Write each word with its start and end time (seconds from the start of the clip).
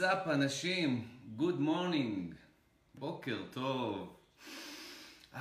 וואטסאפ 0.00 0.28
אנשים, 0.28 1.08
גוד 1.36 1.60
מורנינג, 1.60 2.34
בוקר 2.94 3.42
טוב. 3.50 4.16
אה, 5.34 5.40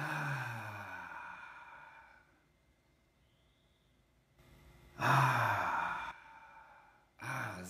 אה, 4.99 6.09
אה, 7.23 7.63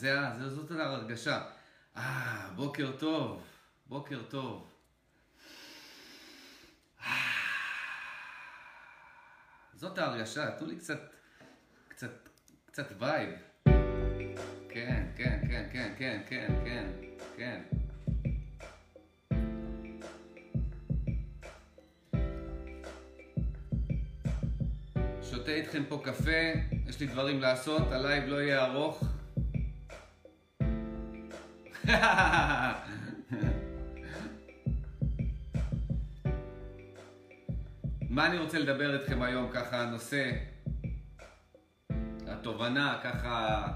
זה. 12.74 13.49
כן, 15.60 15.66
כן, 15.74 15.92
כן, 15.98 16.22
כן, 16.30 16.54
כן, 16.66 16.86
כן. 17.38 17.62
שותה 25.22 25.52
איתכם 25.52 25.84
פה 25.90 26.02
קפה, 26.04 26.32
יש 26.88 27.00
לי 27.00 27.08
דברים 27.08 27.42
לעשות, 27.42 27.92
ה-live 27.92 28.24
לא 28.28 28.42
יהיה 28.42 28.66
ארוך. 28.66 29.04
מה 38.10 38.26
אני 38.26 38.38
רוצה 38.38 38.60
לדבר 38.60 39.00
איתכם 39.00 39.22
היום, 39.22 39.50
ככה 39.54 39.82
הנושא, 39.82 40.32
התובנה, 42.28 43.00
ככה, 43.04 43.68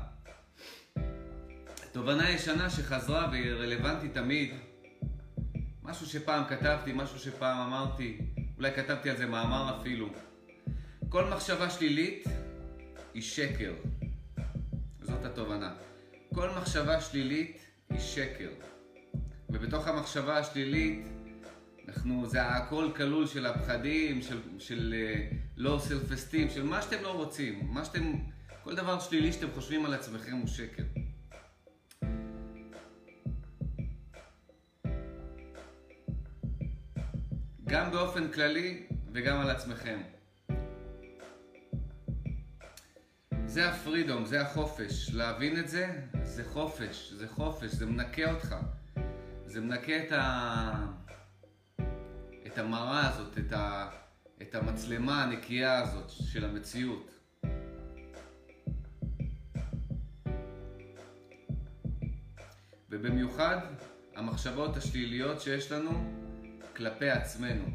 תובנה 1.94 2.30
ישנה 2.30 2.70
שחזרה 2.70 3.28
והיא 3.32 3.52
רלוונטית 3.52 4.14
תמיד. 4.14 4.52
משהו 5.84 6.06
שפעם 6.06 6.44
כתבתי, 6.50 6.92
משהו 6.96 7.20
שפעם 7.20 7.58
אמרתי, 7.68 8.18
אולי 8.58 8.72
כתבתי 8.72 9.10
על 9.10 9.18
זה 9.18 9.26
מאמר 9.26 9.78
אפילו. 9.82 10.10
כל 11.10 11.30
מחשבה 11.30 11.70
שלילית 11.70 12.28
היא 13.14 13.22
שקר. 13.22 13.74
זאת 15.02 15.26
התובנה. 15.26 15.74
כל 16.34 16.50
מחשבה 16.50 17.02
שלילית 17.02 17.66
היא 17.90 18.00
שקר. 18.00 18.50
ובתוך 19.50 19.88
המחשבה 19.88 20.38
השלילית, 20.38 21.08
אנחנו, 21.88 22.26
זה 22.30 22.48
הכל 22.48 22.92
כלול 22.96 23.28
של 23.28 23.46
הפחדים, 23.46 24.22
של, 24.22 24.40
של 24.60 24.94
low 25.58 25.80
self 25.88 26.12
esteem, 26.12 26.50
של 26.50 26.64
מה 26.64 26.82
שאתם 26.82 27.04
לא 27.04 27.14
רוצים, 27.14 27.68
מה 27.74 27.86
שאתם, 27.86 28.14
כל 28.64 28.76
דבר 28.76 29.00
שלילי 29.00 29.34
שאתם 29.34 29.48
חושבים 29.56 29.86
על 29.86 29.94
עצמכם 29.94 30.36
הוא 30.36 30.48
שקר. 30.48 31.03
גם 37.74 37.92
באופן 37.92 38.32
כללי 38.32 38.84
וגם 39.14 39.40
על 39.40 39.50
עצמכם. 39.50 40.02
זה 43.46 43.70
הפרידום, 43.70 44.26
זה 44.26 44.42
החופש. 44.42 45.10
להבין 45.14 45.60
את 45.60 45.70
זה, 45.70 46.02
זה 46.24 46.44
חופש, 46.46 47.14
זה 47.14 47.28
חופש, 47.28 47.72
זה 47.72 47.86
מנקה 47.86 48.32
אותך. 48.32 48.56
זה 49.46 49.62
מנקה 49.62 49.98
את, 49.98 50.12
ה... 50.12 50.88
את 52.48 52.58
המראה 52.58 53.10
הזאת, 53.10 53.38
את, 53.38 53.54
ה... 53.54 53.90
את 54.42 54.56
המצלמה 54.56 55.24
הנקייה 55.24 55.80
הזאת 55.80 56.10
של 56.10 56.46
המציאות. 56.46 57.12
ובמיוחד 62.90 63.58
המחשבות 64.16 64.78
השליליות 64.78 65.42
שיש 65.42 65.72
לנו 65.72 66.24
כלפי 66.76 67.10
עצמנו. 67.10 67.66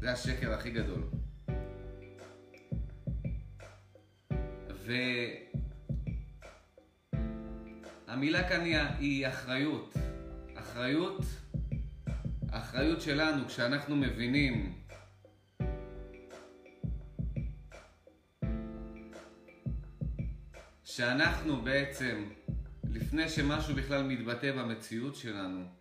זה 0.00 0.12
השקר 0.12 0.52
הכי 0.52 0.70
גדול. 0.70 1.02
והמילה 8.06 8.48
כאן 8.48 8.60
היא, 8.98 9.28
אחריות. 9.28 9.94
אחריות, 10.54 11.20
האחריות 12.48 13.00
שלנו 13.00 13.46
כשאנחנו 13.46 13.96
מבינים 13.96 14.82
שאנחנו 20.84 21.62
בעצם, 21.62 22.24
לפני 22.90 23.28
שמשהו 23.28 23.74
בכלל 23.74 24.02
מתבטא 24.02 24.52
במציאות 24.52 25.16
שלנו, 25.16 25.75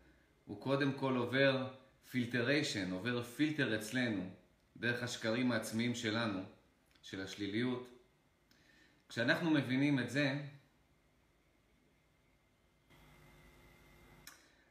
הוא 0.46 0.62
קודם 0.62 0.94
כל 0.94 1.16
עובר 1.16 1.74
פילטריישן, 2.10 2.92
עובר 2.92 3.24
פילטר 3.24 3.76
אצלנו, 3.76 4.30
דרך 4.78 5.04
השקרים 5.04 5.52
העצמיים 5.52 5.96
שלנו, 5.96 6.44
של 7.02 7.22
השליליות. 7.22 7.90
כשאנחנו 9.10 9.52
מבינים 9.52 10.00
את 10.00 10.10
זה, 10.10 10.42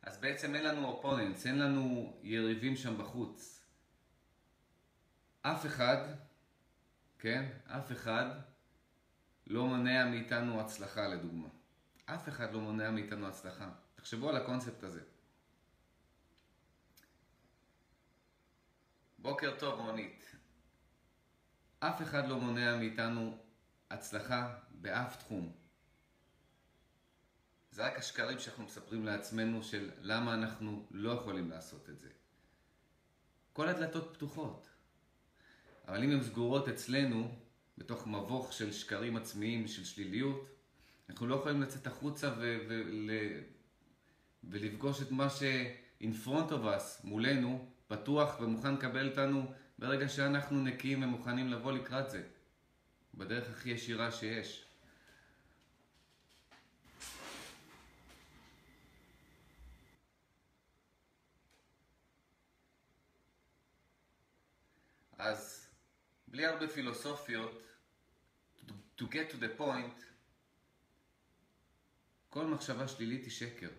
אז 0.02 0.18
בעצם 0.20 0.54
אין 0.54 0.64
לנו 0.64 0.86
אופוננטס, 0.86 1.46
אין 1.46 1.58
לנו 1.58 2.16
יריבים 2.22 2.76
שם 2.76 2.98
בחוץ. 2.98 3.60
אף 5.42 5.66
אחד, 5.66 5.96
כן? 7.18 7.50
אף 7.66 7.92
אחד 7.92 8.30
לא 9.46 9.66
מונע 9.66 10.06
מאיתנו 10.06 10.60
הצלחה 10.60 11.08
לדוגמה. 11.08 11.48
אף 12.06 12.28
אחד 12.28 12.52
לא 12.52 12.60
מונע 12.60 12.90
מאיתנו 12.90 13.28
הצלחה. 13.28 13.70
תחשבו 13.94 14.28
על 14.28 14.36
הקונספט 14.36 14.82
הזה. 14.82 15.00
בוקר 19.24 19.54
טוב 19.58 19.80
רונית. 19.80 20.36
אף 21.80 22.02
אחד 22.02 22.28
לא 22.28 22.40
מונע 22.40 22.76
מאיתנו 22.76 23.38
הצלחה 23.90 24.54
באף 24.70 25.16
תחום. 25.16 25.52
זה 27.70 27.86
רק 27.86 27.98
השקרים 27.98 28.38
שאנחנו 28.38 28.64
מספרים 28.64 29.04
לעצמנו 29.04 29.62
של 29.62 29.90
למה 30.00 30.34
אנחנו 30.34 30.86
לא 30.90 31.10
יכולים 31.12 31.50
לעשות 31.50 31.90
את 31.90 32.00
זה. 32.00 32.08
כל 33.52 33.68
הדלתות 33.68 34.10
פתוחות. 34.14 34.68
אבל 35.88 36.04
אם 36.04 36.10
הן 36.10 36.22
סגורות 36.22 36.68
אצלנו, 36.68 37.38
בתוך 37.78 38.06
מבוך 38.06 38.52
של 38.52 38.72
שקרים 38.72 39.16
עצמיים, 39.16 39.68
של 39.68 39.84
שליליות, 39.84 40.48
אנחנו 41.08 41.26
לא 41.26 41.34
יכולים 41.34 41.62
לצאת 41.62 41.86
החוצה 41.86 42.34
ו- 42.38 42.58
ו- 42.68 43.40
ולפגוש 44.44 45.02
את 45.02 45.10
מה 45.10 45.30
ש- 45.30 45.42
in 46.02 46.26
front 46.26 46.50
of 46.50 46.64
us, 46.64 47.04
מולנו, 47.04 47.73
פתוח 47.88 48.40
ומוכן 48.40 48.74
לקבל 48.74 49.10
אותנו 49.10 49.54
ברגע 49.78 50.08
שאנחנו 50.08 50.62
נקיים 50.62 51.02
ומוכנים 51.02 51.48
לבוא 51.48 51.72
לקראת 51.72 52.10
זה. 52.10 52.22
בדרך 53.14 53.50
הכי 53.50 53.70
ישירה 53.70 54.12
שיש. 54.12 54.64
אז 65.18 65.66
בלי 66.28 66.46
הרבה 66.46 66.68
פילוסופיות, 66.68 67.62
to 68.98 69.02
get 69.02 69.32
to 69.32 69.34
the 69.34 69.60
point, 69.60 70.04
כל 72.28 72.46
מחשבה 72.46 72.88
שלילית 72.88 73.24
היא 73.24 73.32
שקר. 73.32 73.70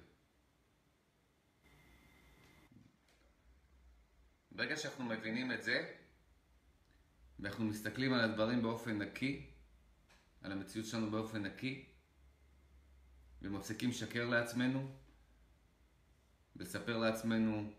ברגע 4.55 4.77
שאנחנו 4.77 5.05
מבינים 5.05 5.51
את 5.51 5.63
זה, 5.63 5.85
ואנחנו 7.39 7.65
מסתכלים 7.65 8.13
על 8.13 8.19
הדברים 8.19 8.61
באופן 8.61 9.01
נקי, 9.01 9.45
על 10.41 10.51
המציאות 10.51 10.87
שלנו 10.87 11.11
באופן 11.11 11.45
נקי, 11.45 11.85
ומפסיקים 13.41 13.89
לשקר 13.89 14.25
לעצמנו, 14.25 14.91
לספר 16.55 16.97
לעצמנו 16.97 17.73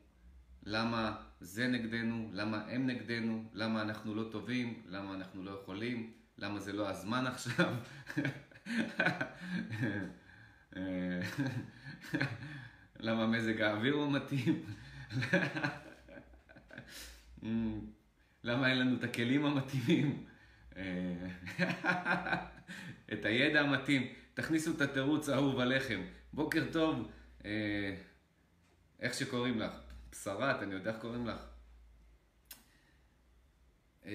למה 0.62 1.23
זה 1.40 1.69
נגדנו, 1.69 2.31
למה 2.32 2.64
הם 2.69 2.87
נגדנו, 2.87 3.50
למה 3.52 3.82
אנחנו 3.82 4.14
לא 4.14 4.28
טובים, 4.32 4.82
למה 4.87 5.14
אנחנו 5.14 5.44
לא 5.44 5.50
יכולים, 5.50 6.12
למה 6.38 6.61
זה 6.61 6.73
לא 6.73 6.90
הזמן 6.90 7.26
עכשיו. 7.32 7.75
למה 13.00 13.26
מזג 13.26 13.61
האוויר 13.61 13.94
הוא 13.94 14.12
מתאים. 14.12 14.67
למה 18.45 18.71
אין 18.71 18.79
לנו 18.79 18.97
את 18.97 19.05
הכלים 19.05 19.47
המתאימים? 19.47 20.25
את 23.13 23.25
הידע 23.25 23.61
המתאים. 23.61 24.13
תכניסו 24.35 24.71
את 24.71 24.81
התירוץ 24.81 25.29
האהוב 25.29 25.61
עליכם. 25.61 26.03
בוקר 26.33 26.65
טוב, 26.73 27.11
איך 29.01 29.15
שקוראים 29.15 29.59
לך? 29.59 29.73
בשרת, 30.13 30.63
אני 30.63 30.75
יודע 30.75 30.91
איך 30.91 31.01
קוראים 31.01 31.27
לך. 31.27 31.41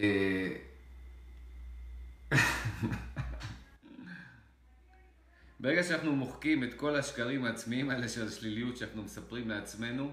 ברגע 5.60 5.83
שאנחנו 5.83 6.16
מוחקים 6.16 6.63
את 6.63 6.74
כל 6.74 6.95
השקרים 6.95 7.45
העצמיים 7.45 7.89
האלה 7.89 8.10
של 8.10 8.28
השליליות 8.28 8.78
שאנחנו 8.78 9.04
מספרים 9.04 9.50
לעצמנו, 9.50 10.12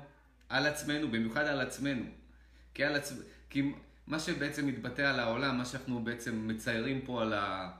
על 0.49 0.67
עצמנו, 0.67 1.11
במיוחד 1.11 1.45
על 1.45 1.61
עצמנו. 1.61 2.05
כי, 2.79 2.85
על 2.85 2.97
עצ... 2.97 3.13
כי 3.51 3.73
מה 4.07 4.19
שבעצם 4.19 4.67
מתבטא 4.67 5.03
על 5.03 5.21
העולם, 5.21 5.59
מה 5.59 5.65
שאנחנו 5.65 6.05
בעצם 6.05 6.49
מציירים 6.49 7.01
פה 7.07 7.23
על 7.23 7.33
ה... 7.33 7.71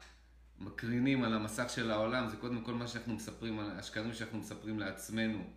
מקרינים 0.59 1.25
על 1.25 1.35
המסך 1.35 1.71
של 1.71 1.91
העולם, 1.91 2.29
זה 2.29 2.37
קודם 2.37 2.65
כל 2.65 2.75
מה 2.75 2.89
שאנחנו 2.89 3.15
מספרים, 3.15 3.61
השקרים 3.61 4.15
שאנחנו 4.15 4.39
מספרים 4.39 4.79
לעצמנו, 4.79 5.51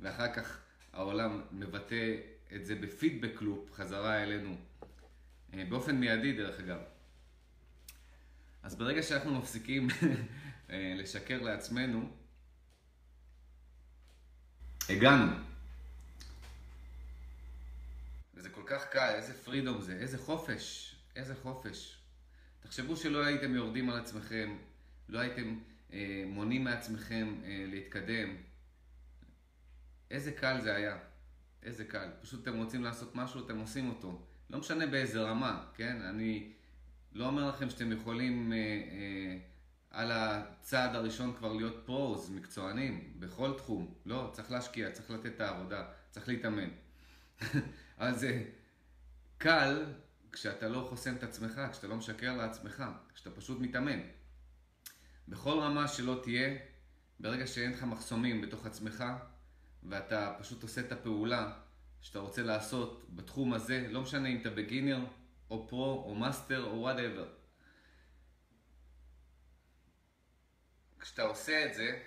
ואחר 0.00 0.32
כך 0.32 0.58
העולם 0.92 1.40
מבטא 1.52 2.16
את 2.54 2.66
זה 2.66 2.74
בפידבק 2.74 3.42
לופ 3.42 3.72
חזרה 3.72 4.22
אלינו, 4.22 4.56
אה, 5.54 5.64
באופן 5.68 5.96
מיידי 5.96 6.32
דרך 6.32 6.60
אגב. 6.60 6.80
אז 8.62 8.74
ברגע 8.74 9.02
שאנחנו 9.02 9.38
מפסיקים 9.38 9.88
אה, 10.70 10.94
לשקר 10.96 11.42
לעצמנו, 11.42 12.10
הגענו. 14.88 15.32
וזה 18.34 18.50
כל 18.50 18.59
כך 18.70 18.88
קל, 18.88 19.12
איזה 19.14 19.34
פרידום 19.34 19.80
זה, 19.80 19.92
איזה 19.92 20.18
חופש, 20.18 20.96
איזה 21.16 21.34
חופש. 21.34 21.98
תחשבו 22.60 22.96
שלא 22.96 23.24
הייתם 23.24 23.54
יורדים 23.54 23.90
על 23.90 23.98
עצמכם, 23.98 24.56
לא 25.08 25.18
הייתם 25.18 25.58
אה, 25.92 26.24
מונעים 26.26 26.64
מעצמכם 26.64 27.34
אה, 27.44 27.64
להתקדם. 27.68 28.36
איזה 30.10 30.32
קל 30.32 30.60
זה 30.60 30.74
היה, 30.74 30.98
איזה 31.62 31.84
קל. 31.84 32.08
פשוט 32.22 32.42
אתם 32.42 32.56
רוצים 32.56 32.84
לעשות 32.84 33.14
משהו, 33.14 33.46
אתם 33.46 33.58
עושים 33.58 33.88
אותו. 33.88 34.26
לא 34.50 34.58
משנה 34.58 34.86
באיזה 34.86 35.20
רמה, 35.20 35.66
כן? 35.74 36.02
אני 36.02 36.52
לא 37.12 37.26
אומר 37.26 37.48
לכם 37.48 37.70
שאתם 37.70 37.92
יכולים 37.92 38.52
אה, 38.52 38.58
אה, 38.58 39.38
על 39.90 40.10
הצעד 40.12 40.94
הראשון 40.94 41.34
כבר 41.38 41.52
להיות 41.52 41.82
פרוז, 41.86 42.30
מקצוענים, 42.30 43.12
בכל 43.18 43.54
תחום. 43.56 43.94
לא, 44.06 44.30
צריך 44.32 44.50
להשקיע, 44.50 44.90
צריך 44.90 45.10
לתת 45.10 45.26
את 45.26 45.40
העבודה, 45.40 45.84
צריך 46.10 46.28
להתאמן. 46.28 46.68
אז 47.98 48.20
זה 48.20 48.44
קל 49.42 49.84
כשאתה 50.32 50.68
לא 50.68 50.86
חוסם 50.88 51.16
את 51.16 51.22
עצמך, 51.22 51.60
כשאתה 51.72 51.86
לא 51.86 51.96
משקר 51.96 52.36
לעצמך, 52.36 52.84
כשאתה 53.14 53.30
פשוט 53.30 53.60
מתאמן. 53.60 54.00
בכל 55.28 55.58
רמה 55.60 55.88
שלא 55.88 56.20
תהיה, 56.22 56.58
ברגע 57.20 57.46
שאין 57.46 57.72
לך 57.72 57.82
מחסומים 57.82 58.40
בתוך 58.40 58.66
עצמך, 58.66 59.04
ואתה 59.82 60.34
פשוט 60.38 60.62
עושה 60.62 60.80
את 60.80 60.92
הפעולה 60.92 61.52
שאתה 62.00 62.18
רוצה 62.18 62.42
לעשות 62.42 63.06
בתחום 63.10 63.52
הזה, 63.52 63.86
לא 63.90 64.02
משנה 64.02 64.28
אם 64.28 64.40
אתה 64.40 64.50
בגינר, 64.50 65.04
או 65.50 65.68
pro, 65.68 66.04
או 66.06 66.14
master, 66.14 66.64
או 66.64 66.80
whatever. 66.80 67.28
כשאתה 70.98 71.22
עושה 71.22 71.66
את 71.66 71.74
זה, 71.74 72.02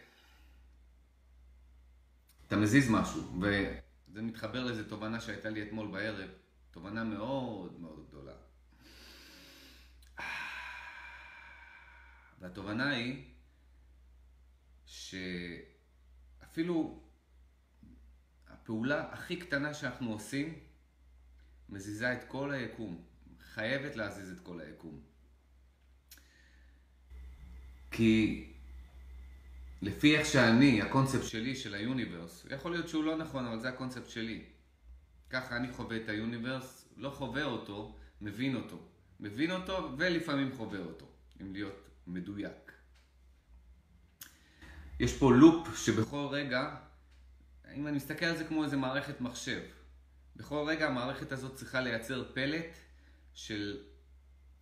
אתה 2.47 2.55
מזיז 2.55 2.89
משהו, 2.89 3.41
וזה 3.41 4.21
מתחבר 4.21 4.63
לאיזו 4.63 4.83
תובנה 4.83 5.21
שהייתה 5.21 5.49
לי 5.49 5.63
אתמול 5.63 5.87
בערב. 5.91 6.42
תובנה 6.73 7.03
מאוד 7.03 7.79
מאוד 7.79 8.07
גדולה. 8.07 8.35
והתובנה 12.39 12.89
היא 12.89 13.23
שאפילו 16.45 17.03
הפעולה 18.47 19.13
הכי 19.13 19.37
קטנה 19.37 19.73
שאנחנו 19.73 20.11
עושים 20.11 20.59
מזיזה 21.69 22.13
את 22.13 22.23
כל 22.27 22.51
היקום. 22.51 23.03
חייבת 23.39 23.95
להזיז 23.95 24.31
את 24.31 24.39
כל 24.39 24.59
היקום. 24.59 25.01
כי 27.91 28.45
לפי 29.81 30.17
איך 30.17 30.27
שאני, 30.27 30.81
הקונספט 30.81 31.23
שלי 31.23 31.55
של 31.55 31.73
ה-universe, 31.73 32.45
יכול 32.49 32.71
להיות 32.71 32.89
שהוא 32.89 33.03
לא 33.03 33.17
נכון, 33.17 33.45
אבל 33.45 33.59
זה 33.59 33.69
הקונספט 33.69 34.09
שלי. 34.09 34.52
ככה 35.33 35.57
אני 35.57 35.73
חווה 35.73 35.97
את 35.97 36.09
ה-universe, 36.09 36.89
לא 36.97 37.09
חווה 37.09 37.43
אותו, 37.43 37.97
מבין 38.21 38.55
אותו. 38.55 38.77
מבין 39.19 39.51
אותו 39.51 39.95
ולפעמים 39.97 40.55
חווה 40.55 40.79
אותו, 40.79 41.11
אם 41.41 41.53
להיות 41.53 41.89
מדויק. 42.07 42.71
יש 44.99 45.17
פה 45.17 45.33
לופ 45.33 45.77
שבכל 45.77 46.27
רגע, 46.31 46.75
אם 47.75 47.87
אני 47.87 47.97
מסתכל 47.97 48.25
על 48.25 48.37
זה 48.37 48.43
כמו 48.43 48.63
איזה 48.63 48.77
מערכת 48.77 49.21
מחשב, 49.21 49.61
בכל 50.35 50.65
רגע 50.67 50.87
המערכת 50.87 51.31
הזאת 51.31 51.55
צריכה 51.55 51.81
לייצר 51.81 52.33
פלט 52.33 52.77
של 53.33 53.83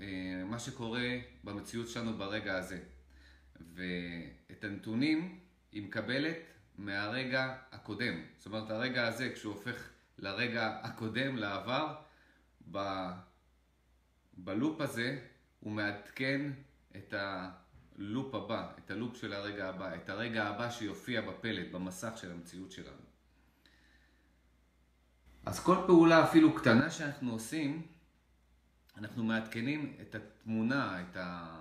אה, 0.01 0.43
מה 0.45 0.59
שקורה 0.59 1.09
במציאות 1.43 1.89
שלנו 1.89 2.17
ברגע 2.17 2.57
הזה. 2.57 2.79
ואת 3.75 4.63
הנתונים 4.63 5.39
היא 5.71 5.83
מקבלת 5.83 6.37
מהרגע 6.77 7.55
הקודם. 7.71 8.21
זאת 8.37 8.45
אומרת, 8.45 8.69
הרגע 8.69 9.07
הזה, 9.07 9.31
כשהוא 9.35 9.53
הופך 9.53 9.89
לרגע 10.21 10.79
הקודם, 10.83 11.37
לעבר, 11.37 11.95
ב... 12.71 13.07
בלופ 14.33 14.81
הזה 14.81 15.19
הוא 15.59 15.71
מעדכן 15.71 16.51
את 16.97 17.13
הלופ 17.17 18.35
הבא, 18.35 18.71
את 18.77 18.91
הלופ 18.91 19.17
של 19.17 19.33
הרגע 19.33 19.69
הבא, 19.69 19.95
את 19.95 20.09
הרגע 20.09 20.47
הבא 20.47 20.69
שיופיע 20.69 21.21
בפלט, 21.21 21.71
במסך 21.71 22.11
של 22.15 22.31
המציאות 22.31 22.71
שלנו. 22.71 23.01
אז 25.45 25.59
כל 25.59 25.77
פעולה 25.87 26.23
אפילו 26.23 26.55
קטנה 26.55 26.89
שאנחנו 26.89 27.31
עושים, 27.31 27.87
אנחנו 28.97 29.23
מעדכנים 29.23 29.97
את 30.01 30.15
התמונה, 30.15 31.01
את, 31.01 31.17
ה... 31.17 31.57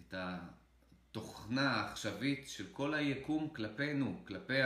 את 0.00 0.14
התוכנה 0.16 1.70
העכשווית 1.70 2.48
של 2.48 2.66
כל 2.72 2.94
היקום 2.94 3.48
כלפינו, 3.48 4.22
כלפי 4.26 4.58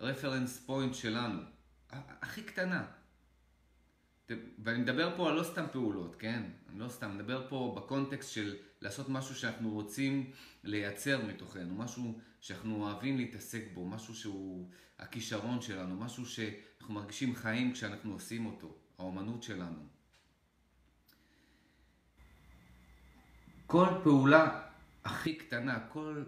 הרפרנס 0.00 0.58
פוינט 0.66 0.94
שלנו. 0.94 1.57
הכי 1.92 2.42
קטנה. 2.42 2.86
ואני 4.58 4.78
מדבר 4.78 5.16
פה 5.16 5.28
על 5.28 5.34
לא 5.34 5.42
סתם 5.42 5.64
פעולות, 5.72 6.16
כן? 6.16 6.42
אני 6.68 6.78
לא 6.78 6.88
סתם, 6.88 7.14
מדבר 7.14 7.46
פה 7.48 7.74
בקונטקסט 7.76 8.32
של 8.32 8.56
לעשות 8.80 9.08
משהו 9.08 9.34
שאנחנו 9.34 9.70
רוצים 9.70 10.30
לייצר 10.64 11.26
מתוכנו, 11.26 11.74
משהו 11.74 12.20
שאנחנו 12.40 12.84
אוהבים 12.84 13.16
להתעסק 13.16 13.64
בו, 13.74 13.88
משהו 13.88 14.14
שהוא 14.14 14.70
הכישרון 14.98 15.60
שלנו, 15.60 15.96
משהו 15.96 16.26
שאנחנו 16.26 16.94
מרגישים 16.94 17.34
חיים 17.34 17.72
כשאנחנו 17.72 18.12
עושים 18.12 18.46
אותו, 18.46 18.76
האומנות 18.98 19.42
שלנו. 19.42 19.86
כל 23.66 23.86
פעולה 24.02 24.66
הכי 25.04 25.34
קטנה, 25.34 25.86
כל 25.88 26.24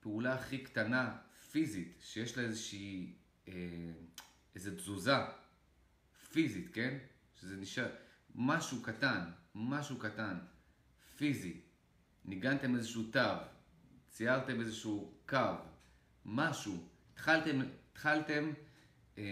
פעולה 0.00 0.34
הכי 0.34 0.58
קטנה 0.58 1.16
פיזית, 1.50 1.98
שיש 2.00 2.38
לה 2.38 2.42
איזושהי... 2.42 3.14
אה, 3.48 3.54
איזו 4.54 4.70
תזוזה 4.70 5.12
פיזית, 6.32 6.70
כן? 6.72 6.98
שזה 7.40 7.56
נשאר 7.56 7.88
משהו 8.34 8.82
קטן, 8.82 9.20
משהו 9.54 9.98
קטן, 9.98 10.38
פיזי. 11.16 11.60
ניגנתם 12.24 12.76
איזשהו 12.76 13.02
תו, 13.02 13.20
ציירתם 14.08 14.60
איזשהו 14.60 15.14
קו, 15.28 15.54
משהו. 16.24 16.88
התחלתם, 17.12 17.60
התחלתם, 17.92 18.50
אה, 19.18 19.24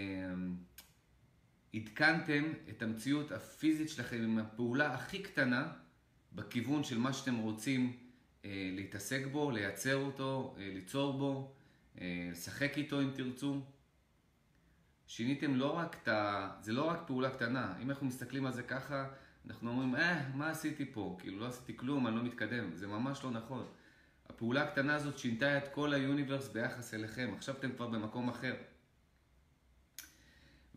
עדכנתם 1.74 2.44
את 2.68 2.82
המציאות 2.82 3.32
הפיזית 3.32 3.88
שלכם 3.88 4.16
עם 4.16 4.38
הפעולה 4.38 4.94
הכי 4.94 5.22
קטנה 5.22 5.72
בכיוון 6.32 6.84
של 6.84 6.98
מה 6.98 7.12
שאתם 7.12 7.36
רוצים 7.36 7.96
אה, 8.44 8.70
להתעסק 8.72 9.22
בו, 9.32 9.50
לייצר 9.50 9.96
אותו, 9.96 10.54
אה, 10.58 10.70
ליצור 10.74 11.18
בו, 11.18 11.54
אה, 12.00 12.28
לשחק 12.32 12.78
איתו 12.78 13.00
אם 13.00 13.10
תרצו. 13.14 13.60
שיניתם 15.08 15.54
לא 15.54 15.76
רק 15.76 15.96
את 16.02 16.08
ה... 16.08 16.50
זה 16.60 16.72
לא 16.72 16.84
רק 16.84 16.98
פעולה 17.06 17.30
קטנה. 17.30 17.74
אם 17.82 17.90
אנחנו 17.90 18.06
מסתכלים 18.06 18.46
על 18.46 18.52
זה 18.52 18.62
ככה, 18.62 19.08
אנחנו 19.46 19.70
אומרים, 19.70 19.96
אה, 19.96 20.28
מה 20.34 20.50
עשיתי 20.50 20.92
פה? 20.92 21.16
כאילו, 21.20 21.38
לא 21.38 21.46
עשיתי 21.46 21.76
כלום, 21.76 22.06
אני 22.06 22.16
לא 22.16 22.22
מתקדם. 22.22 22.74
זה 22.74 22.86
ממש 22.86 23.24
לא 23.24 23.30
נכון. 23.30 23.66
הפעולה 24.28 24.62
הקטנה 24.62 24.94
הזאת 24.94 25.18
שינתה 25.18 25.58
את 25.58 25.68
כל 25.68 25.92
היוניברס 25.92 26.48
ביחס 26.48 26.94
אליכם. 26.94 27.30
עכשיו 27.36 27.54
אתם 27.58 27.72
כבר 27.72 27.86
במקום 27.86 28.28
אחר. 28.28 28.54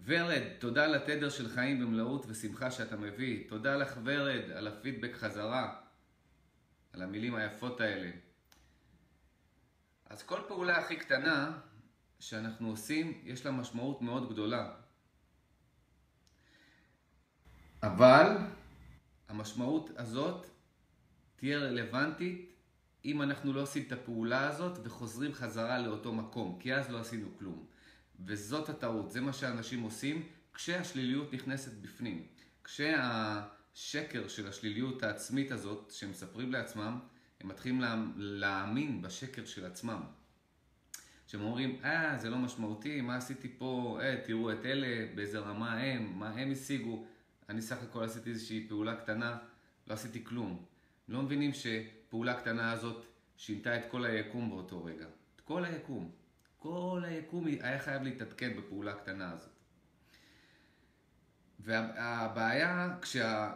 ורד, 0.03 0.43
תודה 0.59 0.83
על 0.83 0.95
התדר 0.95 1.29
של 1.29 1.49
חיים 1.49 1.79
במלאות 1.79 2.25
ושמחה 2.29 2.71
שאתה 2.71 2.97
מביא. 2.97 3.49
תודה 3.49 3.75
לך 3.75 3.97
ורד 4.03 4.51
על 4.51 4.67
הפידבק 4.67 5.15
חזרה, 5.15 5.79
על 6.93 7.01
המילים 7.01 7.35
היפות 7.35 7.81
האלה. 7.81 8.11
אז 10.09 10.23
כל 10.23 10.39
פעולה 10.47 10.77
הכי 10.77 10.95
קטנה 10.95 11.51
שאנחנו 12.21 12.69
עושים, 12.69 13.21
יש 13.23 13.45
לה 13.45 13.51
משמעות 13.51 14.01
מאוד 14.01 14.29
גדולה. 14.29 14.71
אבל 17.83 18.37
המשמעות 19.27 19.89
הזאת 19.95 20.47
תהיה 21.35 21.59
רלוונטית 21.59 22.51
אם 23.05 23.21
אנחנו 23.21 23.53
לא 23.53 23.61
עושים 23.61 23.83
את 23.87 23.91
הפעולה 23.91 24.47
הזאת 24.47 24.77
וחוזרים 24.83 25.33
חזרה 25.33 25.79
לאותו 25.79 26.13
מקום, 26.13 26.57
כי 26.59 26.75
אז 26.75 26.89
לא 26.89 26.99
עשינו 26.99 27.27
כלום. 27.39 27.65
וזאת 28.19 28.69
הטעות, 28.69 29.11
זה 29.11 29.21
מה 29.21 29.33
שאנשים 29.33 29.81
עושים 29.81 30.27
כשהשליליות 30.53 31.33
נכנסת 31.33 31.73
בפנים. 31.81 32.27
כשהשקר 32.63 34.27
של 34.27 34.47
השליליות 34.47 35.03
העצמית 35.03 35.51
הזאת, 35.51 35.91
שהם 35.91 36.09
מספרים 36.09 36.51
לעצמם, 36.51 36.99
הם 37.39 37.47
מתחילים 37.47 37.81
לה, 37.81 38.03
להאמין 38.15 39.01
בשקר 39.01 39.45
של 39.45 39.65
עצמם. 39.65 40.20
שהם 41.31 41.41
אומרים, 41.41 41.79
אה, 41.83 42.17
זה 42.17 42.29
לא 42.29 42.37
משמעותי, 42.37 43.01
מה 43.01 43.15
עשיתי 43.15 43.47
פה, 43.57 43.99
אה, 44.01 44.15
תראו 44.25 44.51
את 44.51 44.65
אלה, 44.65 45.05
באיזה 45.15 45.39
רמה 45.39 45.73
הם, 45.73 46.13
מה 46.15 46.29
הם 46.29 46.51
השיגו. 46.51 47.05
אני 47.49 47.61
סך 47.61 47.83
הכל 47.83 48.03
עשיתי 48.03 48.29
איזושהי 48.29 48.65
פעולה 48.67 48.95
קטנה, 48.95 49.37
לא 49.87 49.93
עשיתי 49.93 50.23
כלום. 50.25 50.65
לא 51.07 51.21
מבינים 51.21 51.51
שפעולה 51.53 52.33
קטנה 52.33 52.71
הזאת 52.71 53.05
שינתה 53.37 53.77
את 53.77 53.83
כל 53.91 54.05
היקום 54.05 54.49
באותו 54.49 54.83
רגע. 54.83 55.05
את 55.35 55.41
כל 55.41 55.65
היקום. 55.65 56.11
כל 56.59 57.03
היקום 57.05 57.45
היה 57.45 57.79
חייב 57.79 58.03
להתעדכן 58.03 58.53
בפעולה 58.57 58.91
הקטנה 58.91 59.31
הזאת. 59.31 59.51
והבעיה, 61.59 62.97
כשה... 63.01 63.51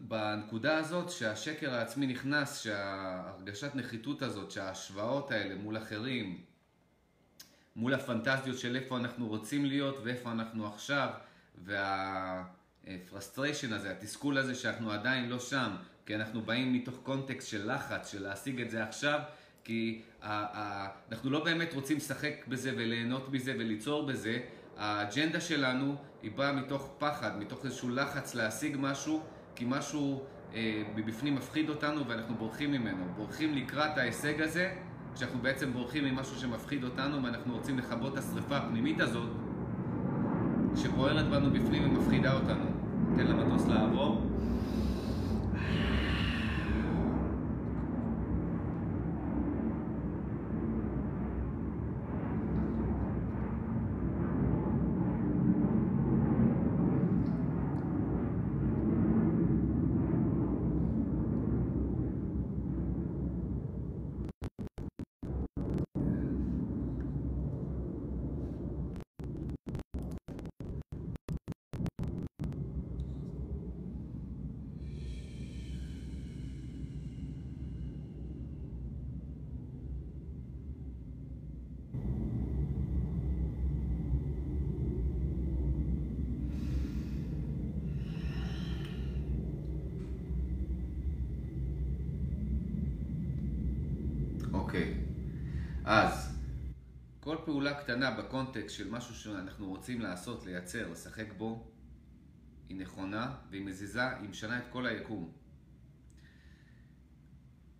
בנקודה 0.00 0.76
הזאת 0.78 1.10
שהשקר 1.10 1.74
העצמי 1.74 2.06
נכנס, 2.06 2.62
שההרגשת 2.62 3.74
נחיתות 3.74 4.22
הזאת, 4.22 4.50
שההשוואות 4.50 5.30
האלה 5.30 5.54
מול 5.54 5.76
אחרים, 5.76 6.40
מול 7.76 7.94
הפנטזיות 7.94 8.58
של 8.58 8.76
איפה 8.76 8.96
אנחנו 8.96 9.28
רוצים 9.28 9.64
להיות 9.64 9.98
ואיפה 10.04 10.32
אנחנו 10.32 10.66
עכשיו, 10.66 11.08
וה-frustration 12.84 13.72
הזה, 13.72 13.90
התסכול 13.90 14.38
הזה 14.38 14.54
שאנחנו 14.54 14.92
עדיין 14.92 15.28
לא 15.28 15.40
שם, 15.40 15.70
כי 16.06 16.16
אנחנו 16.16 16.42
באים 16.42 16.72
מתוך 16.72 16.94
context 17.02 17.48
של 17.48 17.74
לחץ, 17.74 18.12
של 18.12 18.22
להשיג 18.22 18.60
את 18.60 18.70
זה 18.70 18.84
עכשיו, 18.84 19.20
כי 19.64 20.02
אנחנו 20.22 21.30
לא 21.30 21.44
באמת 21.44 21.74
רוצים 21.74 21.96
לשחק 21.96 22.34
בזה 22.48 22.72
וליהנות 22.76 23.28
מזה 23.32 23.54
וליצור 23.58 24.06
בזה. 24.06 24.40
האג'נדה 24.76 25.40
שלנו 25.40 25.96
היא 26.22 26.32
באה 26.32 26.52
מתוך 26.52 26.94
פחד, 26.98 27.38
מתוך 27.38 27.64
איזשהו 27.64 27.88
לחץ 27.88 28.34
להשיג 28.34 28.76
משהו 28.80 29.22
כי 29.54 29.64
משהו 29.68 30.22
אה, 30.54 30.82
מבפנים 30.94 31.34
מפחיד 31.34 31.68
אותנו 31.68 32.08
ואנחנו 32.08 32.34
בורחים 32.34 32.72
ממנו. 32.72 33.04
בורחים 33.16 33.54
לקראת 33.54 33.98
ההישג 33.98 34.42
הזה, 34.42 34.74
כשאנחנו 35.14 35.38
בעצם 35.38 35.72
בורחים 35.72 36.04
ממשהו 36.04 36.36
שמפחיד 36.36 36.84
אותנו 36.84 37.22
ואנחנו 37.24 37.54
רוצים 37.54 37.78
לכבות 37.78 38.12
את 38.12 38.18
השרפה 38.18 38.56
הפנימית 38.56 39.00
הזאת, 39.00 39.28
שבוערת 40.76 41.28
בנו 41.28 41.50
בפנים 41.50 41.84
ומפחידה 41.84 42.34
אותנו. 42.34 42.64
ניתן 43.10 43.26
למטוס 43.26 43.66
לעבור. 43.66 44.32
אוקיי. 94.72 94.94
אז, 95.84 96.38
כל 97.20 97.36
פעולה 97.44 97.70
קטנה 97.82 98.10
בקונטקסט 98.10 98.76
של 98.76 98.90
משהו 98.90 99.14
שאנחנו 99.14 99.68
רוצים 99.68 100.00
לעשות, 100.00 100.46
לייצר, 100.46 100.88
לשחק 100.88 101.32
בו, 101.36 101.72
היא 102.68 102.80
נכונה 102.80 103.36
והיא 103.50 103.64
מזיזה, 103.64 104.08
היא 104.08 104.28
משנה 104.28 104.58
את 104.58 104.64
כל 104.70 104.86
היקום. 104.86 105.32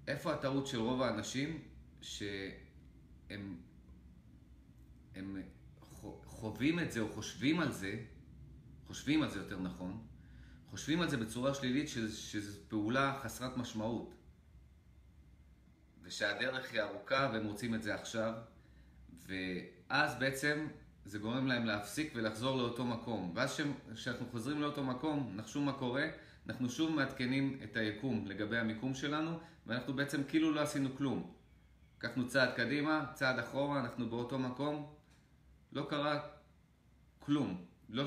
איפה 0.09 0.35
הטעות 0.35 0.67
של 0.67 0.79
רוב 0.79 1.03
האנשים 1.03 1.63
שהם 2.01 3.57
הם 5.15 5.43
חווים 6.25 6.81
את 6.81 6.93
זה 6.93 7.01
או 7.01 7.09
חושבים 7.13 7.61
על 7.61 7.73
זה, 7.73 8.05
חושבים 8.87 9.23
על 9.23 9.31
זה 9.31 9.39
יותר 9.39 9.61
נכון, 9.61 10.07
חושבים 10.71 11.01
על 11.01 11.09
זה 11.09 11.17
בצורה 11.17 11.55
שלילית 11.55 11.89
שזו 11.89 12.61
פעולה 12.69 13.21
חסרת 13.23 13.57
משמעות. 13.57 14.15
ושהדרך 16.03 16.73
היא 16.73 16.81
ארוכה 16.81 17.31
והם 17.33 17.47
רוצים 17.47 17.75
את 17.75 17.83
זה 17.83 17.95
עכשיו, 17.95 18.35
ואז 19.93 20.19
בעצם 20.19 20.67
זה 21.05 21.19
גורם 21.19 21.47
להם 21.47 21.65
להפסיק 21.67 22.13
ולחזור 22.15 22.57
לאותו 22.59 22.85
מקום. 22.85 23.33
ואז 23.35 23.61
כשאנחנו 23.95 24.27
חוזרים 24.31 24.61
לאותו 24.61 24.85
מקום, 24.85 25.33
נחשו 25.37 25.61
מה 25.61 25.73
קורה, 25.73 26.07
אנחנו 26.47 26.71
שוב 26.71 26.95
מעדכנים 26.95 27.61
את 27.65 27.77
היקום 27.77 28.27
לגבי 28.27 28.59
המיקום 28.59 28.95
שלנו, 28.95 29.41
ואנחנו 29.67 29.95
בעצם 29.95 30.25
כאילו 30.25 30.55
לא 30.55 30.61
עשינו 30.61 30.97
כלום. 30.97 31.35
לקחנו 31.99 32.29
צעד 32.29 32.55
קדימה, 32.57 33.05
צעד 33.15 33.39
אחורה, 33.39 33.81
אנחנו 33.81 34.11
באותו 34.11 34.39
מקום, 34.39 34.95
לא 35.73 35.87
קרה 35.91 36.21
כלום. 37.19 37.65
לא, 37.89 38.05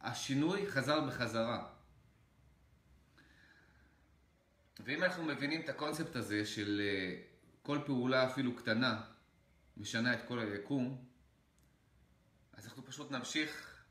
השינוי 0.00 0.70
חזר 0.70 1.00
בחזרה. 1.06 1.66
ואם 4.84 5.02
אנחנו 5.02 5.24
מבינים 5.24 5.60
את 5.60 5.68
הקונספט 5.68 6.16
הזה 6.16 6.46
של 6.46 6.80
אה, 6.84 7.16
כל 7.62 7.78
פעולה 7.86 8.26
אפילו 8.26 8.56
קטנה 8.56 9.00
משנה 9.76 10.14
את 10.14 10.18
כל 10.28 10.38
היקום, 10.38 11.13
אז 12.64 12.68
אנחנו 12.68 12.84
פשוט 12.84 13.10
נמשיך 13.10 13.84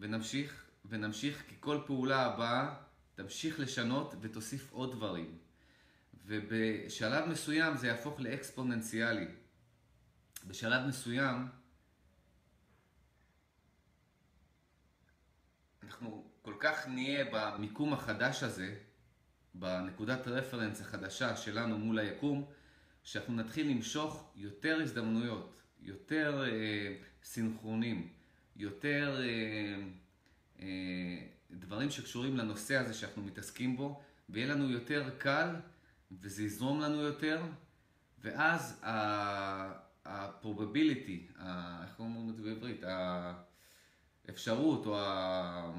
ונמשיך 0.00 0.70
ונמשיך, 0.84 1.44
כי 1.48 1.56
כל 1.60 1.80
פעולה 1.86 2.26
הבאה 2.26 2.74
תמשיך 3.14 3.60
לשנות 3.60 4.14
ותוסיף 4.20 4.72
עוד 4.72 4.92
דברים. 4.92 5.38
ובשלב 6.24 7.28
מסוים 7.28 7.76
זה 7.76 7.86
יהפוך 7.86 8.20
לאקספוננציאלי. 8.20 9.26
בשלב 10.46 10.86
מסוים 10.86 11.48
אנחנו 15.82 16.30
כל 16.42 16.54
כך 16.60 16.86
נהיה 16.86 17.24
במיקום 17.32 17.92
החדש 17.92 18.42
הזה, 18.42 18.78
בנקודת 19.54 20.28
רפרנס 20.28 20.80
החדשה 20.80 21.36
שלנו 21.36 21.78
מול 21.78 21.98
היקום, 21.98 22.50
שאנחנו 23.02 23.34
נתחיל 23.34 23.70
למשוך 23.70 24.32
יותר 24.36 24.78
הזדמנויות, 24.82 25.62
יותר 25.80 26.44
אה, 26.44 27.11
סינכרונים, 27.24 28.08
יותר 28.56 29.20
אה, 29.20 29.82
אה, 30.60 31.18
דברים 31.50 31.90
שקשורים 31.90 32.36
לנושא 32.36 32.76
הזה 32.76 32.94
שאנחנו 32.94 33.22
מתעסקים 33.22 33.76
בו, 33.76 34.02
ויהיה 34.28 34.46
לנו 34.54 34.70
יותר 34.70 35.10
קל, 35.18 35.48
וזה 36.20 36.42
יזרום 36.42 36.80
לנו 36.80 37.00
יותר, 37.00 37.42
ואז 38.18 38.80
ה-probability, 40.04 40.20
איך 41.82 41.98
אומרים 41.98 42.30
את 42.30 42.36
זה 42.36 42.42
בעברית? 42.42 42.80
האפשרות 44.28 44.86
או 44.86 45.00
ה... 45.00 45.72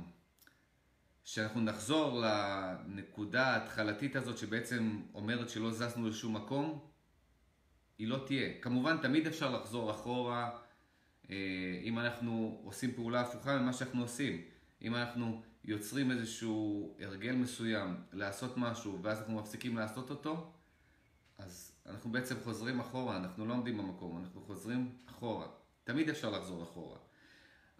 שאנחנו 1.23 1.61
נחזור 1.61 2.21
לנקודה 2.21 3.47
ההתחלתית 3.47 4.15
הזאת 4.15 4.37
שבעצם 4.37 5.01
אומרת 5.13 5.49
שלא 5.49 5.71
זזנו 5.71 6.09
לשום 6.09 6.35
מקום, 6.35 6.79
היא 7.97 8.07
לא 8.07 8.23
תהיה. 8.25 8.61
כמובן, 8.61 8.97
תמיד 9.01 9.27
אפשר 9.27 9.51
לחזור 9.51 9.91
אחורה 9.91 10.59
אם 11.83 11.99
אנחנו 11.99 12.61
עושים 12.63 12.91
פעולה 12.91 13.21
הפוכה 13.21 13.59
ממה 13.59 13.73
שאנחנו 13.73 14.01
עושים. 14.01 14.41
אם 14.81 14.95
אנחנו 14.95 15.41
יוצרים 15.65 16.11
איזשהו 16.11 16.95
הרגל 16.99 17.35
מסוים 17.35 17.95
לעשות 18.13 18.57
משהו 18.57 18.99
ואז 19.03 19.19
אנחנו 19.19 19.35
מפסיקים 19.35 19.77
לעשות 19.77 20.09
אותו, 20.09 20.53
אז 21.37 21.71
אנחנו 21.85 22.11
בעצם 22.11 22.35
חוזרים 22.43 22.79
אחורה, 22.79 23.17
אנחנו 23.17 23.45
לא 23.45 23.53
עומדים 23.53 23.77
במקום, 23.77 24.17
אנחנו 24.17 24.41
חוזרים 24.41 24.91
אחורה. 25.05 25.47
תמיד 25.83 26.09
אפשר 26.09 26.29
לחזור 26.29 26.63
אחורה. 26.63 26.97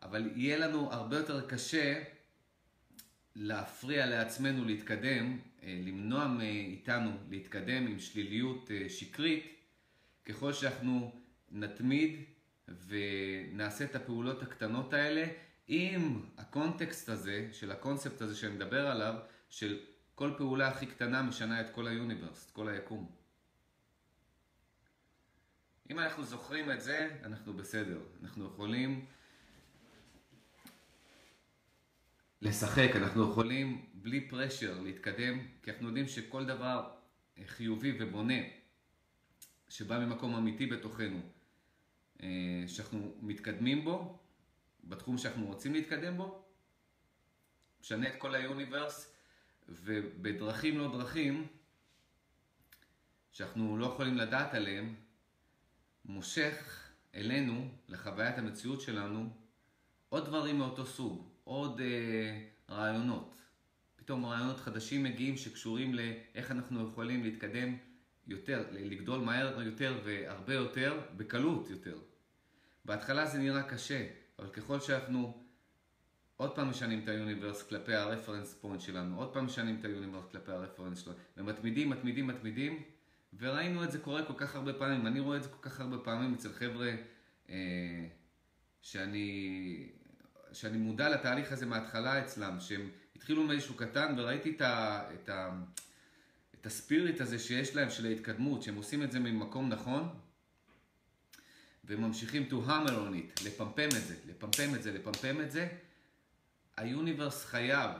אבל 0.02 0.32
יהיה 0.36 0.58
לנו 0.58 0.94
הרבה 0.94 1.18
יותר 1.18 1.48
קשה 1.48 2.04
להפריע 3.36 4.06
לעצמנו 4.06 4.66
להתקדם, 4.66 5.40
אה, 5.64 5.82
למנוע 5.86 6.28
מאיתנו 6.28 7.12
להתקדם 7.30 7.88
עם 7.88 8.00
שליליות 8.00 8.72
אה, 8.72 8.90
שקרית, 8.90 9.46
ככל 10.26 10.54
שאנחנו 10.54 11.12
נתמיד 11.52 12.20
ונעשה 12.68 13.86
את 13.86 13.96
הפעולות 13.96 14.44
הקטנות 14.44 14.94
האלה 14.94 15.26
עם 15.68 16.26
הקונטקסט 16.38 17.10
הזה, 17.10 17.50
של 17.52 17.72
הקונספט 17.72 18.22
הזה 18.22 18.36
שאני 18.36 18.56
מדבר 18.56 18.88
עליו, 18.88 19.16
של 19.50 19.80
כל 20.16 20.32
פעולה 20.38 20.68
הכי 20.68 20.86
קטנה 20.86 21.22
משנה 21.22 21.62
את 21.62 21.70
כל 21.70 21.88
היוניברס, 21.88 22.46
את 22.46 22.52
כל 22.52 22.70
היקום. 22.70 23.12
אם 25.92 26.00
אנחנו 26.00 26.24
זוכרים 26.24 26.72
את 26.72 26.82
זה, 26.82 27.18
אנחנו 27.24 27.54
בסדר. 27.54 28.00
אנחנו 28.24 28.46
יכולים 28.46 29.06
לשחק, 32.42 32.92
אנחנו 32.96 33.32
יכולים 33.32 33.86
בלי 33.94 34.30
פרשר 34.30 34.82
להתקדם, 34.82 35.40
כי 35.64 35.72
אנחנו 35.72 35.88
יודעים 35.88 36.08
שכל 36.08 36.46
דבר 36.46 36.92
חיובי 37.46 37.98
ובונה, 38.00 38.40
שבא 39.70 40.00
ממקום 40.00 40.36
אמיתי 40.36 40.66
בתוכנו, 40.66 41.22
שאנחנו 42.68 43.16
מתקדמים 43.22 43.84
בו, 43.84 44.20
בתחום 44.84 45.18
שאנחנו 45.18 45.46
רוצים 45.46 45.74
להתקדם 45.74 46.18
בו, 46.18 46.46
משנה 47.82 48.08
את 48.08 48.16
כל 48.18 48.36
היוניברס, 48.36 49.16
ובדרכים 49.70 50.78
לא 50.78 50.92
דרכים, 50.98 51.48
שאנחנו 53.32 53.78
לא 53.78 53.86
יכולים 53.86 54.18
לדעת 54.18 54.54
עליהם, 54.54 54.96
מושך 56.06 56.90
אלינו, 57.16 57.70
לחוויית 57.88 58.38
המציאות 58.38 58.82
שלנו, 58.82 59.30
עוד 60.10 60.26
דברים 60.26 60.58
מאותו 60.58 60.86
סוג, 60.86 61.30
עוד 61.44 61.82
אה, 61.82 62.46
רעיונות. 62.70 63.36
פתאום 63.96 64.26
רעיונות 64.26 64.60
חדשים 64.60 65.04
מגיעים 65.04 65.38
שקשורים 65.38 65.94
לאיך 65.94 66.52
אנחנו 66.52 66.88
יכולים 66.88 67.24
להתקדם 67.24 67.78
יותר, 68.28 68.66
לגדול 68.72 69.20
מהר 69.20 69.62
יותר 69.62 70.02
והרבה 70.06 70.54
יותר, 70.54 71.02
בקלות 71.18 71.70
יותר. 71.70 71.98
בהתחלה 72.86 73.26
זה 73.26 73.40
נראה 73.40 73.64
קשה, 73.64 74.08
אבל 74.40 74.50
ככל 74.50 74.80
שאנחנו 74.80 75.44
עוד 76.38 76.56
פעם 76.56 76.70
משנים 76.70 77.00
את 77.04 77.08
ה-universe 77.08 77.64
כלפי 77.64 77.94
ה-reference 77.94 78.54
point 78.54 78.82
שלנו, 78.82 79.18
עוד 79.18 79.34
פעם 79.34 79.46
משנים 79.46 79.78
את 79.80 79.86
ה-universe 79.86 80.26
כלפי 80.32 80.52
ה-reference 80.52 81.04
שלנו, 81.04 81.18
ומתמידים, 81.38 81.90
מתמידים, 81.90 82.28
מתמידים, 82.28 82.84
וראינו 83.40 83.84
את 83.84 83.92
זה 83.92 84.00
קורה 84.00 84.26
כל 84.26 84.34
כך 84.38 84.56
הרבה 84.56 84.74
פעמים, 84.74 85.08
אני 85.08 85.20
רואה 85.20 85.38
את 85.38 85.44
זה 85.44 85.50
כל 85.50 85.70
כך 85.70 85.80
הרבה 85.80 85.98
פעמים 85.98 86.34
אצל 86.34 86.54
חבר'ה 86.54 86.92
אה, 87.50 87.56
שאני, 88.82 89.90
שאני 90.52 90.78
מודע 90.78 91.10
לתהליך 91.10 91.52
הזה 91.52 91.66
מההתחלה 91.66 92.20
אצלם, 92.20 92.60
שהם 92.60 92.90
התחילו 93.16 93.44
מאיזשהו 93.44 93.76
קטן 93.76 94.16
וראיתי 94.18 94.50
את, 94.56 94.62
ה, 94.62 95.04
את, 95.14 95.30
ה, 95.30 95.60
את 96.60 96.66
הספיריט 96.66 97.22
הזה 97.22 97.40
שיש 97.40 97.76
להם 97.76 97.90
של 97.90 98.06
ההתקדמות, 98.06 98.64
שהם 98.64 98.76
עושים 98.76 99.04
את 99.04 99.12
זה 99.12 99.20
ממקום 99.20 99.70
נכון, 99.70 100.10
וממשיכים 101.86 102.48
to 102.50 102.70
hammer 102.70 102.90
on 102.90 103.14
it, 103.14 103.46
לפמפם 103.46 103.88
את 103.88 104.08
זה, 104.08 104.16
לפמפם 104.28 104.76
את 104.76 104.84
זה, 104.84 104.92
לפמפם 104.92 105.42
את 105.42 105.52
זה. 105.52 105.68
ה-universe 106.78 107.46
חייב 107.46 107.92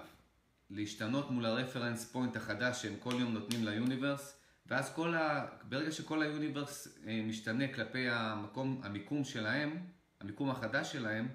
להשתנות 0.70 1.32
מול 1.32 1.46
ה-reference 1.46 2.12
point 2.12 2.36
החדש 2.36 2.82
שהם 2.82 2.96
כל 3.00 3.14
יום 3.20 3.34
נותנים 3.34 3.66
ל-universe, 3.66 4.38
ואז 4.66 4.94
כל 4.94 5.16
ה... 5.16 5.46
ברגע 5.70 5.92
שכל 5.92 6.22
ה-universe 6.22 6.88
אה, 7.08 7.22
משתנה 7.28 7.74
כלפי 7.74 8.10
המקום, 8.10 8.82
המיקום 8.84 9.24
שלהם, 9.24 9.78
המיקום 10.20 10.50
החדש 10.50 10.92
שלהם, 10.92 11.28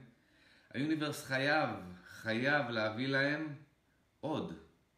ה-universe 0.75 1.25
חייב, 1.25 1.71
חייב 2.09 2.71
להביא 2.71 3.09
להם 3.09 3.55
עוד, 4.21 4.55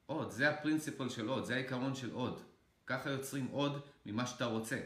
עוד. 0.06 0.30
זה 0.30 0.50
ה-principle 0.50 1.08
של 1.08 1.28
עוד, 1.28 1.44
זה 1.44 1.54
העיקרון 1.54 1.94
של 1.94 2.10
עוד. 2.12 2.40
ככה 2.86 3.10
יוצרים 3.10 3.46
עוד 3.46 3.80
ממה 4.06 4.26
שאתה 4.26 4.44
רוצה. 4.44 4.80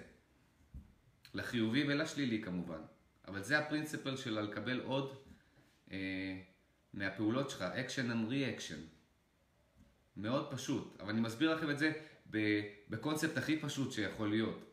לחיובי 1.35 1.85
ולשלילי 1.89 2.43
כמובן. 2.43 2.81
אבל 3.29 3.43
זה 3.43 3.59
הפרינציפל 3.59 4.17
של 4.17 4.41
לקבל 4.41 4.81
עוד 4.81 5.17
אה, 5.93 6.41
מהפעולות 6.93 7.51
שלך, 7.51 7.63
action 7.63 8.11
and 8.11 8.31
reaction. 8.31 8.79
מאוד 10.17 10.53
פשוט, 10.53 11.01
אבל 11.01 11.11
אני 11.11 11.21
מסביר 11.21 11.55
לכם 11.55 11.71
את 11.71 11.79
זה 11.79 11.93
בקונספט 12.91 13.37
הכי 13.37 13.61
פשוט 13.61 13.93
שיכול 13.93 14.31
להיות. 14.31 14.71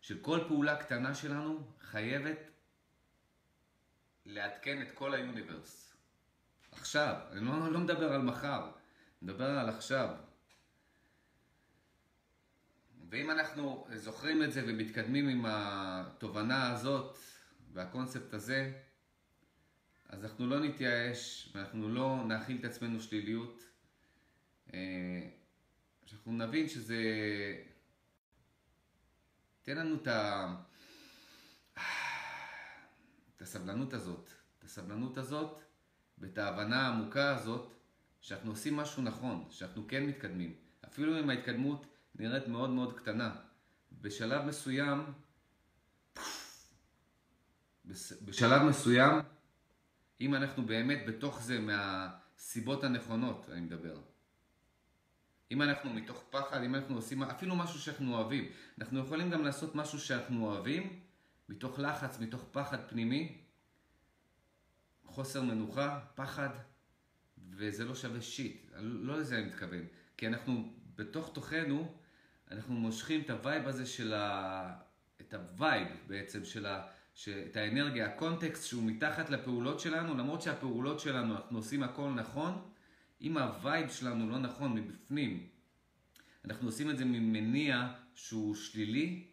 של 0.00 0.18
כל 0.18 0.40
פעולה 0.48 0.76
קטנה 0.76 1.14
שלנו 1.14 1.72
חייבת 1.80 2.38
לעדכן 4.26 4.82
את 4.82 4.90
כל 4.94 5.14
היוניברס. 5.14 5.96
עכשיו, 6.72 7.16
אני 7.32 7.46
לא, 7.46 7.72
לא 7.72 7.80
מדבר 7.80 8.12
על 8.12 8.22
מחר, 8.22 8.62
אני 8.62 8.72
מדבר 9.22 9.44
על 9.44 9.68
עכשיו. 9.68 10.14
ואם 13.10 13.30
אנחנו 13.30 13.86
זוכרים 13.94 14.42
את 14.42 14.52
זה 14.52 14.64
ומתקדמים 14.66 15.28
עם 15.28 15.44
התובנה 15.48 16.72
הזאת 16.72 17.18
והקונספט 17.72 18.34
הזה, 18.34 18.72
אז 20.08 20.24
אנחנו 20.24 20.46
לא 20.46 20.60
נתייאש 20.60 21.52
ואנחנו 21.54 21.88
לא 21.88 22.24
נאכיל 22.28 22.58
את 22.60 22.64
עצמנו 22.64 23.00
שליליות. 23.00 23.62
אה, 24.74 25.28
שאנחנו 26.06 26.32
נבין 26.32 26.68
שזה... 26.68 27.02
תן 29.62 29.76
לנו 29.76 29.94
את, 29.94 30.06
ה... 30.06 30.54
את 33.36 33.42
הסבלנות 33.42 33.94
הזאת, 33.94 34.30
את 34.58 34.64
הסבלנות 34.64 35.18
הזאת 35.18 35.60
ואת 36.18 36.38
ההבנה 36.38 36.86
העמוקה 36.86 37.34
הזאת 37.34 37.74
שאנחנו 38.20 38.50
עושים 38.50 38.76
משהו 38.76 39.02
נכון, 39.02 39.46
שאנחנו 39.50 39.88
כן 39.88 40.06
מתקדמים. 40.06 40.54
אפילו 40.84 41.20
אם 41.20 41.30
ההתקדמות 41.30 41.93
נראית 42.14 42.48
מאוד 42.48 42.70
מאוד 42.70 42.98
קטנה. 42.98 43.36
בשלב 43.92 44.44
מסוים, 44.44 45.04
בשלב 48.24 48.62
מסוים, 48.62 49.14
אם 50.20 50.34
אנחנו 50.34 50.66
באמת 50.66 50.98
בתוך 51.06 51.42
זה 51.42 51.58
מהסיבות 51.60 52.84
הנכונות, 52.84 53.48
אני 53.52 53.60
מדבר. 53.60 54.00
אם 55.50 55.62
אנחנו 55.62 55.90
מתוך 55.90 56.24
פחד, 56.30 56.62
אם 56.62 56.74
אנחנו 56.74 56.96
עושים 56.96 57.22
אפילו 57.22 57.56
משהו 57.56 57.78
שאנחנו 57.78 58.14
אוהבים, 58.14 58.50
אנחנו 58.78 58.98
יכולים 58.98 59.30
גם 59.30 59.44
לעשות 59.44 59.74
משהו 59.74 60.00
שאנחנו 60.00 60.46
אוהבים, 60.46 61.00
מתוך 61.48 61.78
לחץ, 61.78 62.18
מתוך 62.18 62.44
פחד 62.52 62.88
פנימי, 62.88 63.38
חוסר 65.04 65.42
מנוחה, 65.42 66.00
פחד, 66.14 66.48
וזה 67.50 67.84
לא 67.84 67.94
שווה 67.94 68.22
shit. 68.22 68.70
לא 68.76 69.18
לזה 69.18 69.38
אני 69.38 69.46
מתכוון. 69.46 69.86
כי 70.16 70.26
אנחנו, 70.26 70.72
בתוך 70.94 71.30
תוכנו, 71.34 71.94
אנחנו 72.50 72.74
מושכים 72.74 73.20
את 73.20 73.30
ה-vibe 73.30 73.68
הזה 73.68 73.86
של 73.86 74.14
ה... 74.14 74.72
את 75.20 75.34
ה-vibe 75.34 75.88
בעצם 76.06 76.44
של 76.44 76.66
ה... 76.66 76.86
ש... 77.14 77.28
את 77.28 77.56
האנרגיה, 77.56 78.06
ה-context 78.06 78.66
שהוא 78.66 78.82
מתחת 78.82 79.30
לפעולות 79.30 79.80
שלנו, 79.80 80.14
למרות 80.14 80.42
שהפעולות 80.42 81.00
שלנו, 81.00 81.36
אנחנו 81.36 81.58
עושים 81.58 81.82
הכל 81.82 82.10
נכון, 82.10 82.70
אם 83.20 83.38
ה-vibe 83.38 83.90
שלנו 83.90 84.30
לא 84.30 84.38
נכון 84.38 84.74
מבפנים, 84.74 85.46
אנחנו 86.44 86.68
עושים 86.68 86.90
את 86.90 86.98
זה 86.98 87.04
ממניע 87.04 87.88
שהוא 88.14 88.54
שלילי, 88.54 89.26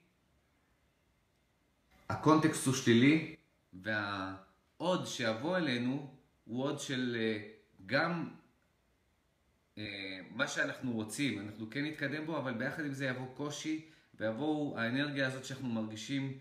ה-context 2.09 2.65
הוא 2.65 2.75
שלילי, 2.75 3.35
והעוד 3.73 5.05
שיבוא 5.05 5.57
אלינו 5.57 6.15
הוא 6.45 6.63
עוד 6.63 6.79
של 6.79 7.17
אה, 7.19 7.49
גם 7.85 8.29
מה 10.29 10.47
שאנחנו 10.47 10.91
רוצים, 10.91 11.39
אנחנו 11.39 11.69
כן 11.69 11.85
נתקדם 11.85 12.25
בו, 12.25 12.37
אבל 12.37 12.53
ביחד 12.53 12.85
עם 12.85 12.93
זה 12.93 13.05
יבוא 13.05 13.35
קושי, 13.35 13.85
ויבואו 14.19 14.79
האנרגיה 14.79 15.27
הזאת 15.27 15.45
שאנחנו 15.45 15.69
מרגישים 15.69 16.39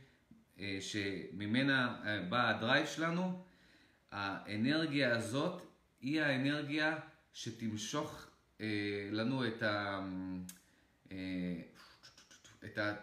אה, 0.59 0.79
שממנה 0.81 2.03
בא 2.29 2.49
ה-drive 2.49 2.87
שלנו, 2.87 3.45
האנרגיה 4.11 5.17
הזאת 5.17 5.63
היא 6.01 6.23
האנרגיה 6.23 6.99
שתמשוך 7.33 8.27
אה, 8.61 9.09
לנו 9.13 9.47
את 9.47 9.63
ה... 9.63 10.01
אה, 11.13 11.17
את 12.65 12.79
ה... 12.79 12.95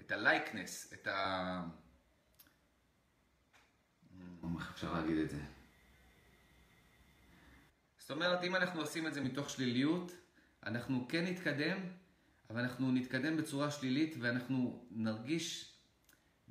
את 0.00 0.12
הלייקנס, 0.12 0.92
את 0.92 1.06
ה... 1.06 1.62
איך 4.58 4.70
אפשר 4.74 4.92
להגיד 4.92 5.18
את 5.18 5.30
זה? 5.30 5.57
זאת 8.08 8.14
אומרת, 8.14 8.44
אם 8.44 8.56
אנחנו 8.56 8.80
עושים 8.80 9.06
את 9.06 9.14
זה 9.14 9.20
מתוך 9.20 9.50
שליליות, 9.50 10.12
אנחנו 10.66 11.06
כן 11.08 11.24
נתקדם, 11.24 11.78
אבל 12.50 12.60
אנחנו 12.60 12.92
נתקדם 12.92 13.36
בצורה 13.36 13.70
שלילית 13.70 14.14
ואנחנו 14.20 14.86
נרגיש 14.90 15.72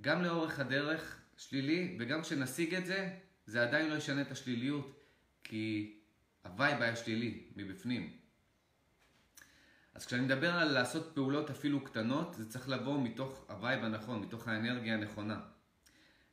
גם 0.02 0.24
לאורך 0.24 0.60
הדרך 0.60 1.22
שלילי, 1.38 1.98
וגם 2.00 2.22
כשנשיג 2.22 2.76
את 2.76 2.86
זה, 2.86 3.10
זה 3.46 3.64
עדיין 3.64 3.90
לא 3.90 3.96
ישנה 3.96 4.22
את 4.22 4.32
השליליות, 4.32 5.04
כי 5.44 5.96
ה-vibe 6.46 6.82
היה 6.82 6.96
שלילי 6.96 7.44
מבפנים. 7.56 8.18
אז 9.94 10.06
כשאני 10.06 10.22
מדבר 10.22 10.54
על 10.54 10.72
לעשות 10.72 11.12
פעולות 11.16 11.50
אפילו 11.50 11.84
קטנות, 11.84 12.34
זה 12.34 12.50
צריך 12.50 12.70
לבוא 12.70 13.02
מתוך 13.02 13.46
ה-vibe 13.50 13.84
הנכון, 13.84 14.22
מתוך 14.22 14.48
האנרגיה 14.48 14.94
הנכונה. 14.94 15.40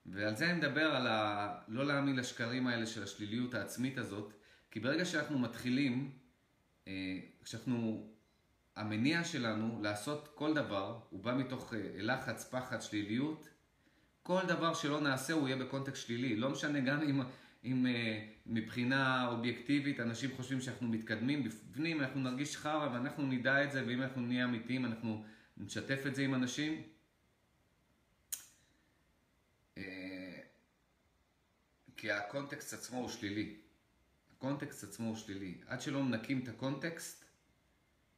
ועל 0.06 0.36
זה 0.36 0.50
אני 0.50 0.58
מדבר 0.58 0.94
על 0.96 1.06
ה... 1.06 1.54
לא 1.68 1.86
להאמין 1.86 2.16
לשקרים 2.16 2.66
האלה 2.66 2.86
של 2.86 3.02
השליליות 3.02 3.54
העצמית 3.54 3.98
הזאת, 3.98 4.32
כי 4.74 4.80
ברגע 4.80 5.04
שאנחנו 5.04 5.38
מתחילים, 5.38 6.10
אה, 6.88 7.18
כשאנחנו... 7.44 8.10
המניע 8.76 9.24
שלנו 9.24 9.82
לעשות 9.82 10.28
כל 10.34 10.54
דבר, 10.54 11.00
הוא 11.10 11.24
בא 11.24 11.34
מתוך 11.34 11.74
אה, 11.74 11.80
לחץ, 11.94 12.48
פחד, 12.50 12.82
שליליות, 12.82 13.48
כל 14.22 14.40
דבר 14.48 14.74
שלא 14.74 15.00
נעשה 15.00 15.32
הוא 15.32 15.48
יהיה 15.48 15.64
בקונטקסט 15.64 16.06
שלילי. 16.06 16.36
לא 16.36 16.50
משנה 16.50 16.80
גם 16.80 17.02
אם, 17.02 17.20
אם 17.64 17.86
אה, 17.86 18.26
מבחינה 18.46 19.28
אובייקטיבית 19.28 20.00
אנשים 20.00 20.30
חושבים 20.36 20.60
שאנחנו 20.60 20.88
מתקדמים, 20.88 21.44
בפנים 21.44 22.00
אנחנו 22.00 22.20
נרגיש 22.20 22.56
חרא 22.56 22.94
ואנחנו 22.94 23.26
נדע 23.26 23.64
את 23.64 23.72
זה, 23.72 23.86
ואם 23.86 24.02
אנחנו 24.02 24.22
נהיה 24.22 24.44
אמיתיים 24.44 24.84
אנחנו 24.84 25.24
נשתף 25.56 26.02
את 26.06 26.14
זה 26.14 26.22
עם 26.22 26.34
אנשים. 26.34 26.82
כי 31.96 32.10
הקונטקסט 32.10 32.74
עצמו 32.74 32.98
הוא 32.98 33.08
שלילי. 33.08 33.63
הקונטקסט 34.44 34.84
עצמו 34.84 35.08
הוא 35.08 35.16
שלילי. 35.16 35.54
עד 35.66 35.80
שלא 35.80 36.02
מנקים 36.02 36.42
את 36.42 36.48
הקונטקסט, 36.48 37.24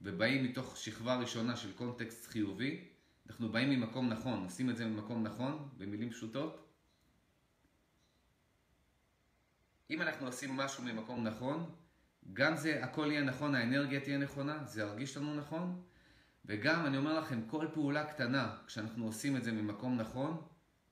ובאים 0.00 0.44
מתוך 0.44 0.76
שכבה 0.76 1.16
ראשונה 1.16 1.56
של 1.56 1.72
קונטקסט 1.72 2.26
חיובי, 2.26 2.88
אנחנו 3.28 3.52
באים 3.52 3.70
ממקום 3.70 4.08
נכון, 4.08 4.44
עושים 4.44 4.70
את 4.70 4.76
זה 4.76 4.86
ממקום 4.86 5.22
נכון, 5.22 5.68
במילים 5.78 6.10
פשוטות. 6.10 6.68
אם 9.90 10.02
אנחנו 10.02 10.26
עושים 10.26 10.56
משהו 10.56 10.84
ממקום 10.84 11.24
נכון, 11.24 11.70
גם 12.32 12.56
זה, 12.56 12.84
הכל 12.84 13.08
יהיה 13.10 13.24
נכון, 13.24 13.54
האנרגיה 13.54 14.00
תהיה 14.00 14.18
נכונה, 14.18 14.64
זה 14.64 14.80
ירגיש 14.80 15.16
לנו 15.16 15.34
נכון, 15.34 15.82
וגם, 16.44 16.86
אני 16.86 16.96
אומר 16.96 17.20
לכם, 17.20 17.40
כל 17.46 17.66
פעולה 17.74 18.04
קטנה, 18.04 18.56
כשאנחנו 18.66 19.06
עושים 19.06 19.36
את 19.36 19.44
זה 19.44 19.52
ממקום 19.52 19.96
נכון, 19.96 20.42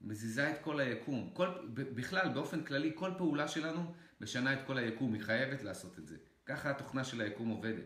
מזיזה 0.01 0.51
את 0.51 0.59
כל 0.63 0.81
היקום. 0.81 1.31
כל, 1.33 1.49
בכלל, 1.75 2.29
באופן 2.29 2.65
כללי, 2.65 2.93
כל 2.95 3.11
פעולה 3.19 3.49
שלנו 3.49 3.95
משנה 4.25 4.53
את 4.53 4.59
כל 4.67 4.79
היקום, 4.79 5.15
היא 5.15 5.23
חייבת 5.23 5.63
לעשות 5.63 5.99
את 5.99 6.07
זה. 6.07 6.17
ככה 6.47 6.71
התוכנה 6.71 7.05
של 7.05 7.21
היקום 7.21 7.49
עובדת. 7.49 7.85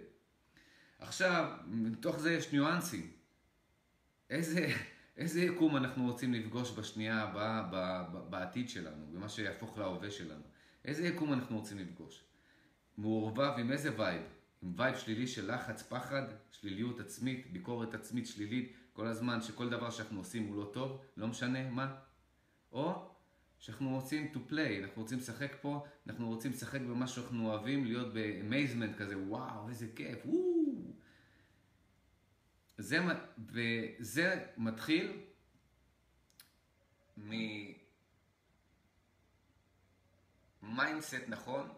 עכשיו, 0.98 1.58
מתוך 1.66 2.18
זה 2.18 2.32
יש 2.32 2.52
ניואנסים. 2.52 3.10
איזה, 4.30 4.68
איזה 5.16 5.40
יקום 5.40 5.76
אנחנו 5.76 6.04
רוצים 6.04 6.34
לפגוש 6.34 6.78
בשנייה 6.78 7.22
הבאה, 7.22 7.62
בעתיד 8.30 8.68
שלנו, 8.68 9.06
במה 9.12 9.28
שיהפוך 9.28 9.78
להווה 9.78 10.10
שלנו? 10.10 10.42
איזה 10.84 11.06
יקום 11.06 11.32
אנחנו 11.32 11.58
רוצים 11.58 11.78
לפגוש? 11.78 12.24
מעורבב 12.98 13.52
עם 13.58 13.72
איזה 13.72 14.00
vibe? 14.00 14.22
עם 14.62 14.72
vibe 14.76 14.96
שלילי 14.96 15.26
של 15.26 15.54
לחץ, 15.54 15.82
פחד, 15.82 16.22
שליליות 16.50 17.00
עצמית, 17.00 17.52
ביקורת 17.52 17.94
עצמית 17.94 18.26
שלילית, 18.26 18.72
כל 18.92 19.06
הזמן 19.06 19.40
שכל 19.42 19.68
דבר 19.68 19.90
שאנחנו 19.90 20.18
עושים 20.18 20.46
הוא 20.46 20.56
לא 20.56 20.70
טוב, 20.72 21.04
לא 21.16 21.26
משנה 21.26 21.70
מה. 21.70 21.94
או 22.72 23.10
שאנחנו 23.58 23.90
רוצים 23.90 24.32
to 24.34 24.52
play, 24.52 24.82
אנחנו 24.82 25.02
רוצים 25.02 25.18
לשחק 25.18 25.52
פה, 25.60 25.86
אנחנו 26.06 26.28
רוצים 26.28 26.50
לשחק 26.50 26.80
במה 26.80 27.06
שאנחנו 27.06 27.50
אוהבים, 27.50 27.84
להיות 27.84 28.14
ב-amazement 28.14 28.98
כזה, 28.98 29.18
וואו, 29.18 29.68
איזה 29.68 29.86
כיף, 29.96 30.18
וואו. 30.26 30.48
זה, 32.78 32.98
וזה 33.38 34.46
מתחיל 34.56 35.20
מ-mindset 40.62 41.28
נכון, 41.28 41.68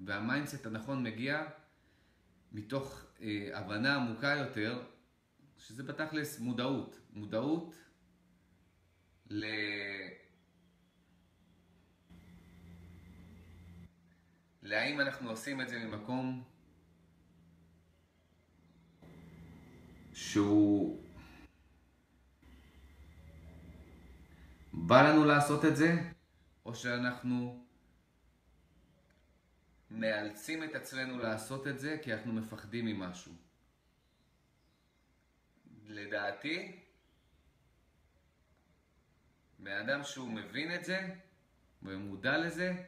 וה-mindset 0.00 0.66
הנכון 0.66 1.02
מגיע 1.02 1.46
מתוך 2.52 3.04
אה, 3.20 3.50
הבנה 3.52 3.96
עמוקה 3.96 4.28
יותר, 4.28 4.82
שזה 5.58 5.82
בתכלס 5.82 6.38
מודעות. 6.38 7.00
מודעות 7.12 7.74
ל... 9.30 9.44
להאם 14.64 15.00
אנחנו 15.00 15.30
עושים 15.30 15.60
את 15.60 15.68
זה 15.68 15.78
ממקום 15.78 16.44
שהוא 20.12 21.02
בא 24.72 25.02
לנו 25.02 25.24
לעשות 25.24 25.64
את 25.64 25.76
זה, 25.76 25.92
או 26.66 26.74
שאנחנו 26.74 27.66
מאלצים 29.90 30.64
את 30.64 30.74
עצמנו 30.74 31.18
לעשות 31.18 31.66
את 31.66 31.78
זה 31.78 31.98
כי 32.02 32.14
אנחנו 32.14 32.32
מפחדים 32.32 32.84
ממשהו. 32.84 33.32
לדעתי, 35.86 36.80
מאדם 39.58 40.04
שהוא 40.04 40.28
מבין 40.28 40.74
את 40.74 40.84
זה 40.84 41.14
ומודע 41.82 42.38
לזה, 42.38 42.84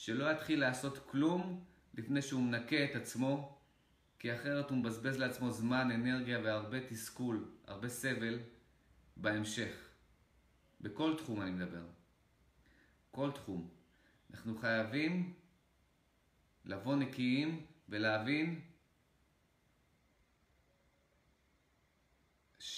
שלא 0.00 0.30
יתחיל 0.30 0.60
לעשות 0.60 0.98
כלום 1.10 1.64
לפני 1.94 2.22
שהוא 2.22 2.42
מנקה 2.42 2.84
את 2.84 2.96
עצמו, 2.96 3.58
כי 4.18 4.34
אחרת 4.34 4.70
הוא 4.70 4.78
מבזבז 4.78 5.18
לעצמו 5.18 5.50
זמן, 5.50 5.90
אנרגיה 5.90 6.38
והרבה 6.44 6.88
תסכול, 6.88 7.50
הרבה 7.66 7.88
סבל 7.88 8.38
בהמשך. 9.16 9.88
בכל 10.80 11.16
תחום 11.18 11.42
אני 11.42 11.50
מדבר. 11.50 11.86
כל 13.10 13.30
תחום. 13.32 13.68
אנחנו 14.30 14.58
חייבים 14.58 15.34
לבוא 16.64 16.96
נקיים 16.96 17.66
ולהבין 17.88 18.60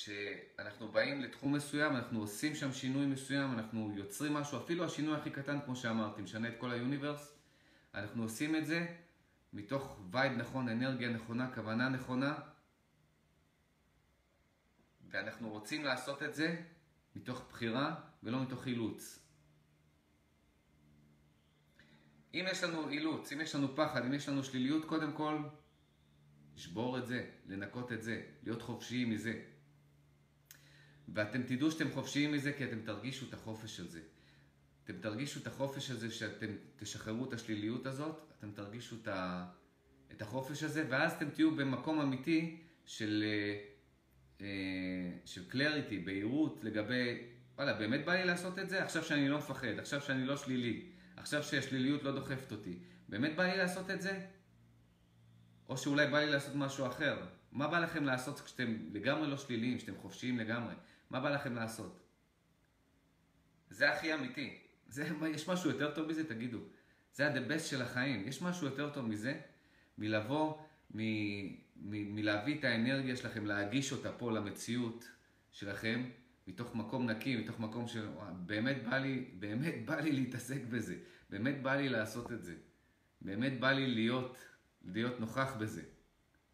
שאנחנו 0.05 0.89
באים 0.89 1.21
לתחום 1.21 1.53
מסוים, 1.53 1.97
אנחנו 1.97 2.21
עושים 2.21 2.55
שם 2.55 2.73
שינוי 2.73 3.07
מסוים, 3.07 3.53
אנחנו 3.53 3.93
יוצרים 3.97 4.33
משהו, 4.35 4.59
אפילו 4.59 4.85
השינוי 4.85 5.17
הכי 5.17 5.31
קטן, 5.31 5.61
כמו 5.65 5.77
שאמרתי, 5.77 6.23
משנה 6.23 6.49
את 6.49 6.55
כל 6.59 6.71
היוניברס, 6.71 7.35
אנחנו 7.95 8.23
עושים 8.23 8.57
את 8.57 8.67
זה 8.67 8.87
מתוך 9.53 10.01
וייד 10.11 10.33
נכון, 10.33 10.69
אנרגיה 10.69 11.09
נכונה, 11.09 11.55
כוונה 11.55 11.89
נכונה, 11.89 12.35
ואנחנו 15.11 15.49
רוצים 15.51 15.85
לעשות 15.85 16.23
את 16.23 16.35
זה 16.35 16.63
מתוך 17.17 17.45
בחירה 17.51 17.95
ולא 18.23 18.43
מתוך 18.43 18.67
אילוץ. 18.67 19.19
אם 22.35 22.45
יש 22.51 22.65
לנו 22.65 22.89
אילוץ, 22.89 23.33
אם 23.33 23.41
יש 23.41 23.55
לנו 23.55 23.77
פחד, 23.77 24.05
אם 24.05 24.15
יש 24.15 24.29
לנו 24.29 24.45
שליליות, 24.45 24.85
קודם 24.85 25.13
כל, 25.13 25.39
לשבור 26.57 26.99
את 26.99 27.07
זה, 27.07 27.31
לנקות 27.47 27.93
את 27.93 28.03
זה, 28.03 28.23
להיות 28.43 28.63
חופשיים 28.63 29.11
מזה. 29.11 29.52
ואתם 31.15 31.43
תדעו 31.43 31.71
שאתם 31.71 31.91
חופשיים 31.91 32.33
מזה 32.33 32.53
כי 32.53 32.65
אתם 32.65 32.81
תרגישו 32.85 33.27
את 33.29 33.35
החופש 33.35 33.81
הזה. 33.81 34.01
אתם 34.85 34.93
תרגישו 35.01 35.41
את 35.41 35.47
החופש 35.47 35.91
הזה 35.91 36.11
שאתם 36.11 36.47
תשחררו 36.77 37.25
את 37.29 37.33
השליליות 37.33 37.87
הזאת, 37.87 38.33
אתם 38.39 38.51
תרגישו 38.51 38.97
את, 39.03 39.09
ה, 39.09 39.47
את 40.13 40.23
החופש 40.23 40.63
הזה, 40.63 40.87
ואז 40.89 41.13
אתם 41.13 41.31
תהיו 41.31 41.57
במקום 41.57 42.01
אמיתי 42.01 42.61
של, 42.87 43.25
אה, 43.27 43.59
אה, 44.41 44.47
של 45.25 45.49
קלריטי, 45.49 45.99
בהירות 45.99 46.61
לגבי, 46.63 47.19
וואלה, 47.57 47.73
באמת 47.73 48.05
בא 48.05 48.13
לי 48.13 48.25
לעשות 48.25 48.59
את 48.59 48.71
זה? 48.71 48.85
עכשיו 48.85 49.05
שאני 49.05 49.29
לא 49.29 49.39
מפחד, 49.39 49.79
עכשיו 49.79 50.01
שאני 50.01 50.25
לא 50.25 50.37
שלילי, 50.37 50.89
עכשיו 51.17 51.43
שהשליליות 51.43 52.03
לא 52.03 52.13
דוחפת 52.13 52.53
אותי, 52.53 52.79
באמת 53.09 53.37
בא 53.37 53.43
לי 53.43 53.57
לעשות 53.57 53.91
את 53.91 54.03
זה? 54.03 54.21
או 55.69 55.77
שאולי 55.77 56.07
בא 56.07 56.19
לי 56.19 56.31
לעשות 56.31 56.55
משהו 56.55 56.87
אחר. 56.87 57.27
מה 57.53 57.69
בא 57.69 57.79
לכם 57.79 58.05
לעשות 58.05 58.41
כשאתם 58.41 58.77
לגמרי 58.93 59.31
לא 59.31 59.37
שליליים, 59.37 59.79
כשאתם 59.79 59.97
חופשיים 59.97 60.39
לגמרי? 60.39 60.75
מה 61.13 61.21
בא 61.21 61.31
לכם 61.31 61.55
לעשות? 61.55 62.01
זה 63.71 63.93
הכי 63.93 64.15
אמיתי. 64.15 64.59
זה, 64.89 65.09
יש 65.35 65.49
משהו 65.49 65.71
יותר 65.71 65.95
טוב 65.95 66.09
מזה? 66.09 66.29
תגידו. 66.29 66.59
זה 67.13 67.27
ה-the 67.27 67.51
best 67.51 67.59
של 67.59 67.83
החיים. 67.83 68.29
יש 68.29 68.43
משהו 68.43 68.67
יותר 68.67 68.91
טוב 68.91 69.07
מזה? 69.07 69.41
מלבוא, 69.99 70.59
מ, 70.95 70.99
מ, 71.77 72.15
מלהביא 72.15 72.59
את 72.59 72.65
האנרגיה 72.65 73.17
שלכם, 73.17 73.47
להגיש 73.47 73.93
אותה 73.93 74.13
פה 74.13 74.33
למציאות 74.33 75.09
שלכם, 75.51 76.11
מתוך 76.47 76.75
מקום 76.75 77.11
נקי, 77.11 77.37
מתוך 77.37 77.61
מקום 77.61 77.87
שבאמת 77.89 78.85
בא 78.85 78.99
לי, 78.99 79.31
באמת 79.39 79.75
בא 79.85 80.01
לי 80.01 80.13
להתעסק 80.13 80.61
בזה. 80.71 80.97
באמת 81.31 81.63
בא 81.63 81.75
לי 81.75 81.89
לעשות 81.89 82.33
את 82.33 82.45
זה. 82.45 82.55
באמת 83.21 83.61
בא 83.61 83.73
לי 83.73 83.87
להיות, 83.87 84.39
להיות 84.85 85.21
נוכח 85.21 85.55
בזה. 85.59 85.83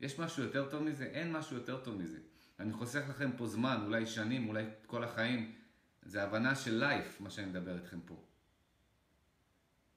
יש 0.01 0.18
משהו 0.18 0.42
יותר 0.42 0.71
טוב 0.71 0.83
מזה? 0.83 1.05
אין 1.05 1.33
משהו 1.33 1.57
יותר 1.57 1.85
טוב 1.85 1.97
מזה. 1.97 2.18
אני 2.59 2.73
חוסך 2.73 3.09
לכם 3.09 3.37
פה 3.37 3.47
זמן, 3.47 3.83
אולי 3.85 4.07
שנים, 4.07 4.49
אולי 4.49 4.64
כל 4.87 5.05
החיים. 5.05 5.55
זה 6.03 6.23
הבנה 6.23 6.55
של 6.55 6.75
לייף, 6.75 7.21
מה 7.21 7.31
שאני 7.31 7.47
מדבר 7.47 7.77
איתכם 7.79 8.01
פה. 8.01 8.25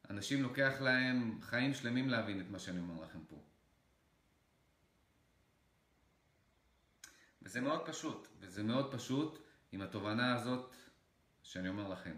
אנשים 0.10 0.43
לוקח 0.43 0.82
להם 0.82 1.41
חיים 1.41 1.74
שלמים 1.74 2.10
להבין 2.10 2.41
את 2.41 2.50
מה 2.50 2.60
שאני 2.60 2.80
אומר 2.80 3.04
לכם 3.04 3.19
פה. 3.28 3.43
וזה 7.41 7.62
מאוד 7.62 7.88
פשוט, 7.88 8.28
וזה 8.39 8.63
מאוד 8.63 8.93
פשוט 8.93 9.39
עם 9.71 9.82
התובנה 9.82 10.36
הזאת 10.36 10.76
שאני 11.43 11.69
אומר 11.69 11.89
לכם. 11.89 12.15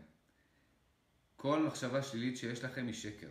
כל 1.35 1.63
מחשבה 1.63 2.03
שלילית 2.03 2.37
שיש 2.37 2.63
לכם 2.63 2.87
היא 2.87 2.93
שקר. 2.93 3.29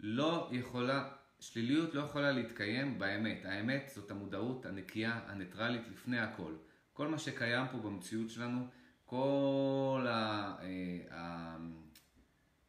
לא 0.00 0.48
יכולה, 0.52 1.16
שליליות 1.44 1.94
לא 1.94 2.00
יכולה 2.00 2.32
להתקיים 2.32 2.98
באמת. 2.98 3.44
האמת 3.44 3.90
זאת 3.94 4.10
המודעות 4.10 4.66
הנקייה, 4.66 5.20
הניטרלית 5.26 5.82
לפני 5.92 6.18
הכל. 6.18 6.52
כל 6.92 7.08
מה 7.08 7.18
שקיים 7.18 7.66
פה 7.72 7.78
במציאות 7.78 8.30
שלנו, 8.30 8.66
כל 9.04 10.06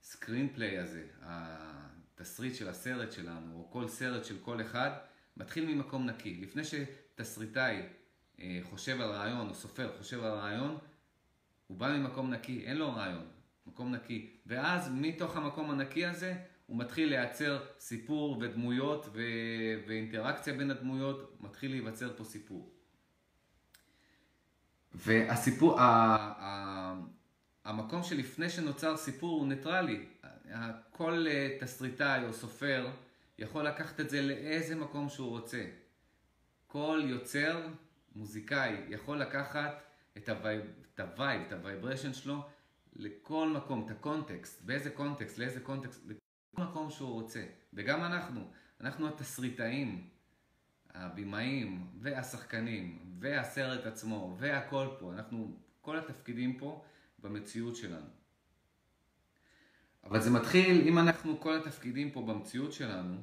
הסקרין 0.01 0.49
פליי 0.53 0.77
הזה, 0.77 1.07
התסריט 1.21 2.55
של 2.55 2.69
הסרט 2.69 3.11
שלנו, 3.11 3.55
או 3.55 3.71
כל 3.71 3.87
סרט 3.87 4.25
של 4.25 4.37
כל 4.41 4.61
אחד, 4.61 4.91
מתחיל 5.37 5.65
ממקום 5.65 6.05
נקי. 6.05 6.41
לפני 6.41 6.61
שתסריטאי 6.63 7.81
אה, 8.39 8.59
חושב 8.63 9.01
על 9.01 9.09
רעיון, 9.09 9.49
או 9.49 9.53
סופר 9.53 9.97
חושב 9.97 10.23
על 10.23 10.31
רעיון, 10.31 10.77
הוא 11.67 11.77
בא 11.77 11.97
ממקום 11.97 12.33
נקי, 12.33 12.65
אין 12.65 12.77
לו 12.77 12.95
רעיון, 12.95 13.27
מקום 13.67 13.95
נקי. 13.95 14.31
ואז 14.45 14.91
מתוך 14.93 15.35
המקום 15.35 15.71
הנקי 15.71 16.05
הזה, 16.05 16.35
הוא 16.65 16.79
מתחיל 16.79 17.09
לייצר 17.09 17.63
סיפור 17.79 18.37
ודמויות 18.41 19.05
ו... 19.13 19.21
ואינטראקציה 19.87 20.53
בין 20.53 20.71
הדמויות, 20.71 21.37
מתחיל 21.39 21.71
להיווצר 21.71 22.17
פה 22.17 22.23
סיפור. 22.23 22.73
והסיפור, 24.93 25.79
ה... 25.79 25.85
ה... 26.39 26.95
המקום 27.65 28.03
שלפני 28.03 28.49
שנוצר 28.49 28.97
סיפור 28.97 29.39
הוא 29.39 29.47
ניטרלי. 29.47 30.05
כל 30.91 31.25
אה, 31.27 31.57
תסריטאי 31.59 32.25
או 32.27 32.33
סופר 32.33 32.89
יכול 33.39 33.67
לקחת 33.67 33.99
את 33.99 34.09
זה 34.09 34.21
לאיזה 34.21 34.75
מקום 34.75 35.09
שהוא 35.09 35.29
רוצה. 35.29 35.65
כל 36.67 37.01
יוצר, 37.05 37.67
מוזיקאי, 38.15 38.75
יכול 38.89 39.17
לקחת 39.17 39.83
את 40.17 40.29
ה-vibe, 40.29 40.61
את 40.93 40.99
ה-vibe, 40.99 41.41
את 41.47 41.53
ה-vibration 41.53 42.13
שלו 42.13 42.41
לכל 42.95 43.47
מקום, 43.47 43.85
את 43.85 43.91
ה-context, 43.91 44.61
באיזה 44.61 44.89
context, 44.89 45.37
לאיזה 45.37 45.59
context, 45.59 46.01
מקום 46.57 46.89
שהוא 46.91 47.09
רוצה. 47.09 47.45
וגם 47.73 48.03
אנחנו, 48.03 48.41
אנחנו 48.81 49.07
התסריטאים, 49.07 50.09
הבימאים 50.93 51.87
והשחקנים 51.99 53.15
והסרט 53.19 53.85
עצמו 53.85 54.35
והכל 54.39 54.87
פה, 54.99 55.13
אנחנו, 55.13 55.57
כל 55.81 55.97
התפקידים 55.97 56.57
פה 56.57 56.83
במציאות 57.19 57.75
שלנו. 57.75 58.09
אבל 60.03 60.21
זה 60.21 60.31
מתחיל, 60.31 60.87
אם 60.87 60.99
אנחנו 60.99 61.39
כל 61.39 61.57
התפקידים 61.57 62.11
פה 62.11 62.21
במציאות 62.21 62.73
שלנו, 62.73 63.17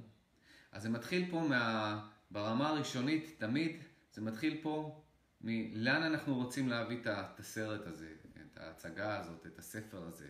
אז 0.72 0.82
זה 0.82 0.90
מתחיל 0.90 1.30
פה 1.30 1.40
מה... 1.40 2.08
ברמה 2.32 2.68
הראשונית, 2.68 3.34
תמיד 3.38 3.76
זה 4.12 4.20
מתחיל 4.20 4.58
פה 4.62 5.02
מלאן 5.40 6.02
אנחנו 6.02 6.34
רוצים 6.34 6.68
להביא 6.68 6.98
את 7.00 7.40
הסרט 7.40 7.86
הזה, 7.86 8.12
את 8.52 8.58
ההצגה 8.58 9.18
הזאת, 9.18 9.46
את 9.46 9.58
הספר 9.58 10.02
הזה. 10.02 10.28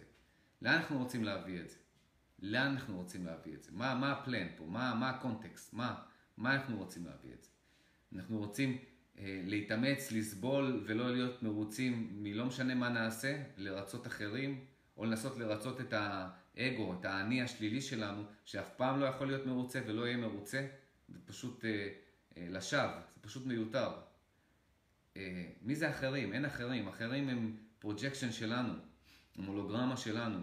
לאן 0.62 0.74
אנחנו 0.74 0.98
רוצים 0.98 1.24
להביא 1.24 1.60
את 1.60 1.70
זה? 1.70 1.76
לאן 2.42 2.66
אנחנו 2.66 2.96
רוצים 2.96 3.26
להביא 3.26 3.54
את 3.54 3.62
זה? 3.62 3.70
מה, 3.72 3.94
מה 3.94 4.12
הפלן 4.12 4.46
פה? 4.56 4.64
מה, 4.64 4.94
מה 4.94 5.10
הקונטקסט? 5.10 5.72
מה, 5.72 6.02
מה 6.36 6.54
אנחנו 6.54 6.78
רוצים 6.78 7.06
להביא 7.06 7.32
את 7.32 7.42
זה? 7.42 7.50
אנחנו 8.14 8.38
רוצים 8.38 8.78
אה, 9.18 9.40
להתאמץ, 9.44 10.12
לסבול 10.12 10.84
ולא 10.86 11.12
להיות 11.12 11.42
מרוצים 11.42 12.08
מלא 12.12 12.44
משנה 12.46 12.74
מה 12.74 12.88
נעשה, 12.88 13.42
לרצות 13.56 14.06
אחרים, 14.06 14.64
או 14.96 15.04
לנסות 15.04 15.36
לרצות 15.36 15.80
את 15.80 15.94
האגו, 15.96 16.94
את 17.00 17.04
האני 17.04 17.42
השלילי 17.42 17.80
שלנו, 17.80 18.22
שאף 18.44 18.70
פעם 18.76 19.00
לא 19.00 19.06
יכול 19.06 19.26
להיות 19.26 19.46
מרוצה 19.46 19.80
ולא 19.86 20.06
יהיה 20.06 20.16
מרוצה, 20.16 20.66
זה 21.08 21.18
פשוט 21.24 21.64
אה, 21.64 21.88
אה, 22.36 22.46
לשווא, 22.50 23.00
זה 23.14 23.20
פשוט 23.20 23.46
מיותר. 23.46 23.92
אה, 25.16 25.46
מי 25.62 25.74
זה 25.74 25.90
אחרים? 25.90 26.32
אין 26.32 26.44
אחרים. 26.44 26.88
אחרים 26.88 27.28
הם 27.28 27.56
projection 27.78 28.32
שלנו, 28.32 28.72
הם 29.36 29.44
הולוגרמה 29.44 29.96
שלנו. 29.96 30.38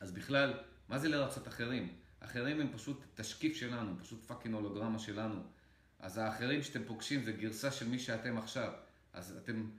אז 0.00 0.12
בכלל, 0.12 0.54
מה 0.90 0.98
זה 0.98 1.08
לרצות 1.08 1.48
אחרים? 1.48 1.88
אחרים 2.20 2.60
הם 2.60 2.68
פשוט 2.72 3.04
תשקיף 3.14 3.56
שלנו, 3.56 3.98
פשוט 4.00 4.24
fucking 4.24 4.54
הולוגרמה 4.54 4.98
שלנו. 4.98 5.42
אז 5.98 6.18
האחרים 6.18 6.62
שאתם 6.62 6.84
פוגשים 6.84 7.24
זה 7.24 7.32
גרסה 7.32 7.70
של 7.70 7.88
מי 7.88 7.98
שאתם 7.98 8.38
עכשיו. 8.38 8.72
אז 9.12 9.36
אתם 9.36 9.70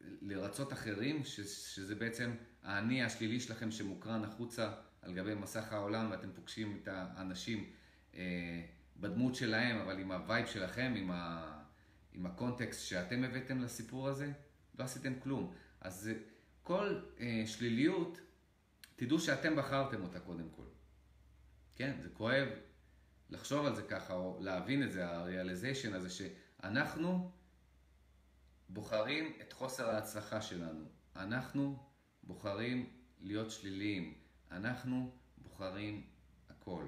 לרצות 0.00 0.72
אחרים, 0.72 1.24
ש, 1.24 1.40
שזה 1.40 1.94
בעצם 1.94 2.34
האני 2.62 3.02
השלילי 3.02 3.40
שלכם 3.40 3.70
שמוקרן 3.70 4.24
החוצה 4.24 4.72
על 5.02 5.14
גבי 5.14 5.34
מסך 5.34 5.72
העולם, 5.72 6.10
ואתם 6.10 6.28
פוגשים 6.34 6.78
את 6.82 6.88
האנשים 6.92 7.70
אה, 8.14 8.20
בדמות 8.96 9.34
שלהם, 9.34 9.78
אבל 9.78 9.98
עם 9.98 10.12
ה 10.12 10.19
vibe 10.19 10.46
שלכם, 10.46 10.94
עם, 10.96 11.10
ה, 11.10 11.52
עם 12.12 12.26
הקונטקסט 12.26 12.86
שאתם 12.86 13.24
הבאתם 13.24 13.62
לסיפור 13.62 14.08
הזה, 14.08 14.32
לא 14.78 14.84
עשיתם 14.84 15.12
כלום. 15.22 15.54
אז 15.80 16.10
כל 16.62 17.00
אה, 17.20 17.42
שליליות, 17.46 18.20
תדעו 18.96 19.18
שאתם 19.18 19.56
בחרתם 19.56 20.02
אותה 20.02 20.20
קודם 20.20 20.48
כל. 20.56 20.66
כן, 21.76 22.00
זה 22.02 22.08
כואב 22.08 22.48
לחשוב 23.30 23.66
על 23.66 23.74
זה 23.74 23.82
ככה, 23.82 24.14
או 24.14 24.38
להבין 24.40 24.82
את 24.82 24.92
זה, 24.92 25.08
ה 25.08 25.15
realization 25.15 25.94
הזה, 25.94 26.10
שאנחנו 26.10 27.30
בוחרים 28.68 29.32
את 29.40 29.52
חוסר 29.52 29.90
ההצלחה 29.90 30.42
שלנו. 30.42 30.84
אנחנו 31.16 31.78
בוחרים 32.22 32.90
להיות 33.20 33.50
שליליים. 33.50 34.14
אנחנו 34.50 35.16
בוחרים 35.38 36.06
הכל. 36.48 36.86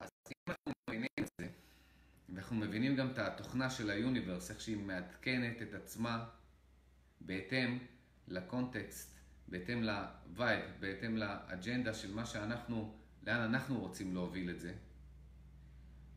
אז 0.00 0.08
אם 0.26 0.52
אנחנו 0.52 0.72
מבינים 0.88 1.08
את 1.20 1.28
זה, 1.40 1.48
ואנחנו 2.28 2.56
מבינים 2.56 2.96
גם 2.96 3.10
את 3.10 3.18
התוכנה 3.18 3.70
של 3.70 3.90
ה 3.90 3.96
universe, 3.96 4.50
איך 4.50 4.60
שהיא 4.60 4.76
מעדכנת 4.76 5.62
את 5.62 5.74
עצמה 5.74 6.28
בהתאם 7.20 7.78
לקונטקסט, 8.28 9.19
בהתאם 9.50 9.82
ל 9.82 9.96
vibe, 9.96 10.64
בהתאם 10.80 11.16
לאג'נדה 11.16 11.94
של 11.94 12.14
מה 12.14 12.26
שאנחנו, 12.26 12.94
לאן 13.26 13.40
אנחנו 13.40 13.80
רוצים 13.80 14.14
להוביל 14.14 14.50
את 14.50 14.60
זה. 14.60 14.74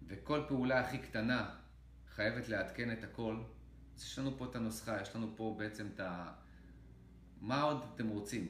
וכל 0.08 0.42
פעולה 0.48 0.80
הכי 0.80 0.98
קטנה 0.98 1.56
חייבת 2.16 2.50
לעדכן 2.50 2.92
את 2.92 3.04
הכל. 3.04 3.42
אז 3.96 4.04
יש 4.04 4.20
לנו 4.20 4.38
פה 4.38 4.46
את 4.46 4.56
הנוסחה, 4.56 5.02
יש 5.02 5.16
לנו 5.16 5.34
פה 5.36 5.56
בעצם 5.60 5.88
את 5.96 6.00
ה... 6.00 6.34
מה 7.42 7.62
עוד 7.62 7.84
אתם 7.96 8.08
רוצים? 8.08 8.48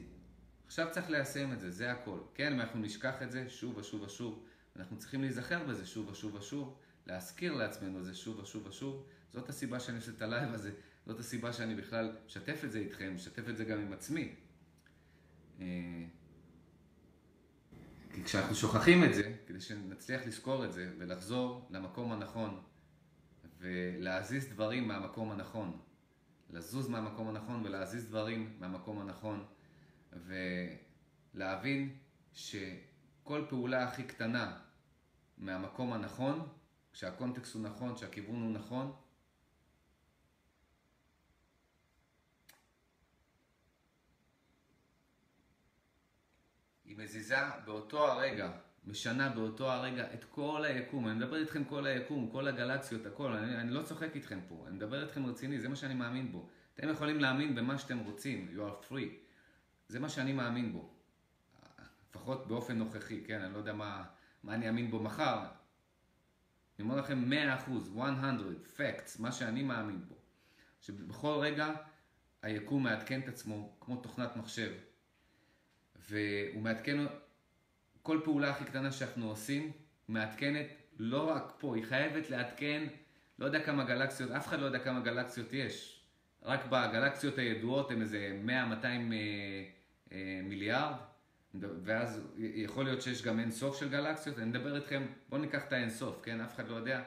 עכשיו 0.66 0.88
צריך 0.90 1.10
ליישם 1.10 1.52
את 1.52 1.60
זה, 1.60 1.70
זה 1.70 1.92
הכל. 1.92 2.18
כן, 2.34 2.52
אם 2.52 2.60
אנחנו 2.60 2.80
נשכח 2.80 3.22
את 3.22 3.30
זה 3.30 3.48
שוב 3.48 3.76
ושוב 3.76 4.02
ושוב, 4.02 4.44
אנחנו 4.76 4.98
צריכים 4.98 5.20
להיזכר 5.20 5.64
בזה 5.64 5.86
שוב 5.86 6.08
ושוב 6.08 6.34
ושוב, 6.34 6.78
להזכיר 7.06 7.52
לעצמנו 7.52 7.98
את 7.98 8.04
זה 8.04 8.14
שוב 8.14 8.38
ושוב 8.38 8.66
ושוב. 8.66 9.06
זאת 9.32 9.48
הסיבה 9.48 9.80
שאני 9.80 9.96
עושה 9.96 10.12
את 10.16 10.22
ה 10.22 10.28
live 10.28 10.54
הזה, 10.54 10.72
זאת 11.06 11.20
הסיבה 11.20 11.52
שאני 11.52 11.74
בכלל 11.74 12.16
משתף 12.26 12.64
את 12.64 12.72
זה 12.72 12.78
איתכם, 12.78 13.12
משתף 13.14 13.48
את 13.48 13.56
זה 13.56 13.64
גם 13.64 13.80
עם 13.80 13.92
עצמי. 13.92 14.34
אה, 15.60 15.66
כי 18.14 18.24
כשאנחנו 18.24 18.54
שוכחים 18.54 19.04
את 19.04 19.14
זה, 19.14 19.34
כדי 19.46 19.60
שנצליח 19.60 20.26
לזכור 20.26 20.64
את 20.64 20.72
זה 20.72 20.92
ולחזור 20.98 21.68
למקום 21.70 22.12
הנכון 22.12 22.62
ולהזיז 23.58 24.48
דברים 24.48 24.88
מהמקום 24.88 25.30
הנכון, 25.30 25.78
לזוז 26.50 26.88
מהמקום 26.88 27.28
הנכון 27.28 27.66
ולהזיז 27.66 28.08
דברים 28.08 28.56
מהמקום 28.58 29.00
הנכון 29.00 29.44
ולהבין 31.34 31.96
שכל 32.32 33.44
פעולה 33.48 33.88
הכי 33.88 34.02
קטנה 34.02 34.58
מהמקום 35.38 35.92
הנכון, 35.92 36.48
כשהקונטקסט 36.92 37.54
הוא 37.54 37.62
נכון, 37.62 37.94
כשהכיוון 37.94 38.42
הוא 38.42 38.52
נכון, 38.52 38.92
היא 46.96 47.04
מזיזה 47.04 47.36
באותו 47.64 48.06
הרגע, 48.06 48.50
משנה 48.84 49.28
באותו 49.28 49.72
הרגע 49.72 50.14
את 50.14 50.24
כל 50.24 50.64
היקום. 50.64 51.08
אני 51.08 51.14
מדבר 51.14 51.36
איתכם 51.36 51.64
כל 51.64 51.86
היקום, 51.86 52.30
כל 52.30 52.48
הגלקסיות, 52.48 53.06
הכל. 53.06 53.32
אני, 53.32 53.56
אני 53.56 53.70
לא 53.70 53.82
צוחק 53.82 54.16
איתכם 54.16 54.40
פה, 54.48 54.64
אני 54.66 54.76
מדבר 54.76 55.02
איתכם 55.02 55.26
רציני, 55.26 55.60
זה 55.60 55.68
מה 55.68 55.76
שאני 55.76 55.94
מאמין 55.94 56.32
בו. 56.32 56.48
אתם 56.74 56.88
יכולים 56.88 57.20
להאמין 57.20 57.54
במה 57.54 57.78
שאתם 57.78 57.98
רוצים, 57.98 58.56
you 58.56 58.60
are 58.60 58.90
free. 58.90 59.08
זה 59.88 60.00
מה 60.00 60.08
שאני 60.08 60.32
מאמין 60.32 60.72
בו. 60.72 60.94
לפחות 62.10 62.48
באופן 62.48 62.78
נוכחי, 62.78 63.24
כן? 63.24 63.40
אני 63.40 63.52
לא 63.52 63.58
יודע 63.58 63.72
מה, 63.72 64.04
מה 64.42 64.54
אני 64.54 64.68
אאמין 64.68 64.90
בו 64.90 65.02
מחר. 65.02 65.38
אני 66.78 66.84
אומר 66.84 66.96
לכם 66.96 67.32
100%, 67.68 67.90
100, 67.90 68.36
facts, 68.76 69.16
מה 69.18 69.32
שאני 69.32 69.62
מאמין 69.62 70.08
בו. 70.08 70.14
שבכל 70.80 71.38
רגע 71.40 71.74
היקום 72.42 72.82
מעדכן 72.82 73.20
את 73.20 73.28
עצמו 73.28 73.76
כמו 73.80 73.96
תוכנת 73.96 74.36
מחשב. 74.36 74.72
והוא 76.10 76.62
מעדכן, 76.62 76.98
כל 78.02 78.20
פעולה 78.24 78.50
הכי 78.50 78.64
קטנה 78.64 78.92
שאנחנו 78.92 79.28
עושים, 79.28 79.72
מעדכנת 80.08 80.66
לא 80.98 81.30
רק 81.30 81.52
פה, 81.58 81.76
היא 81.76 81.84
חייבת 81.84 82.30
לעדכן, 82.30 82.86
לא 83.38 83.46
יודע 83.46 83.60
כמה 83.60 83.84
גלקסיות, 83.84 84.30
אף 84.30 84.46
אחד 84.46 84.60
לא 84.60 84.66
יודע 84.66 84.78
כמה 84.78 85.00
גלקסיות 85.00 85.52
יש. 85.52 86.00
רק 86.42 86.66
בגלקסיות 86.66 87.38
הידועות 87.38 87.90
הם 87.90 88.00
איזה 88.00 88.38
100-200 88.46 88.50
אה, 88.50 88.88
אה, 90.12 90.40
מיליארד, 90.42 90.94
ואז 91.60 92.20
יכול 92.38 92.84
להיות 92.84 93.02
שיש 93.02 93.22
גם 93.22 93.40
אין 93.40 93.50
סוף 93.50 93.80
של 93.80 93.88
גלקסיות. 93.88 94.38
אני 94.38 94.46
מדבר 94.46 94.76
איתכם, 94.76 95.06
בואו 95.28 95.40
ניקח 95.40 95.64
את 95.64 95.72
האין 95.72 95.90
סוף, 95.90 96.20
כן? 96.22 96.40
אף 96.40 96.54
אחד 96.54 96.68
לא 96.68 96.74
יודע. 96.74 97.02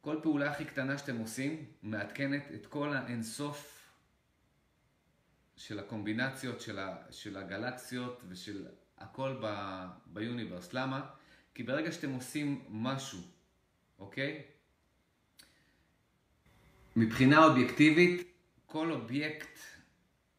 כל 0.00 0.16
פעולה 0.22 0.50
הכי 0.50 0.64
קטנה 0.64 0.98
שאתם 0.98 1.16
עושים, 1.16 1.64
מעדכנת 1.82 2.42
את 2.54 2.66
כל 2.66 2.92
האין 2.92 3.22
סוף 3.22 3.77
של 5.58 5.78
הקומבינציות 5.78 6.60
של, 6.60 6.78
ה, 6.78 6.96
של 7.10 7.36
הגלקסיות 7.36 8.22
ושל 8.28 8.66
הכל 8.98 9.36
ב, 9.42 9.84
ב 10.06 10.13
universe. 10.13 10.72
למה? 10.72 11.10
כי 11.54 11.62
ברגע 11.62 11.92
שאתם 11.92 12.10
עושים 12.10 12.64
משהו, 12.68 13.18
אוקיי? 13.98 14.42
מבחינה 16.96 17.44
אובייקטיבית, 17.44 18.28
כל 18.66 18.92
אובייקט, 18.92 19.58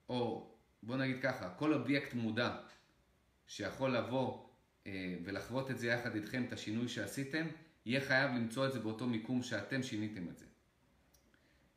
או 0.09 0.51
בוא 0.83 0.97
נגיד 0.97 1.21
ככה, 1.21 1.49
כל 1.49 1.73
אובייקט 1.73 2.13
מודע 2.13 2.57
שיכול 3.47 3.97
לבוא 3.97 4.47
אה, 4.87 5.15
ולחוות 5.23 5.71
את 5.71 5.79
זה 5.79 5.87
יחד 5.87 6.15
איתכם, 6.15 6.43
את 6.47 6.53
השינוי 6.53 6.87
שעשיתם, 6.87 7.47
יהיה 7.85 8.01
חייב 8.01 8.31
למצוא 8.31 8.67
את 8.67 8.73
זה 8.73 8.79
באותו 8.79 9.07
מיקום 9.07 9.43
שאתם 9.43 9.83
שיניתם 9.83 10.29
את 10.29 10.37
זה. 10.37 10.45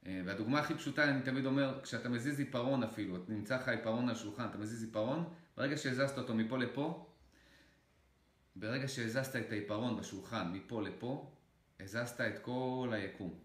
אה, 0.07 0.23
והדוגמה 0.25 0.61
הכי 0.61 0.75
פשוטה, 0.75 1.05
אני 1.05 1.23
תמיד 1.23 1.47
אומר, 1.47 1.81
כשאתה 1.83 2.09
מזיז 2.09 2.39
עיפרון 2.39 2.83
אפילו, 2.83 3.17
אתה 3.17 3.33
נמצא 3.33 3.57
לך 3.57 3.69
עיפרון 3.69 4.09
על 4.09 4.15
שולחן, 4.15 4.47
אתה 4.47 4.59
מזיז 4.59 4.83
עיפרון, 4.83 5.35
ברגע 5.57 5.77
שהזזת 5.77 6.19
אותו 6.19 6.35
מפה 6.35 6.59
לפה, 6.59 7.07
ברגע 8.57 8.89
שהזזת 8.89 9.37
את 9.37 9.53
העיפרון 9.53 9.97
בשולחן 9.97 10.53
מפה 10.53 10.83
לפה, 10.83 11.33
הזזת 11.81 12.21
את 12.21 12.39
כל 12.39 12.91
היקום. 12.93 13.39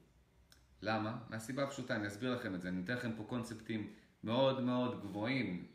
למה? 0.81 1.17
מהסיבה 1.29 1.63
הפשוטה, 1.63 1.95
אני 1.95 2.07
אסביר 2.07 2.35
לכם 2.35 2.55
את 2.55 2.61
זה, 2.61 2.69
אני 2.69 2.83
אתן 2.83 2.93
לכם 2.93 3.11
פה 3.17 3.23
קונספטים 3.23 3.93
מאוד 4.23 4.63
מאוד 4.63 5.01
גבוהים, 5.01 5.67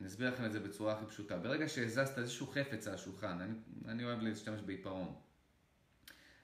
אני 0.00 0.08
אסביר 0.08 0.30
לכם 0.30 0.44
את 0.44 0.52
זה 0.52 0.60
בצורה 0.60 0.92
הכי 0.92 1.06
פשוטה. 1.06 1.38
ברגע 1.38 1.68
שהזזת 1.68 2.18
איזשהו 2.18 2.46
חפץ 2.46 2.88
על 2.88 2.94
השולחן, 2.94 3.40
אני, 3.40 3.54
אני 3.88 4.04
אוהב 4.04 4.22
להשתמש 4.22 4.60
בעיפרון. 4.60 5.14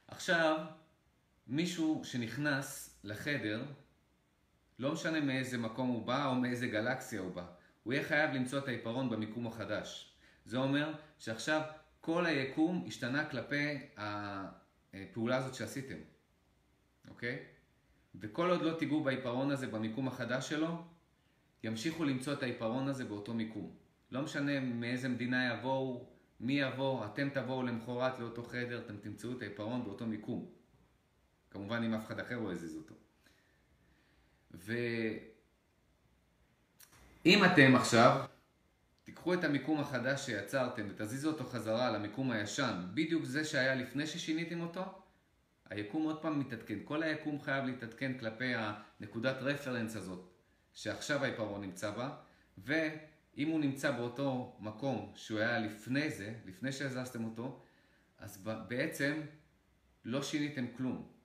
עכשיו, 0.09 0.67
מישהו 1.47 2.01
שנכנס 2.05 2.98
לחדר, 3.09 3.65
לא 4.79 4.93
משנה 4.93 5.21
מאיזה 5.21 5.59
מקום 5.59 5.89
הוא 5.89 6.07
בא 6.07 6.27
או 6.27 6.35
מאיזה 6.35 6.67
גלקסיה 6.67 7.21
הוא 7.21 7.35
בא, 7.35 7.45
הוא 7.83 7.93
יהיה 7.93 8.05
חייב 8.05 8.31
למצוא 8.31 8.59
את 8.59 8.69
העיפרון 8.69 9.11
במיקום 9.11 9.47
החדש. 9.47 10.13
זה 10.45 10.57
אומר 10.57 10.93
שעכשיו 11.19 11.63
כל 12.01 12.27
היקום 12.27 12.85
השתנה 12.87 13.25
כלפי 13.25 13.79
הפעולה 13.97 15.37
הזאת 15.37 15.55
שעשיתם, 15.55 15.99
אוקיי? 17.09 17.39
וכל 18.21 18.51
עוד 18.51 18.63
לא 18.63 18.79
תיגעו 18.79 19.05
בעיפרון 19.05 19.51
הזה 19.51 19.67
במיקום 19.67 20.09
החדש 20.09 20.49
שלו, 20.49 20.83
ימשיכו 21.65 22.05
למצוא 22.05 22.33
את 22.33 22.43
העיפרון 22.43 22.89
הזה 22.89 23.05
באותו 23.05 23.35
מיקום. 23.35 23.77
לא 24.11 24.23
משנה 24.23 24.61
מאיזה 24.61 25.09
מדינה 25.09 25.55
יבואו, 25.55 26.09
מי 26.41 26.61
יבוא, 26.61 27.07
אתם 27.07 27.29
תבואו 27.29 27.63
למחרת 27.63 28.19
לאותו 28.19 28.43
חדר, 28.43 28.79
אתם 28.79 28.97
תמצאו 28.97 29.33
את 29.33 29.43
העיפרון 29.43 29.85
באותו 29.85 30.07
מיקום. 30.07 30.58
כמובן 31.51 31.83
אם 31.83 31.95
אף 31.95 32.07
אחד 32.07 32.21
אחר 32.21 32.39
לא 32.39 32.53
יזיז 32.53 32.77
אותו. 32.77 32.95
ואם 34.51 35.05
אתם 37.45 37.77
עכשיו 37.77 38.25
תיקחו 39.05 39.35
את 39.35 39.45
המיקום 39.45 39.81
החדש 39.81 40.27
שיצרתם 40.27 40.87
ותזיזו 40.91 41.31
אותו 41.31 41.45
חזרה 41.45 41.91
למיקום 41.91 42.31
הישן, 42.31 42.83
בדיוק 42.95 43.25
זה 43.25 43.45
שהיה 43.45 43.75
לפני 43.75 44.07
ששיניתם 44.07 44.61
אותו, 44.61 45.03
היקום 45.71 46.03
עוד 46.03 46.23
פעם 46.23 46.41
מתעדכן. 46.41 46.79
כל 46.85 47.03
היקום 47.03 47.41
חייב 47.41 47.65
להתעדכן 47.65 48.19
כלפי 48.19 48.53
הנקודת 48.55 49.37
רפרנס 49.41 49.97
הזאת 49.97 50.31
שעכשיו 50.75 51.25
העיפרון 51.25 51.61
נמצא 51.61 51.91
בה, 51.91 52.17
ואם 52.59 53.49
הוא 53.49 53.61
נמצא 53.61 53.91
באותו 53.91 54.57
מקום 54.61 55.13
שהוא 55.15 55.39
היה 55.41 55.59
לפני 55.59 56.11
זה, 56.11 56.35
לפני 56.47 56.73
שהזזתם 56.73 57.25
אותו, 57.25 57.63
אז 58.19 58.45
בעצם 58.69 59.21
לא 60.05 60.23
שיניתם 60.23 60.67
כלום. 60.77 61.18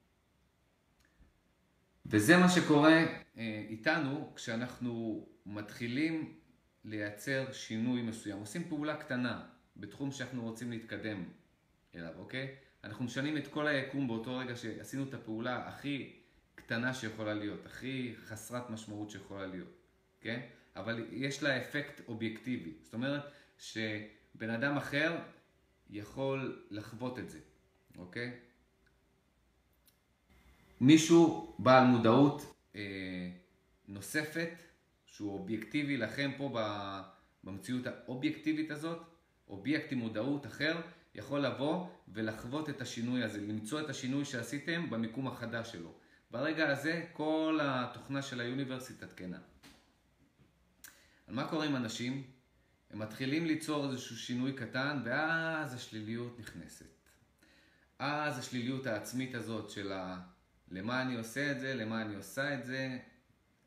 וזה 2.05 2.37
מה 2.37 2.49
שקורה 2.49 3.05
אה, 3.37 3.65
איתנו 3.69 4.31
כשאנחנו 4.35 5.25
מתחילים 5.45 6.33
לייצר 6.85 7.51
שינוי 7.51 8.01
מסוים. 8.01 8.39
עושים 8.39 8.63
פעולה 8.69 8.95
קטנה 8.95 9.45
בתחום 9.77 10.11
שאנחנו 10.11 10.43
רוצים 10.43 10.71
להתקדם 10.71 11.23
אליו, 11.95 12.13
אוקיי? 12.17 12.55
אנחנו 12.83 13.05
משנים 13.05 13.37
את 13.37 13.47
כל 13.47 13.67
היקום 13.67 14.07
באותו 14.07 14.37
רגע 14.37 14.55
שעשינו 14.55 15.03
את 15.03 15.13
הפעולה 15.13 15.67
הכי 15.67 16.13
קטנה 16.55 16.93
שיכולה 16.93 17.33
להיות, 17.33 17.65
הכי 17.65 18.13
חסרת 18.25 18.69
משמעות 18.69 19.09
שיכולה 19.09 19.47
להיות, 19.47 19.77
כן? 20.21 20.39
אבל 20.75 21.05
יש 21.11 21.43
לה 21.43 21.57
אפקט 21.57 22.01
אובייקטיבי. 22.07 22.73
זאת 22.81 22.93
אומרת 22.93 23.21
שבן 23.57 24.49
אדם 24.49 24.77
אחר 24.77 25.17
יכול 25.89 26.65
לחוות 26.69 27.19
את 27.19 27.29
זה, 27.29 27.39
אוקיי? 27.97 28.39
מישהו 30.81 31.55
בעל 31.59 31.85
מודעות 31.87 32.55
אה, 32.75 32.81
נוספת 33.87 34.49
שהוא 35.05 35.33
אובייקטיבי 35.39 35.97
לכם 35.97 36.31
פה 36.37 36.59
במציאות 37.43 37.87
האובייקטיבית 37.87 38.71
הזאת, 38.71 38.99
אובייקט 39.47 39.91
עם 39.91 39.97
מודעות 39.97 40.45
אחר, 40.45 40.81
יכול 41.15 41.39
לבוא 41.39 41.87
ולחוות 42.07 42.69
את 42.69 42.81
השינוי 42.81 43.23
הזה, 43.23 43.41
למצוא 43.41 43.81
את 43.81 43.89
השינוי 43.89 44.25
שעשיתם 44.25 44.89
במיקום 44.89 45.27
החדש 45.27 45.71
שלו. 45.71 45.93
ברגע 46.31 46.69
הזה 46.69 47.05
כל 47.13 47.59
התוכנה 47.61 48.21
של 48.21 48.41
האוניברסיטה 48.41 49.07
תקנה. 49.07 49.37
על 51.27 51.35
מה 51.35 51.47
קורה 51.47 51.65
עם 51.65 51.75
אנשים? 51.75 52.23
הם 52.91 52.99
מתחילים 52.99 53.45
ליצור 53.45 53.91
איזשהו 53.91 54.17
שינוי 54.17 54.53
קטן 54.53 55.01
ואז 55.05 55.73
השליליות 55.73 56.39
נכנסת. 56.39 56.85
אז 57.99 58.39
השליליות 58.39 58.85
העצמית 58.85 59.35
הזאת 59.35 59.69
של 59.69 59.91
ה... 59.91 60.19
למה 60.73 61.01
אני 61.01 61.15
עושה 61.15 61.51
את 61.51 61.59
זה, 61.59 61.73
למה 61.73 62.01
אני 62.01 62.15
עושה 62.15 62.53
את 62.53 62.65
זה, 62.65 62.97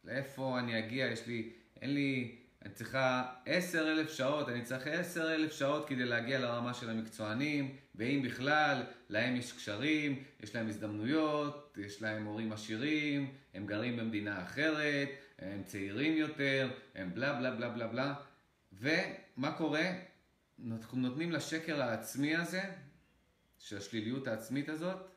לאיפה 0.05 0.59
אני 0.59 0.79
אגיע, 0.79 1.07
יש 1.07 1.27
לי, 1.27 1.53
אין 1.83 1.95
לי, 1.95 2.37
אני 2.63 2.75
צריכה 2.75 3.33
עשר 3.47 3.93
אלף 3.93 4.13
שעות, 4.13 4.49
אני 4.49 4.63
צריך 4.63 4.87
עשר 4.87 5.35
אלף 5.35 5.53
שעות 5.53 5.89
כדי 5.89 6.05
להגיע 6.05 6.39
לרמה 6.39 6.75
של 6.75 6.91
המקצוענים, 6.91 7.77
ואם 7.95 8.23
בכלל, 8.25 8.83
להם 9.09 9.37
יש 9.37 9.53
קשרים, 9.53 10.23
יש 10.41 10.55
להם 10.55 10.69
הזדמנויות, 10.69 11.77
יש 11.81 12.03
להם 12.03 12.25
הורים 12.25 12.53
עשירים, 12.53 13.33
הם 13.55 13.67
גרים 13.67 13.97
במדינה 13.97 14.43
אחרת, 14.43 15.09
הם 15.39 15.63
צעירים 15.65 16.17
יותר, 16.17 16.71
הם 16.95 17.15
בלה 17.15 17.33
בלה 17.39 17.51
בלה 17.51 17.69
בלה 17.69 17.87
בלה. 17.87 18.15
ומה 18.73 19.53
קורה? 19.53 19.93
אנחנו 20.67 20.99
נותנים 20.99 21.33
לשקר 21.33 21.83
העצמי 21.83 22.37
הזה, 22.37 22.63
של 23.59 23.77
השליליות 23.77 24.27
העצמית 24.29 24.69
הזאת, 24.69 25.16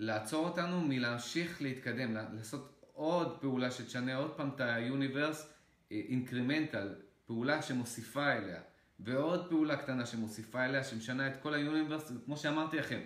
לעצור 0.00 0.48
אותנו 0.48 0.80
מלהמשיך 0.80 1.62
להתקדם, 1.62 2.14
לעשות 2.14 2.84
עוד 2.92 3.38
פעולה 3.40 3.70
שתשנה 3.70 4.16
עוד 4.16 4.30
פעם 4.30 4.50
את 4.54 4.60
ה 4.60 4.69
universe, 4.69 5.52
incremental, 5.90 6.94
פעולה 7.26 7.62
שמוסיפה 7.62 8.32
אליה, 8.32 8.60
ועוד 9.00 9.48
פעולה 9.48 9.76
קטנה 9.76 10.06
שמוסיפה 10.06 10.64
אליה, 10.64 10.84
שמשנה 10.84 11.28
את 11.28 11.32
כל 11.42 11.54
ה 11.54 11.60
universe, 11.60 12.12
כמו 12.24 12.36
שאמרתי 12.36 12.78
לכם, 12.78 13.00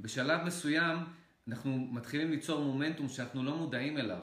בשלב 0.00 0.40
מסוים 0.44 0.98
אנחנו 1.48 1.78
מתחילים 1.78 2.30
ליצור 2.30 2.64
מומנטום 2.64 3.08
שאנחנו 3.08 3.42
לא 3.42 3.56
מודעים 3.56 3.98
אליו. 3.98 4.20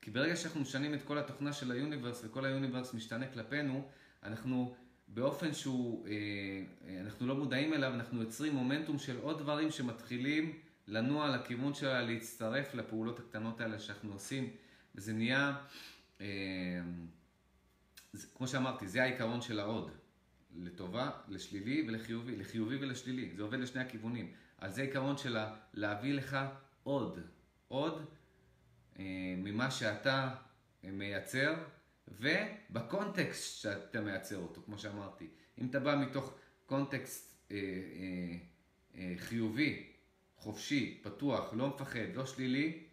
כי 0.00 0.10
ברגע 0.10 0.36
שאנחנו 0.36 0.60
משנים 0.60 0.94
את 0.94 1.02
כל 1.02 1.18
התוכנה 1.18 1.52
של 1.52 1.72
ה 1.72 1.78
universe 1.78 2.24
וכל 2.24 2.44
ה 2.44 2.50
universe 2.50 2.94
משתנה 2.94 3.26
כלפינו, 3.26 3.88
אנחנו 4.22 4.74
באופן 5.08 5.54
שהוא, 5.54 6.06
אה, 6.06 6.12
אה, 6.88 7.00
אנחנו 7.00 7.26
לא 7.26 7.36
מודעים 7.36 7.74
אליו, 7.74 7.94
אנחנו 7.94 8.22
יוצרים 8.22 8.54
מומנטום 8.54 8.98
של 8.98 9.18
עוד 9.18 9.38
דברים 9.38 9.70
שמתחילים 9.70 10.52
לנוע 10.88 11.36
לכיוון 11.36 11.74
שלה, 11.74 12.02
להצטרף 12.02 12.74
לפעולות 12.74 13.18
הקטנות 13.18 13.60
האלה 13.60 13.78
שאנחנו 13.78 14.12
עושים. 14.12 14.50
וזה 14.94 15.12
נהיה, 15.12 15.56
אה, 16.20 16.26
זה, 18.12 18.26
כמו 18.36 18.48
שאמרתי, 18.48 18.88
זה 18.88 19.02
העיקרון 19.02 19.40
של 19.40 19.60
העוד. 19.60 19.90
לטובה, 20.56 21.10
לשלילי 21.28 21.84
ולחיובי, 21.88 22.36
לחיובי 22.36 22.76
ולשלילי. 22.76 23.30
זה 23.36 23.42
עובד 23.42 23.58
לשני 23.58 23.82
הכיוונים. 23.82 24.32
אז 24.58 24.74
זה 24.74 24.82
העיקרון 24.82 25.16
של 25.18 25.36
להביא 25.74 26.14
לך 26.14 26.36
עוד, 26.82 27.18
עוד 27.68 28.06
אה, 28.98 29.04
ממה 29.36 29.70
שאתה 29.70 30.34
מייצר, 30.84 31.54
ובקונטקסט 32.08 33.62
שאתה 33.62 34.00
מייצר 34.00 34.36
אותו, 34.36 34.62
כמו 34.64 34.78
שאמרתי. 34.78 35.26
אם 35.58 35.66
אתה 35.66 35.80
בא 35.80 35.96
מתוך 35.96 36.34
קונטקסט 36.66 37.36
אה, 37.50 37.56
אה, 37.56 38.38
אה, 38.94 39.14
חיובי, 39.16 39.87
חופשי, 40.38 41.00
פתוח, 41.02 41.52
לא 41.52 41.68
מפחד, 41.68 42.14
לא 42.14 42.26
שלילי, 42.26 42.84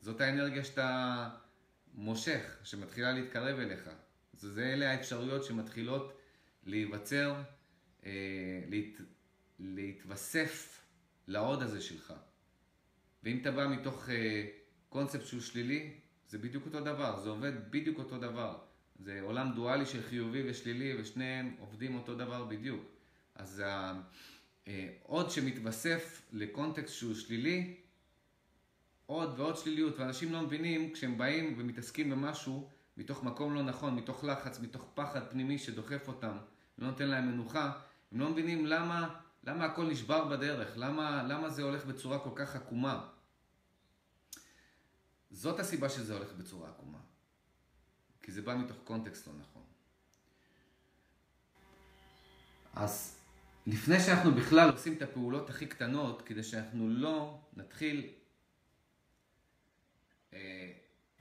זאת 0.00 0.20
האנרגיה 0.20 0.64
שאתה 0.64 1.30
מושך, 1.94 2.56
שמתחילה 2.64 3.12
להתקרב 3.12 3.58
אליך. 3.58 3.90
זה 4.32 4.72
אלה 4.72 4.90
האפשרויות 4.90 5.44
שמתחילות 5.44 6.18
להיווצר, 6.64 7.34
אה, 8.06 8.10
להת, 8.68 9.00
להתווסף 9.58 10.80
לעוד 11.26 11.62
הזה 11.62 11.80
שלך. 11.80 12.14
ואם 13.22 13.38
אתה 13.40 13.50
בא 13.50 13.68
מתוך 13.68 14.08
אה, 14.08 14.46
קונספט 14.88 15.26
שהוא 15.26 15.40
שלילי, 15.40 15.92
זה 16.28 16.38
בדיוק 16.38 16.66
אותו 16.66 16.80
דבר, 16.80 17.20
זה 17.20 17.28
עובד 17.28 17.52
בדיוק 17.70 17.98
אותו 17.98 18.18
דבר. 18.18 18.58
זה 18.98 19.20
עולם 19.20 19.52
דואלי 19.54 19.86
של 19.86 20.02
חיובי 20.02 20.50
ושלילי, 20.50 21.00
ושניהם 21.00 21.54
עובדים 21.58 21.94
אותו 21.94 22.14
דבר 22.14 22.44
בדיוק. 22.44 22.84
אז 23.34 23.62
העוד 23.66 24.02
אה, 24.68 24.88
שמתווסף 25.30 26.22
לקונטקסט 26.32 26.94
שהוא 26.94 27.14
שלילי, 27.14 27.76
עוד 29.06 29.40
ועוד 29.40 29.56
שליליות, 29.56 29.98
ואנשים 29.98 30.32
לא 30.32 30.42
מבינים 30.42 30.92
כשהם 30.92 31.18
באים 31.18 31.54
ומתעסקים 31.58 32.10
במשהו 32.10 32.68
מתוך 32.96 33.24
מקום 33.24 33.54
לא 33.54 33.62
נכון, 33.62 33.94
מתוך 33.94 34.24
לחץ, 34.24 34.60
מתוך 34.60 34.90
פחד 34.94 35.30
פנימי 35.30 35.58
שדוחף 35.58 36.08
אותם, 36.08 36.36
לא 36.78 36.86
נותן 36.86 37.08
להם 37.08 37.32
מנוחה, 37.32 37.72
הם 38.12 38.20
לא 38.20 38.28
מבינים 38.28 38.66
למה, 38.66 39.20
למה 39.44 39.64
הכל 39.64 39.84
נשבר 39.84 40.24
בדרך, 40.28 40.72
למה, 40.76 41.22
למה 41.22 41.50
זה 41.50 41.62
הולך 41.62 41.84
בצורה 41.84 42.18
כל 42.18 42.30
כך 42.34 42.56
עקומה. 42.56 43.08
זאת 45.30 45.60
הסיבה 45.60 45.88
שזה 45.88 46.14
הולך 46.16 46.32
בצורה 46.32 46.68
עקומה, 46.68 46.98
כי 48.22 48.32
זה 48.32 48.42
בא 48.42 48.54
מתוך 48.56 48.76
קונטקסט 48.84 49.26
לא 49.26 49.32
נכון. 49.40 49.62
אז 52.74 53.21
לפני 53.66 54.00
שאנחנו 54.00 54.34
בכלל 54.34 54.70
עושים 54.70 54.92
את 54.92 55.02
הפעולות 55.02 55.50
הכי 55.50 55.66
קטנות, 55.66 56.22
כדי 56.22 56.42
שאנחנו 56.42 56.88
לא 56.88 57.40
נתחיל 57.56 58.08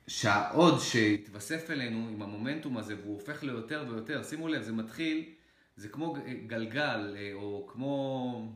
שהעוד 0.07 0.79
שהתווסף 0.79 1.69
אלינו 1.69 2.09
עם 2.09 2.21
המומנטום 2.21 2.77
הזה 2.77 2.95
והוא 3.01 3.13
הופך 3.13 3.43
ליותר 3.43 3.85
ויותר, 3.89 4.23
שימו 4.23 4.47
לב, 4.47 4.61
זה 4.61 4.71
מתחיל, 4.71 5.29
זה 5.75 5.89
כמו 5.89 6.15
גלגל 6.47 7.15
אה, 7.17 7.33
או 7.33 7.67
כמו 7.71 8.55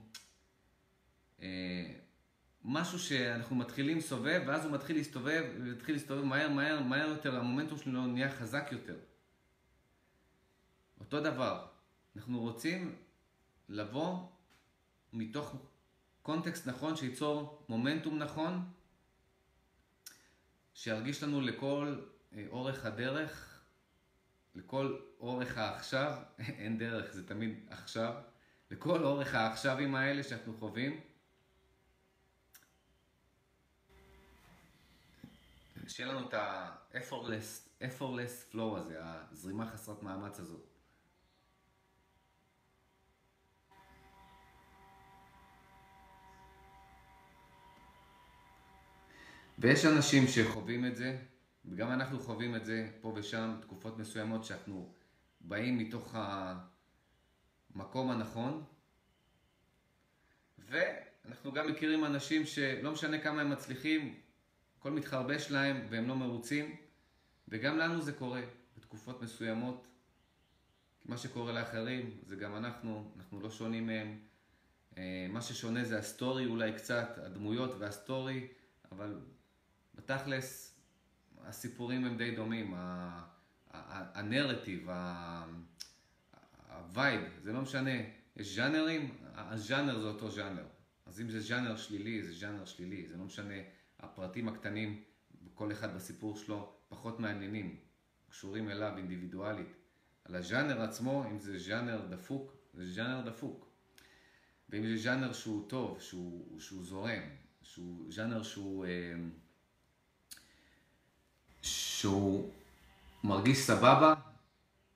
אה, 1.41 1.47
משהו 2.63 2.99
שאנחנו 2.99 3.55
מתחילים 3.55 3.97
לסובב 3.97 4.41
ואז 4.47 4.65
הוא 4.65 4.73
מתחיל 4.73 4.95
להסתובב, 4.95 5.43
ומתחיל 5.57 5.95
להסתובב 5.95 6.23
מהר 6.23 6.49
מהר 6.49 6.83
מהר 6.83 7.07
יותר, 7.09 7.35
המומנטום 7.35 7.77
שלו 7.77 8.07
נהיה 8.07 8.31
חזק 8.31 8.67
יותר. 8.71 8.97
אותו 10.99 11.19
דבר. 11.19 11.65
אנחנו 12.15 12.39
רוצים 12.39 12.95
לבוא 13.69 14.27
מתוך 15.13 15.55
קונטקסט 16.21 16.67
נכון, 16.67 16.95
שייצור 16.95 17.65
מומנטום 17.69 18.17
נכון, 18.17 18.71
שירגיש 20.73 21.23
לנו 21.23 21.41
לכל 21.41 22.01
אה, 22.33 22.45
אורך 22.49 22.85
הדרך, 22.85 23.61
לכל 24.55 24.97
אורך 25.19 25.57
העכשיו, 25.57 26.17
אין 26.39 26.77
דרך, 26.77 27.11
זה 27.11 27.27
תמיד 27.27 27.65
עכשיו, 27.69 28.13
לכל 28.71 29.03
אורך 29.03 29.35
העכשווים 29.35 29.95
האלה 29.95 30.23
שאנחנו 30.23 30.57
חווים. 30.59 31.01
שיהיה 35.87 36.13
לנו 36.13 36.29
את 36.29 36.33
ה-effortless 36.33 38.53
flow 38.53 38.77
הזה, 38.77 38.99
הזרימה 39.01 39.71
חסרת 39.71 40.03
מאמץ 40.03 40.39
הזאת. 40.39 40.64
ויש 49.59 49.85
אנשים 49.85 50.27
שחווים 50.27 50.85
את 50.85 50.95
זה, 50.95 51.17
וגם 51.65 51.91
אנחנו 51.91 52.19
חווים 52.19 52.55
את 52.55 52.65
זה 52.65 52.89
פה 53.01 53.13
ושם, 53.15 53.55
תקופות 53.61 53.97
מסוימות 53.97 54.45
שאנחנו 54.45 54.93
באים 55.41 55.77
מתוך 55.77 56.15
המקום 57.75 58.11
הנכון, 58.11 58.63
ואנחנו 60.57 61.51
גם 61.51 61.67
מכירים 61.67 62.05
אנשים 62.05 62.45
שלא 62.45 62.91
משנה 62.91 63.19
כמה 63.19 63.41
הם 63.41 63.49
מצליחים, 63.49 64.15
הכל 64.79 64.91
מתחרבש 64.91 65.51
להם 65.51 65.85
והם 65.89 66.07
לא 66.07 66.15
מרוצים, 66.15 66.75
וגם 67.47 67.77
לנו 67.77 68.01
זה 68.01 68.13
קורה 68.13 68.41
בתקופות 68.77 69.21
מסוימות. 69.21 69.87
מה 71.05 71.17
שקורה 71.17 71.51
לאחרים 71.51 72.17
זה 72.25 72.35
גם 72.35 72.55
אנחנו, 72.55 73.11
אנחנו 73.17 73.41
לא 73.41 73.49
שונים 73.49 73.87
מהם. 73.87 74.19
אה, 74.97 75.27
מה 75.29 75.41
ששונה 75.41 75.83
זה 75.83 75.99
ה 75.99 76.07
story 76.07 76.45
אולי 76.45 76.73
קצת, 76.73 77.17
הדמויות 77.17 77.75
וה 77.79 77.96
story, 77.96 78.47
אבל 78.91 79.19
בתכלס 79.95 80.75
הסיפורים 81.43 82.05
הם 82.05 82.17
די 82.17 82.35
דומים, 82.35 82.73
הנרטיב, 83.69 84.89
ה 86.69 86.78
vibe, 86.78 87.21
זה 87.41 87.53
לא 87.53 87.61
משנה, 87.61 87.91
יש 88.35 88.55
ז'אנרים, 88.55 89.17
הז'אנר 89.33 89.99
זה 89.99 90.07
אותו 90.07 90.31
ז'אנר. 90.31 90.65
אז 91.05 91.21
אם 91.21 91.29
זה 91.29 91.39
ז'אנר 91.39 91.77
שלילי, 91.77 92.23
זה 92.23 92.33
ז'אנר 92.33 92.65
שלילי, 92.65 93.07
זה 93.07 93.17
לא 93.17 93.23
משנה, 93.23 93.53
הפרטים 93.99 94.47
הקטנים, 94.47 95.03
כל 95.53 95.71
אחד 95.71 95.95
בסיפור 95.95 96.37
שלו, 96.37 96.73
פחות 96.87 97.19
מעניינים, 97.19 97.79
קשורים 98.29 98.69
אליו 98.69 98.97
אינדיבידואלית. 98.97 99.73
על 100.25 100.35
הז'אנר 100.35 100.81
עצמו, 100.81 101.25
אם 101.31 101.39
זה 101.39 101.59
ז'אנר 101.59 102.07
דפוק, 102.09 102.57
זה 102.73 102.91
ז'אנר 102.93 103.21
דפוק. 103.29 103.69
ואם 104.69 104.87
זה 104.87 104.97
ז'אנר 104.97 105.33
שהוא 105.33 105.69
טוב, 105.69 105.99
שהוא, 105.99 106.59
שהוא 106.59 106.83
זורם, 106.83 107.23
שהוא 107.61 108.11
ז'אנר 108.11 108.43
שהוא... 108.43 108.85
אה, 108.85 109.15
שהוא 112.05 112.53
מרגיש 113.23 113.57
סבבה 113.57 114.13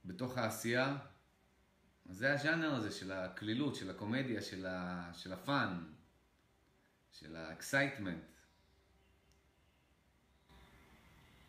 בתוך 0.06 0.38
העשייה, 0.38 0.98
זה 2.06 2.34
הז'אנר 2.34 2.76
הזה 2.76 2.92
של 2.92 3.12
הקלילות, 3.12 3.76
של 3.76 3.90
הקומדיה, 3.90 4.42
של, 4.42 4.66
ה, 4.66 5.10
של 5.14 5.34
ה 5.34 5.44
fun, 5.44 5.84
של 7.12 7.36
ה 7.36 7.43
excitement. 7.43 8.24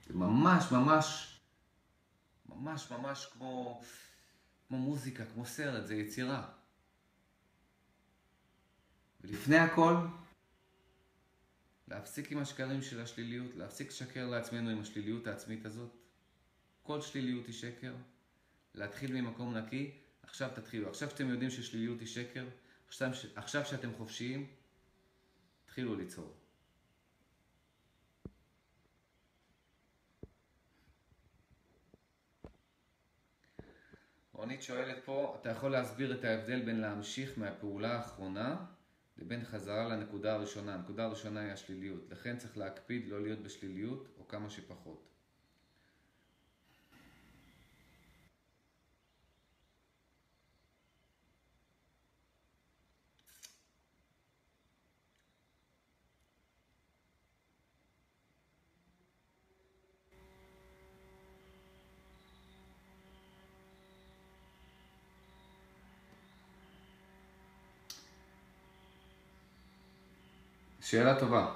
זה 0.07 0.15
ממש 0.15 0.73
ממש, 0.73 1.39
ממש 2.49 2.91
ממש 2.91 3.27
כמו, 3.33 3.83
כמו 4.69 4.79
מוזיקה, 4.79 5.25
כמו 5.25 5.47
סרט, 5.47 5.87
זה 5.87 5.95
יצירה. 5.95 6.49
ולפני 9.21 9.59
הכל, 9.59 9.97
להפסיק 11.91 12.33
עם 12.33 12.39
השקרים 12.39 12.83
של 12.83 13.01
השליליות, 13.01 13.55
להפסיק 13.57 13.89
לשקר 13.89 14.27
לעצמנו 14.29 14.71
עם 14.71 14.81
השליליות 14.81 15.27
העצמית 15.27 15.67
הזאת. 15.67 15.91
כל 16.83 17.01
שליליות 17.01 17.47
היא 17.47 17.55
שקר. 17.55 17.95
להתחיל 18.75 19.13
ממקום 19.13 19.57
נקי, 19.57 19.91
עכשיו 20.23 20.51
תתחילו. 20.55 20.89
עכשיו 20.89 21.11
שאתם 21.11 21.29
יודעים 21.29 21.51
ששליליות 21.51 22.01
היא 22.01 22.09
שקר, 22.09 22.49
עכשיו, 22.89 23.11
עכשיו 23.35 23.65
שאתם 23.65 23.95
חופשיים, 23.95 24.47
תתחילו 25.65 25.97
ליצור. 25.97 26.37
רונית 34.33 34.63
שואלת 34.63 35.05
פה, 35.05 35.37
אתה 35.41 35.51
יכול 35.51 35.71
להסביר 35.71 36.19
את 36.19 36.25
ההבדל 36.25 36.63
בין 36.63 36.81
להמשיך 36.81 37.39
מהפעולה 37.39 37.97
האחרונה 37.97 38.67
לבין 39.21 39.45
חזרה 39.45 39.89
לנקודה 39.89 40.35
הראשונה. 40.35 40.75
הנקודה 40.75 41.05
הראשונה 41.05 41.41
היא 41.41 41.53
השליליות. 41.53 42.11
לכן 42.11 42.37
צריך 42.37 42.59
להקפיד 42.59 43.09
לא 43.09 43.23
להיות 43.23 43.39
בשליליות 43.39 44.09
או 44.19 44.29
כמה 44.29 44.51
שפחות. 44.51 45.10
שאלה 70.91 71.21
טובה. 71.21 71.55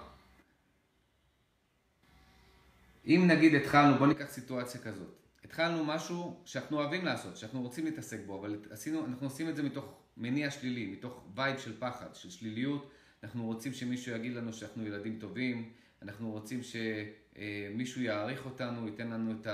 אם 3.07 3.24
נגיד 3.26 3.55
התחלנו, 3.55 3.99
בוא 3.99 4.07
ניקח 4.07 4.24
סיטואציה 4.28 4.80
כזאת. 4.80 5.14
התחלנו 5.45 5.85
משהו 5.85 6.41
שאנחנו 6.45 6.76
אוהבים 6.76 7.05
לעשות, 7.05 7.37
שאנחנו 7.37 7.62
רוצים 7.62 7.85
להתעסק 7.85 8.18
בו, 8.26 8.41
אבל 8.41 8.59
עשינו, 8.70 9.07
אנחנו 9.07 9.26
עושים 9.26 9.49
את 9.49 9.57
זה 9.57 9.62
מתוך 9.62 9.95
מניע 10.16 10.51
שלילי, 10.51 10.87
מתוך 10.87 11.24
וייב 11.35 11.59
של 11.59 11.80
פחד, 11.80 12.14
של 12.14 12.30
שליליות. 12.30 12.91
אנחנו 13.22 13.45
רוצים 13.45 13.72
שמישהו 13.72 14.12
יגיד 14.12 14.32
לנו 14.32 14.53
שאנחנו 14.53 14.87
ילדים 14.87 15.18
טובים, 15.20 15.72
אנחנו 16.03 16.30
רוצים 16.30 16.61
שמישהו 16.62 18.03
יעריך 18.03 18.45
אותנו, 18.45 18.87
ייתן 18.87 19.09
לנו 19.09 19.35
את 19.41 19.47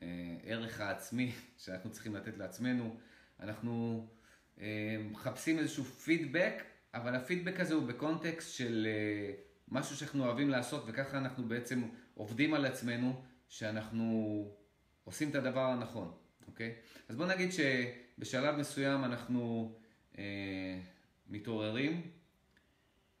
הערך 0.00 0.80
העצמי 0.80 1.32
שאנחנו 1.62 1.90
צריכים 1.90 2.14
לתת 2.14 2.38
לעצמנו. 2.38 2.96
אנחנו 3.40 4.06
אה, 4.60 4.96
מחפשים 5.10 5.58
איזשהו 5.58 5.84
פידבק 5.84 6.62
אבל 7.02 7.14
הפידבק 7.14 7.60
הזה 7.60 7.74
הוא 7.74 7.86
בקונטקסט 7.86 8.54
של 8.54 8.86
אה, 8.90 9.34
משהו 9.68 9.96
שאנחנו 9.96 10.24
אוהבים 10.24 10.50
לעשות, 10.50 10.84
וככה 10.86 11.18
אנחנו 11.18 11.48
בעצם 11.48 11.82
עובדים 12.14 12.54
על 12.54 12.64
עצמנו, 12.64 13.22
שאנחנו 13.48 14.44
עושים 15.04 15.30
את 15.30 15.34
הדבר 15.34 15.60
הנכון, 15.60 16.12
אוקיי? 16.46 16.74
אז 17.08 17.16
בוא 17.16 17.26
נגיד 17.26 17.50
שבשלב 17.52 18.56
מסוים 18.56 19.04
אנחנו 19.04 19.72
אה, 20.18 20.80
מתעוררים 21.28 22.10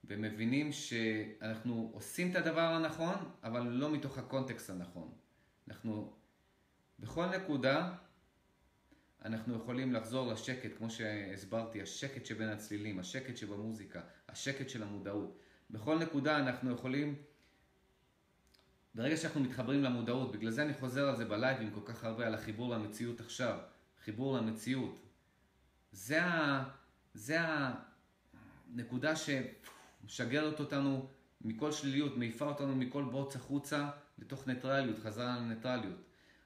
ומבינים 0.04 0.72
שאנחנו 0.72 1.90
עושים 1.94 2.30
את 2.30 2.36
הדבר 2.36 2.60
הנכון, 2.60 3.14
אבל 3.44 3.62
לא 3.62 3.92
מתוך 3.92 4.18
הקונטקסט 4.18 4.70
הנכון. 4.70 5.12
אנחנו 5.68 6.12
בכל 6.98 7.26
נקודה 7.26 7.94
אנחנו 9.24 9.56
יכולים 9.56 9.92
לחזור 9.92 10.32
לשקט, 10.32 10.76
כמו 10.78 10.90
שהסברתי, 10.90 11.82
השקט 11.82 12.26
שבין 12.26 12.48
הצלילים, 12.48 12.98
השקט 12.98 13.36
שבמוזיקה, 13.36 14.00
השקט 14.28 14.68
של 14.68 14.82
המודעות. 14.82 15.38
בכל 15.70 15.98
נקודה 15.98 16.38
אנחנו 16.38 16.72
יכולים, 16.72 17.14
ברגע 18.94 19.16
שאנחנו 19.16 19.40
מתחברים 19.40 19.82
למודעות, 19.82 20.32
בגלל 20.32 20.50
זה 20.50 20.62
אני 20.62 20.74
חוזר 20.74 21.08
על 21.08 21.16
זה 21.16 21.24
בלייבים 21.24 21.70
כל 21.70 21.80
כך 21.84 22.04
הרבה, 22.04 22.26
על 22.26 22.34
החיבור 22.34 22.74
למציאות 22.74 23.20
עכשיו, 23.20 23.58
חיבור 24.04 24.36
למציאות. 24.36 24.98
זה, 25.92 26.22
ה, 26.22 26.64
זה 27.14 27.38
הנקודה 28.72 29.12
שמשגרת 29.16 30.60
אותנו 30.60 31.08
מכל 31.40 31.72
שליליות, 31.72 32.16
מעיפה 32.16 32.46
אותנו 32.46 32.76
מכל 32.76 33.04
בוץ 33.04 33.36
החוצה 33.36 33.90
לתוך 34.18 34.46
ניטרליות, 34.46 34.98
חזרה 34.98 35.36
לניטרליות. 35.38 35.98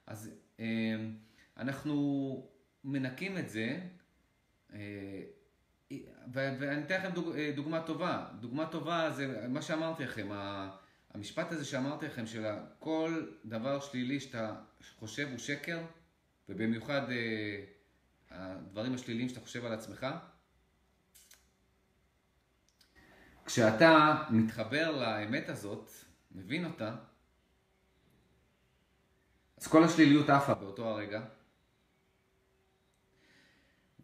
אז 0.07 0.31
אה, 0.59 0.65
אנחנו 1.57 2.52
מנקים 2.83 3.37
את 3.37 3.49
זה, 3.49 3.79
אה, 4.73 5.23
ואני 6.33 6.83
אתן 6.83 6.99
לכם 6.99 7.11
דוג, 7.11 7.35
אה, 7.35 7.51
דוגמה 7.55 7.81
טובה. 7.81 8.25
דוגמה 8.39 8.65
טובה 8.65 9.11
זה 9.11 9.47
מה 9.47 9.61
שאמרתי 9.61 10.03
לכם, 10.03 10.29
המשפט 11.13 11.51
הזה 11.51 11.65
שאמרתי 11.65 12.05
לכם, 12.05 12.27
של 12.27 12.45
כל 12.79 13.25
דבר 13.45 13.79
שלילי 13.79 14.19
שאתה 14.19 14.55
חושב 14.99 15.27
הוא 15.29 15.37
שקר, 15.37 15.81
ובמיוחד 16.49 17.11
אה, 17.11 17.63
הדברים 18.31 18.93
השליליים 18.93 19.29
שאתה 19.29 19.39
חושב 19.39 19.65
על 19.65 19.73
עצמך. 19.73 20.07
כשאתה 23.45 24.23
מתחבר 24.29 24.91
לאמת 24.91 25.49
הזאת, 25.49 25.89
מבין 26.31 26.65
אותה, 26.65 26.95
אז 29.57 29.67
כל 29.67 29.83
השליליות 29.83 30.29
עפה 30.29 30.53
באותו 30.53 30.89
הרגע. 30.89 31.21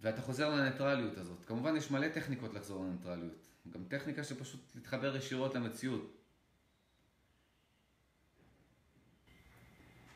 ואתה 0.01 0.21
חוזר 0.21 0.49
לניטרליות 0.49 1.17
הזאת. 1.17 1.45
כמובן 1.45 1.75
יש 1.75 1.91
מלא 1.91 2.07
טכניקות 2.07 2.53
לחזור 2.53 2.85
לניטרליות. 2.85 3.47
גם 3.73 3.83
טכניקה 3.87 4.23
שפשוט 4.23 4.59
להתחבר 4.75 5.15
ישירות 5.15 5.55
למציאות. 5.55 6.15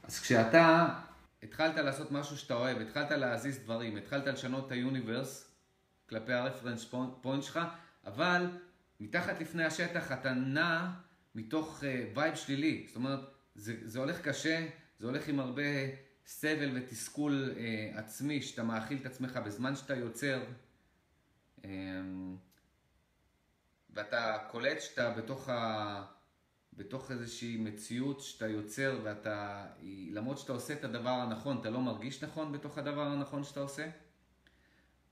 אז 0.04 0.20
כשאתה 0.20 0.88
התחלת 1.44 1.76
לעשות 1.76 2.12
משהו 2.12 2.38
שאתה 2.38 2.54
אוהב, 2.54 2.78
התחלת 2.78 3.12
להזיז 3.12 3.60
דברים, 3.60 3.98
התחלת 3.98 4.28
לשנות 4.28 4.68
את 4.68 4.72
היוניברס 4.72 5.52
כלפי 6.10 6.34
ה 6.34 6.39
reference 6.39 6.86
point 7.22 7.44
שלך, 7.44 7.60
אבל 8.06 8.48
מתחת 9.00 9.42
לפני 9.42 9.66
השטח 9.66 10.12
אתה 10.12 10.34
נע 10.34 10.92
מתוך 11.36 11.84
vibe 12.16 12.36
שלילי. 12.36 12.86
זאת 12.88 12.96
אומרת, 12.96 13.20
זה, 13.56 13.76
זה 13.84 14.00
הולך 14.00 14.22
קשה, 14.22 14.68
זה 15.00 15.08
הולך 15.08 15.28
עם 15.28 15.40
הרבה 15.40 15.64
סבל 16.26 16.78
ותסכול 16.78 17.54
uh, 17.56 18.00
עצמי, 18.00 18.42
שאתה 18.42 18.64
מאכיל 18.64 18.98
את 19.02 19.06
עצמך 19.06 19.40
בזמן 19.46 19.76
שאתה 19.76 19.96
יוצר. 19.96 20.44
Um, 21.62 21.66
ואתה 23.94 24.38
קולט 24.52 24.82
שאתה 24.82 25.10
בתוך, 25.10 25.50
ה... 25.50 26.06
בתוך 26.74 27.12
איזושהי 27.12 27.58
מציאות 27.58 28.22
שאתה 28.22 28.48
יוצר 28.48 29.00
ואתה, 29.04 29.68
למרות 30.12 30.38
שאתה 30.38 30.54
עושה 30.54 30.74
את 30.74 30.84
הדבר 30.84 31.10
הנכון, 31.10 31.58
אתה 31.62 31.70
לא 31.70 31.82
מרגיש 31.82 32.24
נכון 32.24 32.52
בתוך 32.52 32.78
הדבר 32.78 33.08
הנכון 33.08 33.44
שאתה 33.44 33.60
עושה, 33.60 33.90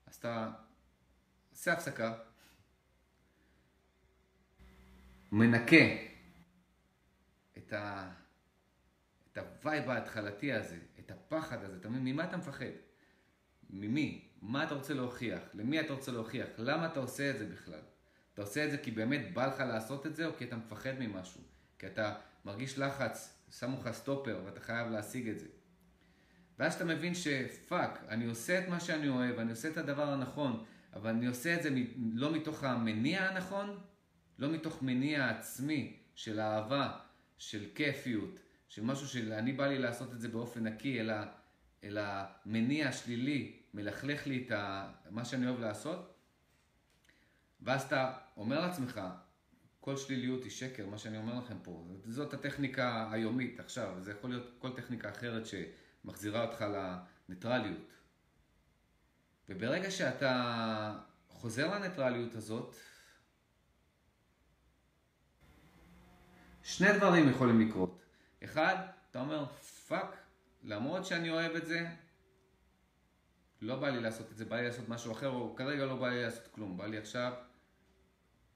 אז 0.06 0.14
אתה 0.14 0.50
עושה 1.50 1.72
הפסקה, 1.72 2.14
מנקה 5.32 5.86
את, 7.58 7.72
ה... 7.72 8.12
את 9.32 9.38
ה 9.38 9.48
vibe 9.48 9.90
ההתחלתי 9.90 10.52
הזה, 10.52 10.78
הפחד 11.12 11.64
הזה, 11.64 11.76
אתה 11.76 11.88
מבין? 11.88 12.04
ממה 12.04 12.24
אתה 12.24 12.36
מפחד? 12.36 12.64
ממי? 13.70 14.28
מה 14.42 14.64
אתה 14.64 14.74
רוצה 14.74 14.94
להוכיח? 14.94 15.40
למי 15.54 15.80
אתה 15.80 15.92
רוצה 15.92 16.12
להוכיח? 16.12 16.46
למה 16.58 16.86
אתה 16.86 17.00
עושה 17.00 17.30
את 17.30 17.38
זה 17.38 17.46
בכלל? 17.46 17.80
אתה 18.34 18.42
עושה 18.42 18.64
את 18.64 18.70
זה 18.70 18.78
כי 18.78 18.90
באמת 18.90 19.34
בא 19.34 19.46
לך 19.46 19.60
לעשות 19.60 20.06
את 20.06 20.16
זה, 20.16 20.26
או 20.26 20.32
כי 20.38 20.44
אתה 20.44 20.56
מפחד 20.56 20.92
ממשהו? 20.98 21.40
כי 21.78 21.86
אתה 21.86 22.14
מרגיש 22.44 22.78
לחץ, 22.78 23.38
שמו 23.58 23.80
לך 23.80 23.90
סטופר 23.92 24.42
ואתה 24.44 24.60
חייב 24.60 24.88
להשיג 24.88 25.28
את 25.28 25.38
זה. 25.38 25.46
ואז 26.58 26.74
אתה 26.74 26.84
מבין 26.84 27.14
שפאק, 27.14 28.04
אני 28.08 28.26
עושה 28.26 28.58
את 28.58 28.68
מה 28.68 28.80
שאני 28.80 29.08
אוהב, 29.08 29.38
אני 29.38 29.50
עושה 29.50 29.68
את 29.68 29.76
הדבר 29.76 30.12
הנכון, 30.12 30.64
אבל 30.92 31.10
אני 31.10 31.26
עושה 31.26 31.54
את 31.54 31.62
זה 31.62 31.70
לא 32.12 32.32
מתוך 32.32 32.64
המניע 32.64 33.24
הנכון, 33.24 33.78
לא 34.38 34.50
מתוך 34.50 34.82
מניע 34.82 35.28
עצמי 35.28 35.96
של 36.14 36.40
אהבה, 36.40 36.98
של 37.38 37.66
כיפיות, 37.74 38.40
של 38.72 38.82
משהו 38.84 39.08
שאני 39.08 39.52
בא 39.52 39.66
לי 39.66 39.78
לעשות 39.78 40.12
את 40.12 40.20
זה 40.20 40.28
באופן 40.28 40.66
נקי, 40.66 41.00
אלא, 41.00 41.14
אלא 41.84 42.02
מניע 42.46 42.92
שלילי, 42.92 43.62
מלכלך 43.74 44.26
לי 44.26 44.46
את 44.46 44.52
מה 45.10 45.24
שאני 45.24 45.46
אוהב 45.46 45.60
לעשות, 45.60 46.14
ואז 47.60 47.82
אתה 47.82 48.12
אומר 48.36 48.60
לעצמך, 48.60 49.00
כל 49.80 49.96
שליליות 49.96 50.44
היא 50.44 50.50
שקר, 50.50 50.86
מה 50.86 50.98
שאני 50.98 51.16
אומר 51.16 51.38
לכם 51.38 51.56
פה. 51.62 51.86
זאת 52.04 52.34
הטכניקה 52.34 53.08
היומית 53.12 53.60
עכשיו, 53.60 53.96
זה 54.00 54.10
יכול 54.10 54.30
להיות 54.30 54.50
כל 54.58 54.76
טכניקה 54.76 55.10
אחרת 55.10 55.42
שמחזירה 55.46 56.44
אותך 56.44 56.64
לניטרליות. 57.28 57.92
וברגע 59.48 59.90
שאתה 59.90 60.98
חוזר 61.28 61.78
לניטרליות 61.78 62.34
הזאת, 62.34 62.76
שני 66.62 66.98
דברים 66.98 67.28
יכולים 67.28 67.60
לקרות. 67.60 68.01
אחד, 68.44 68.76
אתה 69.10 69.20
אומר, 69.20 69.46
fuck, 69.88 70.16
למרות 70.62 71.06
שאני 71.06 71.30
אוהב 71.30 71.56
את 71.56 71.66
זה, 71.66 71.86
לא 73.60 73.76
בא 73.76 73.90
לי 73.90 74.00
לעשות 74.00 74.32
את 74.32 74.36
זה, 74.36 74.44
בא 74.44 74.56
לי 74.56 74.66
לעשות 74.66 74.88
משהו 74.88 75.12
אחר, 75.12 75.28
או 75.28 75.54
כרגע 75.56 75.84
לא 75.84 75.96
בא 75.96 76.08
לי 76.08 76.22
לעשות 76.22 76.46
כלום, 76.52 76.76
בא 76.76 76.86
לי 76.86 76.98
עכשיו 76.98 77.32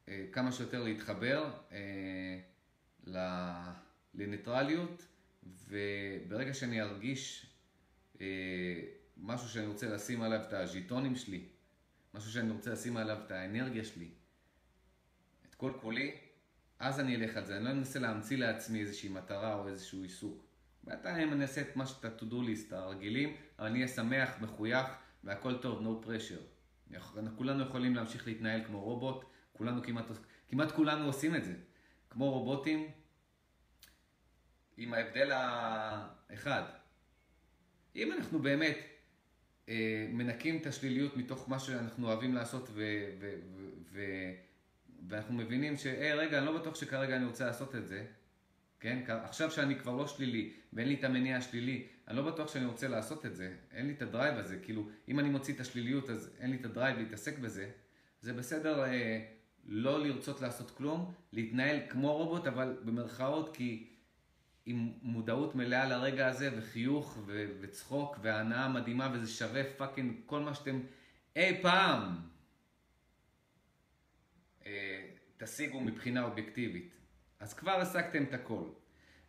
אה, 0.09 0.27
כמה 0.33 0.53
שיותר 0.53 0.83
להתחבר 0.83 1.51
אה, 1.73 2.39
לניטרליות, 4.15 5.07
וברגע 5.69 6.55
שאני 6.55 6.83
ארגיש 6.83 7.47
אה, 8.21 8.27
משהו 9.17 9.49
שאני 9.49 9.67
רוצה 9.67 9.89
לשים 9.89 10.23
עליו 10.23 10.41
את 10.41 10.53
הז'יטונים 10.53 11.17
שלי, 11.17 11.45
משהו 12.15 12.31
שאני 12.33 12.51
רוצה 12.51 12.71
לשים 12.71 12.97
עליו 12.97 13.19
את 13.27 13.31
האנרגיה 13.31 13.85
שלי, 13.85 14.11
את 15.49 15.55
כל 15.55 15.73
כולי, 15.81 16.17
אז 16.79 17.01
אני 17.01 17.17
אלך 17.17 17.37
על 17.37 17.45
זה. 17.45 17.57
אני 17.57 17.65
לא 17.65 17.71
אנסה 17.71 17.99
להמציא 17.99 18.37
לעצמי 18.37 18.81
איזושהי 18.81 19.09
מטרה 19.09 19.55
או 19.55 19.69
איזשהו 19.69 20.03
עיסוק. 20.03 20.47
בינתיים 20.85 21.33
אני 21.33 21.43
אעשה 21.43 21.61
את 21.61 21.77
מה 21.77 21.87
שאתה 21.87 22.09
to 22.19 22.23
do 22.23 22.35
list, 22.35 22.75
הרגילים, 22.75 23.37
אבל 23.59 23.67
אני 23.67 23.79
אהיה 23.79 23.89
שמח, 23.89 24.31
מחוייך, 24.41 24.87
והכל 25.25 25.59
טוב, 25.59 25.87
no 25.87 26.07
pressure. 26.07 26.97
כולנו 27.37 27.65
יכולים 27.65 27.95
להמשיך 27.95 28.27
להתנהל 28.27 28.65
כמו 28.65 28.81
רובוט, 28.81 29.25
כולנו 29.53 29.83
כמעט, 29.83 30.05
כמעט 30.49 30.73
כולנו 30.73 31.07
עושים 31.07 31.35
את 31.35 31.45
זה. 31.45 31.55
כמו 32.11 32.31
רובוטים, 32.31 32.91
עם 34.77 34.95
ההבדל 34.95 35.31
האחד. 35.33 36.63
אם 37.97 38.13
אנחנו 38.13 38.39
באמת 38.39 38.79
אה, 39.69 40.07
מנקים 40.13 40.57
את 40.57 40.67
השליליות 40.67 41.17
מתוך 41.17 41.49
מה 41.49 41.59
שאנחנו 41.59 42.07
אוהבים 42.07 42.35
לעשות 42.35 42.69
ו, 42.73 42.83
ו, 43.21 43.35
ו, 43.55 43.69
ו, 43.93 44.01
ואנחנו 45.09 45.35
מבינים 45.35 45.77
ש, 45.77 45.87
hey, 45.87 46.15
רגע, 46.17 46.39
אני 46.39 46.47
לא 46.47 46.59
בטוח 46.59 46.75
שכרגע 46.75 47.17
אני 47.17 47.25
רוצה 47.25 47.47
לעשות 47.47 47.75
את 47.75 47.87
זה, 47.87 48.07
כן? 48.81 49.03
עכשיו 49.09 49.51
שאני 49.51 49.79
כבר 49.79 49.97
לא 49.97 50.07
שלילי 50.07 50.53
ואין 50.73 50.89
לי 50.89 50.95
את 50.95 51.05
המניע 51.05 51.37
השלילי, 51.37 51.87
אני 52.09 52.17
לא 52.17 52.23
בטוח 52.23 52.53
שאני 52.53 52.65
רוצה 52.65 52.89
לעשות 52.89 53.27
את 53.27 53.37
זה, 53.37 53.55
אין 53.73 53.87
לי 53.87 53.93
את 53.93 54.03
ה 54.03 54.09
drive 54.09 54.39
הזה, 54.39 54.59
כאילו, 54.63 54.89
אם 55.09 55.21
אני 55.21 55.29
מוציא 55.29 55.55
את 55.55 55.61
השליליות 55.61 56.11
אז 56.11 56.31
אין 56.39 56.51
לי 56.51 56.57
את 56.57 56.65
ה 56.65 56.70
drive 56.70 56.99
להתעסק 56.99 57.39
בזה, 57.39 57.71
זה 58.21 58.33
בסדר 58.33 58.85
אה, 58.85 59.25
לא 59.65 60.07
לרצות 60.07 60.41
לעשות 60.41 60.71
כלום, 60.71 61.15
להתנהל 61.33 61.81
כמו 61.89 62.17
רובוט, 62.17 62.47
אבל 62.47 62.77
במרכאות, 62.85 63.57
כי 63.57 63.93
עם 64.67 64.93
מודעות 65.03 65.55
מלאה 65.55 65.89
לרגע 65.89 66.29
הזה, 66.29 66.51
וחיוך, 66.57 67.19
ו- 67.27 67.47
וצחוק, 67.61 68.19
והנאה 68.23 68.69
מדהימה, 68.69 69.11
וזה 69.13 69.31
שווה 69.31 69.63
fucking 69.77 70.15
כל 70.27 70.41
מה 70.41 70.55
שאתם 70.55 70.81
אי 71.37 71.63
פעם 71.63 72.17
אה, 74.67 75.07
תשיגו 75.39 75.81
מבחינה 75.81 76.25
אובייקטיבית. 76.25 76.91
אז 77.41 77.55
כבר 77.55 77.81
השגתם 77.81 78.23
את 78.23 78.35
הכל. 78.35 78.65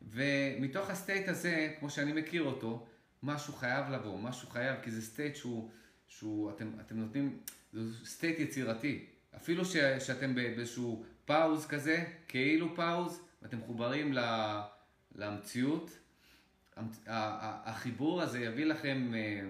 ומתוך 0.01 0.89
ה 0.89 0.96
state 0.96 1.28
הזה, 1.28 1.74
כמו 1.80 1.89
שאני 1.89 2.22
מכיר 2.22 2.43
אותו, 2.43 2.88
משהו 3.24 3.53
חייב 3.53 3.89
לבוא, 3.89 4.20
משהו 4.20 4.49
חייב, 4.49 4.82
כי 4.84 4.91
זה 4.91 5.01
state 5.01 5.36
שהוא, 5.36 5.70
שהוא 6.08 6.51
אתם, 6.51 6.72
אתם 6.80 6.97
נותנים, 6.97 7.39
זה 7.74 8.05
state 8.05 8.39
יצירתי. 8.39 9.05
אפילו 9.36 9.66
ש, 9.66 9.78
שאתם 9.78 10.36
באיזשהו 10.36 11.05
pause 11.26 11.68
כזה, 11.68 12.05
כאילו 12.28 12.76
pause, 12.76 13.22
ואתם 13.41 13.58
מחוברים 13.58 14.14
למציאות, 15.16 15.91
החיבור 17.05 18.22
הזה 18.22 18.39
יביא 18.39 18.66
לכם, 18.66 19.14
אה, 19.16 19.41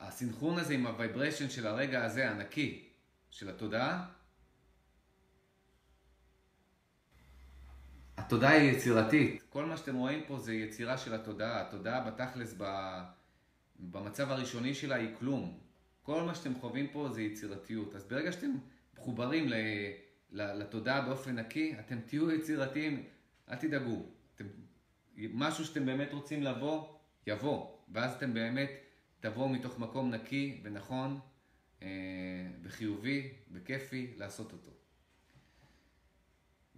הסינכרון 0.00 0.58
הזה 0.58 0.74
עם 0.74 0.86
ה 0.86 0.92
vibration 0.92 1.50
של 1.50 1.66
הרגע 1.66 2.04
הזה, 2.04 2.30
הנקי, 2.30 2.88
של 3.30 3.48
התודעה, 3.48 4.06
התודעה 8.20 8.52
היא 8.52 8.72
יצירתית. 8.72 9.42
כל 9.50 9.64
מה 9.64 9.76
שאתם 9.76 9.96
רואים 9.96 10.22
פה 10.26 10.38
זה 10.38 10.54
יצירה 10.54 10.98
של 10.98 11.14
התודעה. 11.14 11.60
התודעה 11.60 12.10
בתכלס, 12.10 12.54
במצב 13.78 14.30
הראשוני 14.30 14.74
שלה 14.74 14.94
היא 14.94 15.08
כלום. 15.18 15.58
כל 16.02 16.22
מה 16.22 16.34
שאתם 16.34 16.54
חווים 16.54 16.86
פה 16.92 17.08
זה 17.12 17.22
יצירתיות. 17.22 17.94
אז 17.94 18.04
ברגע 18.04 18.32
שאתם 18.32 18.50
מחוברים 18.98 19.50
לתודעה 20.32 21.00
באופן 21.00 21.38
נקי, 21.38 21.74
אתם 21.80 22.00
תהיו 22.06 22.30
יצירתיים, 22.30 23.04
אל 23.50 23.56
תדאגו. 23.56 24.02
אתם, 24.34 24.44
משהו 25.16 25.64
שאתם 25.64 25.86
באמת 25.86 26.12
רוצים 26.12 26.42
לבוא, 26.42 26.86
יבוא. 27.26 27.66
ואז 27.92 28.14
אתם 28.14 28.34
באמת 28.34 28.70
תבואו 29.20 29.48
מתוך 29.48 29.78
מקום 29.78 30.10
נקי 30.10 30.60
ונכון 30.62 31.20
אה, 31.82 31.88
וחיובי 32.62 33.32
וכיפי 33.52 34.14
לעשות 34.16 34.52
אותו. 34.52 34.79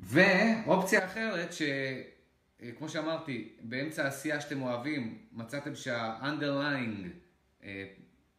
ואופציה 0.03 1.05
אחרת, 1.05 1.53
שכמו 1.53 2.87
אה, 2.87 2.93
שאמרתי, 2.93 3.49
באמצע 3.61 4.05
העשייה 4.05 4.41
שאתם 4.41 4.63
אוהבים, 4.63 5.19
מצאתם 5.33 5.75
שה-underlying 5.75 7.07
אה, 7.65 7.85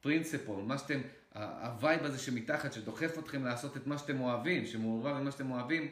principle, 0.05 0.61
מה 0.64 0.78
שאתם, 0.78 0.99
ה 1.34 1.47
vibe 1.47 2.04
הזה 2.03 2.20
שמתחת, 2.20 2.74
שדוחף 2.74 3.18
אתכם 3.20 3.45
לעשות 3.45 3.78
את 3.78 3.88
מה 3.88 3.97
שאתם 3.97 4.22
אוהבים, 4.22 4.66
שמעורב 4.66 5.18
במה 5.18 5.32
שאתם 5.32 5.51
אוהבים, 5.51 5.88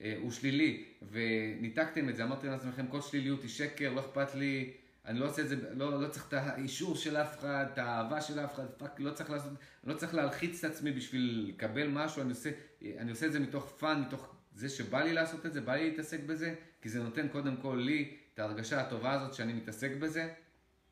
אה, 0.00 0.14
הוא 0.20 0.30
שלילי, 0.30 0.84
וניתקתם 1.10 2.08
את 2.08 2.16
זה, 2.16 2.24
אמרתם 2.24 2.48
לעצמכם, 2.48 2.86
כל 2.86 3.00
שליליות 3.00 3.42
היא 3.42 3.50
שקר, 3.50 3.92
לא 3.94 4.00
אכפת 4.00 4.34
לי, 4.34 4.72
אני 5.06 5.20
לא 5.20 5.26
עושה 5.26 5.42
את 5.42 5.48
זה, 5.48 5.56
לא, 5.74 6.02
לא 6.02 6.08
צריך 6.08 6.28
את 6.28 6.32
האישור 6.32 6.96
של 6.96 7.16
אף 7.16 7.38
אחד, 7.38 7.66
את 7.72 7.78
האהבה 7.78 8.20
של 8.20 8.40
אף 8.40 8.54
אחד, 8.54 8.66
fuck, 8.76 9.00
לא 9.00 9.10
צריך 9.10 9.30
לעשות, 9.30 9.52
לא 9.84 9.94
צריך 9.94 10.14
להלחיץ 10.14 10.64
את 10.64 10.70
עצמי 10.70 10.92
בשביל 10.92 11.46
לקבל 11.48 11.88
משהו, 11.88 12.22
אני 12.22 12.30
עושה, 12.30 12.50
אני 12.98 13.10
עושה 13.10 13.26
את 13.26 13.32
זה 13.32 13.40
מתוך 13.40 13.74
fun, 13.78 14.02
מתוך 14.06 14.37
זה 14.58 14.68
שבא 14.68 15.02
לי 15.02 15.12
לעשות 15.12 15.46
את 15.46 15.52
זה, 15.52 15.60
בא 15.60 15.74
לי 15.74 15.90
להתעסק 15.90 16.20
בזה, 16.20 16.54
כי 16.82 16.88
זה 16.88 17.02
נותן 17.02 17.28
קודם 17.28 17.56
כל 17.56 17.82
לי 17.84 18.16
את 18.34 18.38
ההרגשה 18.38 18.80
הטובה 18.80 19.12
הזאת 19.12 19.34
שאני 19.34 19.52
מתעסק 19.52 19.90
בזה, 20.00 20.34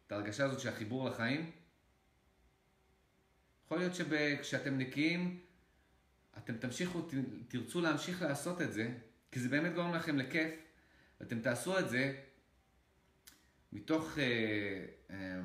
את 0.07 0.12
ההרגשה 0.12 0.45
הזאת 0.45 0.61
שהחיבור 0.61 1.09
לחיים. 1.09 1.51
יכול 3.64 3.79
להיות 3.79 3.95
שכשאתם 3.95 4.79
נקיים, 4.79 5.41
אתם 6.39 6.57
תמשיכו, 6.57 7.09
תרצו 7.49 7.81
להמשיך 7.81 8.23
לעשות 8.23 8.62
את 8.62 8.73
זה, 8.73 8.93
כי 9.33 9.41
זה 9.41 9.49
באמת 9.49 9.75
גורם 9.75 9.95
לכם 9.95 10.19
לכיף, 10.19 10.51
ואתם 11.21 11.41
תעשו 11.41 11.79
את 11.79 11.89
זה 11.89 12.14
מתוך 13.73 14.19
אה, 14.19 14.85
אה, 15.11 15.41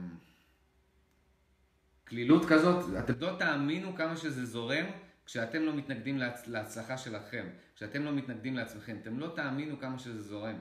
כזאת, 2.49 2.85
אתם 2.99 3.13
לא 3.19 3.35
תאמינו 3.39 3.95
כמה 3.95 4.17
שזה 4.17 4.45
זורם 4.45 4.85
כשאתם 5.25 5.61
לא 5.61 5.73
מתנגדים 5.73 6.17
להצ... 6.17 6.47
להצלחה 6.47 6.97
שלכם, 6.97 7.47
כשאתם 7.81 8.03
לא 8.03 8.11
מתנגדים 8.11 8.55
לעצמכם, 8.55 8.97
אתם 9.01 9.19
לא 9.19 9.33
תאמינו 9.35 9.79
כמה 9.79 9.99
שזה 9.99 10.21
זורם. 10.21 10.59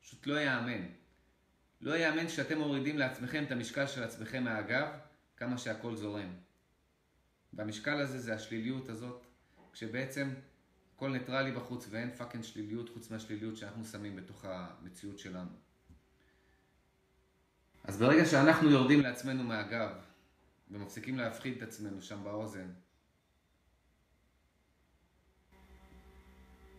פשוט 0.00 0.26
לא 0.26 0.34
ייאמן. 0.34 0.86
לא 1.80 1.94
ייאמן 1.94 2.28
שאתם 2.28 2.58
מורידים 2.58 2.98
לעצמכם 2.98 3.44
את 3.44 3.52
המשקל 3.52 3.86
של 3.86 4.02
עצמכם 4.02 4.44
מהגב, 4.44 4.88
כמה 5.36 5.58
שהכל 5.58 5.96
זורם. 5.96 6.34
והמשקל 7.52 8.00
הזה 8.00 8.18
זה 8.18 8.34
השליליות 8.34 8.88
הזאת, 8.88 9.26
כשבעצם 9.72 10.34
הכל 10.94 11.10
ניטרלי 11.10 11.52
בחוץ 11.52 11.86
ואין 11.90 12.10
fucking 12.16 12.44
שליליות 12.44 12.88
חוץ 12.88 13.10
מהשליליות 13.10 13.56
שאנחנו 13.56 13.84
שמים 13.84 14.16
בתוך 14.16 14.44
המציאות 14.44 15.18
שלנו. 15.18 15.50
אז 17.84 17.98
ברגע 17.98 18.26
שאנחנו 18.26 18.70
יורדים 18.70 19.00
לעצמנו 19.00 19.44
מהגב 19.44 19.90
ומפסיקים 20.70 21.18
להפחיד 21.18 21.56
את 21.56 21.62
עצמנו 21.62 22.02
שם 22.02 22.24
באוזן, 22.24 22.70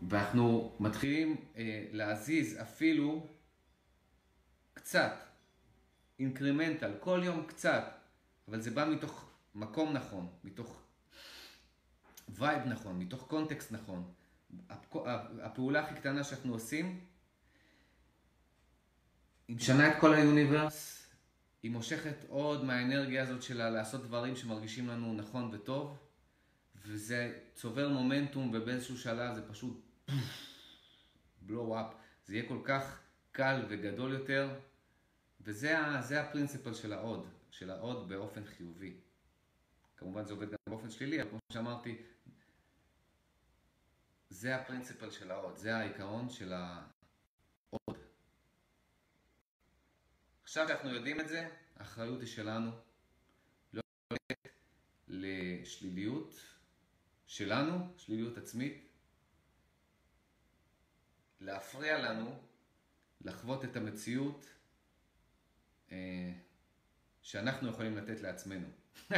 ואנחנו 0.09 0.75
מתחילים 0.79 1.35
אה, 1.57 1.85
להזיז 1.91 2.61
אפילו 2.61 3.27
קצת, 4.73 5.13
incremental, 6.19 6.91
כל 6.99 7.21
יום 7.23 7.45
קצת, 7.47 7.83
אבל 8.47 8.61
זה 8.61 8.71
בא 8.71 8.85
מתוך 8.85 9.29
מקום 9.55 9.93
נכון, 9.93 10.27
מתוך 10.43 10.81
vibe 12.29 12.65
נכון, 12.65 12.99
מתוך 12.99 13.27
קונטקסט 13.27 13.71
נכון. 13.71 14.11
הפעולה 15.41 15.79
הכי 15.79 15.95
קטנה 15.95 16.23
שאנחנו 16.23 16.53
עושים, 16.53 16.99
היא 19.47 19.55
משנה 19.55 19.91
את 19.91 19.99
כל 19.99 20.13
ה 20.13 20.23
universe, 20.23 21.07
היא 21.63 21.71
מושכת 21.71 22.15
עוד 22.27 22.63
מהאנרגיה 22.63 23.23
הזאת 23.23 23.43
שלה 23.43 23.69
לעשות 23.69 24.03
דברים 24.03 24.35
שמרגישים 24.35 24.87
לנו 24.87 25.13
נכון 25.13 25.49
וטוב, 25.53 25.97
וזה 26.85 27.39
צובר 27.53 27.89
מומנטום, 27.89 28.51
ובאיזשהו 28.53 28.97
שלב 28.97 29.35
זה 29.35 29.47
פשוט 29.47 29.90
בלואו 31.41 31.79
אפ. 31.79 31.93
זה 32.25 32.35
יהיה 32.35 32.49
כל 32.49 32.61
כך 32.63 32.99
קל 33.31 33.65
וגדול 33.69 34.13
יותר, 34.13 34.59
וזה 35.41 36.21
הפרינציפל 36.21 36.73
של 36.73 36.93
ההוד, 36.93 37.27
של 37.51 37.69
ההוד 37.69 38.09
באופן 38.09 38.45
חיובי. 38.45 38.97
כמובן 39.97 40.25
זה 40.25 40.33
עובד 40.33 40.49
גם 40.49 40.57
באופן 40.69 40.89
שלילי, 40.89 41.21
אבל 41.21 41.29
כמו 41.29 41.39
שאמרתי, 41.53 42.01
זה 44.29 44.55
הפרינציפל 44.55 45.11
של 45.11 45.31
ההוד, 45.31 45.57
זה 45.57 45.75
העיקרון 45.75 46.29
של 46.29 46.53
ההוד. 46.53 47.97
עכשיו 50.43 50.67
שאנחנו 50.67 50.89
יודעים 50.89 51.19
את 51.19 51.27
זה, 51.27 51.49
האחריות 51.75 52.19
היא 52.19 52.27
שלנו 52.27 52.71
לא 53.73 53.81
לשליליות 55.07 56.35
שלנו, 57.27 57.93
שליליות 57.97 58.37
עצמית, 58.37 58.90
להפריע 61.41 61.97
לנו 61.97 62.39
לחוות 63.21 63.65
את 63.65 63.75
המציאות 63.75 64.45
אה, 65.91 66.31
שאנחנו 67.21 67.69
יכולים 67.69 67.97
לתת 67.97 68.21
לעצמנו. 68.21 68.67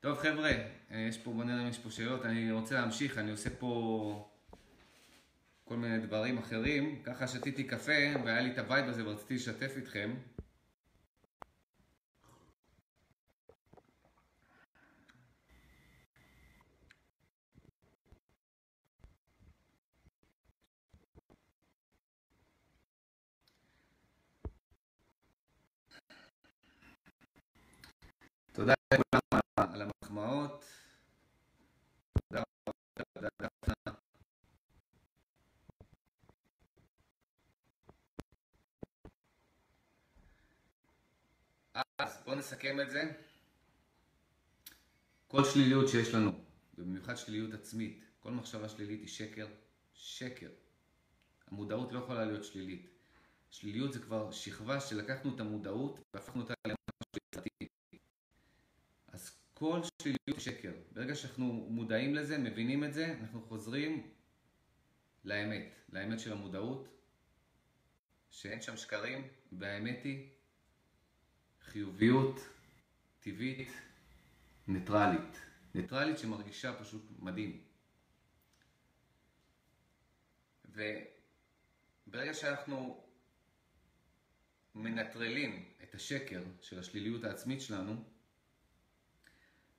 טוב 0.00 0.18
חבר'ה, 0.18 0.50
אה, 0.90 0.98
יש 1.08 1.18
פה, 1.18 1.32
בוא 1.32 1.44
נראה 1.44 1.62
אם 1.62 1.68
יש 1.68 1.78
פה 1.78 1.90
שאלות, 1.90 2.24
אני 2.24 2.52
רוצה 2.52 2.80
להמשיך, 2.80 3.18
אני 3.18 3.30
עושה 3.30 3.50
פה 3.50 4.30
כל 5.64 5.76
מיני 5.76 5.98
דברים 5.98 6.38
אחרים, 6.38 7.02
ככה 7.02 7.28
שתיתי 7.28 7.64
קפה 7.64 7.92
והיה 8.24 8.40
לי 8.40 8.52
את 8.52 8.58
ה 8.58 8.64
vibe 8.64 8.88
הזה 8.88 9.08
ורציתי 9.08 9.34
לשתף 9.34 9.72
איתכם. 9.76 10.14
תודה 28.58 28.74
לכולם 28.94 29.40
על 29.56 29.82
המחמאות. 29.82 30.64
תודה 32.12 32.42
רבה, 32.68 33.28
דפנה. 33.42 33.94
אז 41.98 42.22
בואו 42.24 42.36
נסכם 42.36 42.80
את 42.80 42.90
זה. 42.90 43.02
כל 45.28 45.44
שליליות 45.44 45.88
שיש 45.88 46.14
לנו, 46.14 46.32
ובמיוחד 46.78 47.16
שליליות 47.16 47.54
עצמית, 47.54 48.04
כל 48.20 48.30
מחשבה 48.30 48.68
שלילית 48.68 49.00
היא 49.00 49.08
שקר, 49.08 49.46
שקר. 49.94 50.50
המודעות 51.46 51.92
לא 51.92 51.98
יכולה 51.98 52.24
להיות 52.24 52.44
שלילית. 52.44 52.90
שליליות 53.50 53.92
זה 53.92 53.98
כבר 53.98 54.30
שכבה 54.30 54.80
שלקחנו 54.80 55.34
את 55.34 55.40
המודעות 55.40 56.00
והפכנו 56.14 56.42
אותה 56.42 56.54
כל 59.58 59.80
שליליות 60.02 60.40
שקר. 60.40 60.72
ברגע 60.92 61.14
שאנחנו 61.14 61.44
מודעים 61.70 62.14
לזה, 62.14 62.38
מבינים 62.38 62.84
את 62.84 62.94
זה, 62.94 63.14
אנחנו 63.20 63.42
חוזרים 63.42 64.10
לאמת, 65.24 65.74
לאמת 65.92 66.20
של 66.20 66.32
המודעות, 66.32 66.88
שאין 68.30 68.60
שם 68.60 68.76
שקרים, 68.76 69.28
והאמת 69.52 70.04
היא 70.04 70.28
חיוביות 71.62 72.40
טבעית, 73.20 73.72
ניטרלית. 74.68 75.40
ניטרלית 75.74 76.18
שמרגישה 76.18 76.80
פשוט 76.80 77.02
מדהים. 77.18 77.64
וברגע 82.06 82.34
שאנחנו 82.34 83.04
מנטרלים 84.74 85.68
את 85.82 85.94
השקר 85.94 86.42
של 86.60 86.78
השליליות 86.78 87.24
העצמית 87.24 87.60
שלנו, 87.60 88.04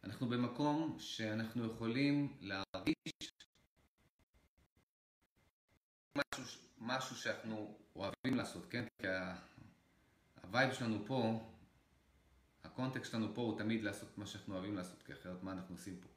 אנחנו 0.04 0.30
במקום 0.30 0.95
שאנחנו 1.00 1.66
יכולים 1.66 2.38
להרגיש 2.41 3.32
משהו, 6.18 6.43
משהו 6.78 7.16
שאנחנו 7.16 7.78
אוהבים 7.95 8.36
לעשות, 8.38 8.66
כן? 8.70 8.86
כי 9.02 9.08
ה 10.44 10.50
vibe 10.50 10.74
שלנו 10.74 11.06
פה, 11.06 11.50
הקונטקסט 12.64 13.12
שלנו 13.12 13.36
פה 13.36 13.41
הוא 13.41 13.58
תמיד 13.58 13.84
לעשות 13.84 14.18
מה 14.18 14.26
שאנחנו 14.26 14.54
אוהבים 14.54 14.76
לעשות, 14.76 15.04
כי 15.04 15.14
אחרת 15.14 15.43
מה 15.43 15.52
אנחנו 15.52 15.76
עושים 15.76 16.00
פה? 16.02 16.08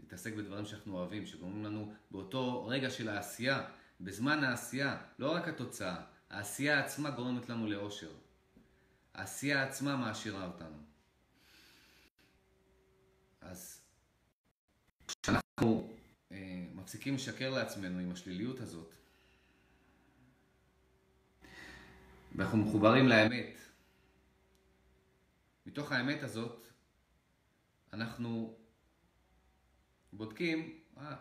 להתעסק 0.00 0.34
בדברים 0.34 0.66
שאנחנו 0.66 0.98
אוהבים, 0.98 1.26
שגורמים 1.26 1.64
לנו 1.64 1.92
באותו 2.10 2.66
רגע 2.66 2.90
של 2.90 3.08
העשייה, 3.08 3.68
בזמן 4.00 4.44
העשייה, 4.44 5.02
לא 5.18 5.34
רק 5.34 5.48
התוצאה, 5.48 6.04
העשייה 6.30 6.84
עצמה 6.84 7.10
גורמת 7.10 7.48
לנו 7.48 7.66
לאושר. 7.66 8.10
העשייה 9.14 9.62
עצמה 9.62 9.96
מעשירה 9.96 10.46
אותנו. 10.46 10.95
אז 13.40 13.80
כשאנחנו 15.06 15.94
אה, 16.32 16.66
מפסיקים 16.74 17.14
לשקר 17.14 17.50
לעצמנו 17.50 17.98
עם 17.98 18.12
השליליות 18.12 18.60
הזאת, 18.60 18.94
ואנחנו 22.34 22.58
מחוברים 22.58 23.08
לאמת, 23.08 23.58
מתוך 25.66 25.92
האמת 25.92 26.22
הזאת 26.22 26.66
אנחנו 27.92 28.56
בודקים, 30.12 30.80
אה, 30.98 31.16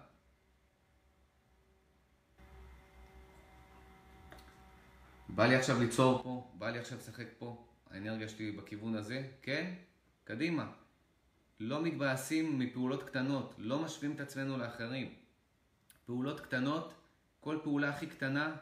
בא 5.30 5.46
לי 5.46 5.56
עכשיו 5.56 5.80
ליצור 5.80 6.24
פה, 6.24 6.52
בא 6.54 6.70
לי 6.70 6.80
עכשיו 6.80 6.98
לשחק 6.98 7.28
פה, 7.38 7.66
האנרגיה 7.90 8.30
שלי 8.30 8.52
בכיוון 8.52 8.96
הזה, 8.96 9.30
כן? 9.42 9.74
קדימה. 10.24 10.85
לא 11.60 11.84
מתבאסים 11.84 12.60
מפעולות 12.60 13.04
קטנות, 13.04 13.56
לא 13.58 13.80
משווים 13.80 14.12
את 14.12 14.20
עצמנו 14.20 14.58
לאחרים. 14.58 15.14
פעולות 16.06 16.40
קטנות, 16.40 16.94
כל 17.40 17.60
פעולה 17.64 17.90
הכי 17.90 18.08
קטנה, 18.08 18.56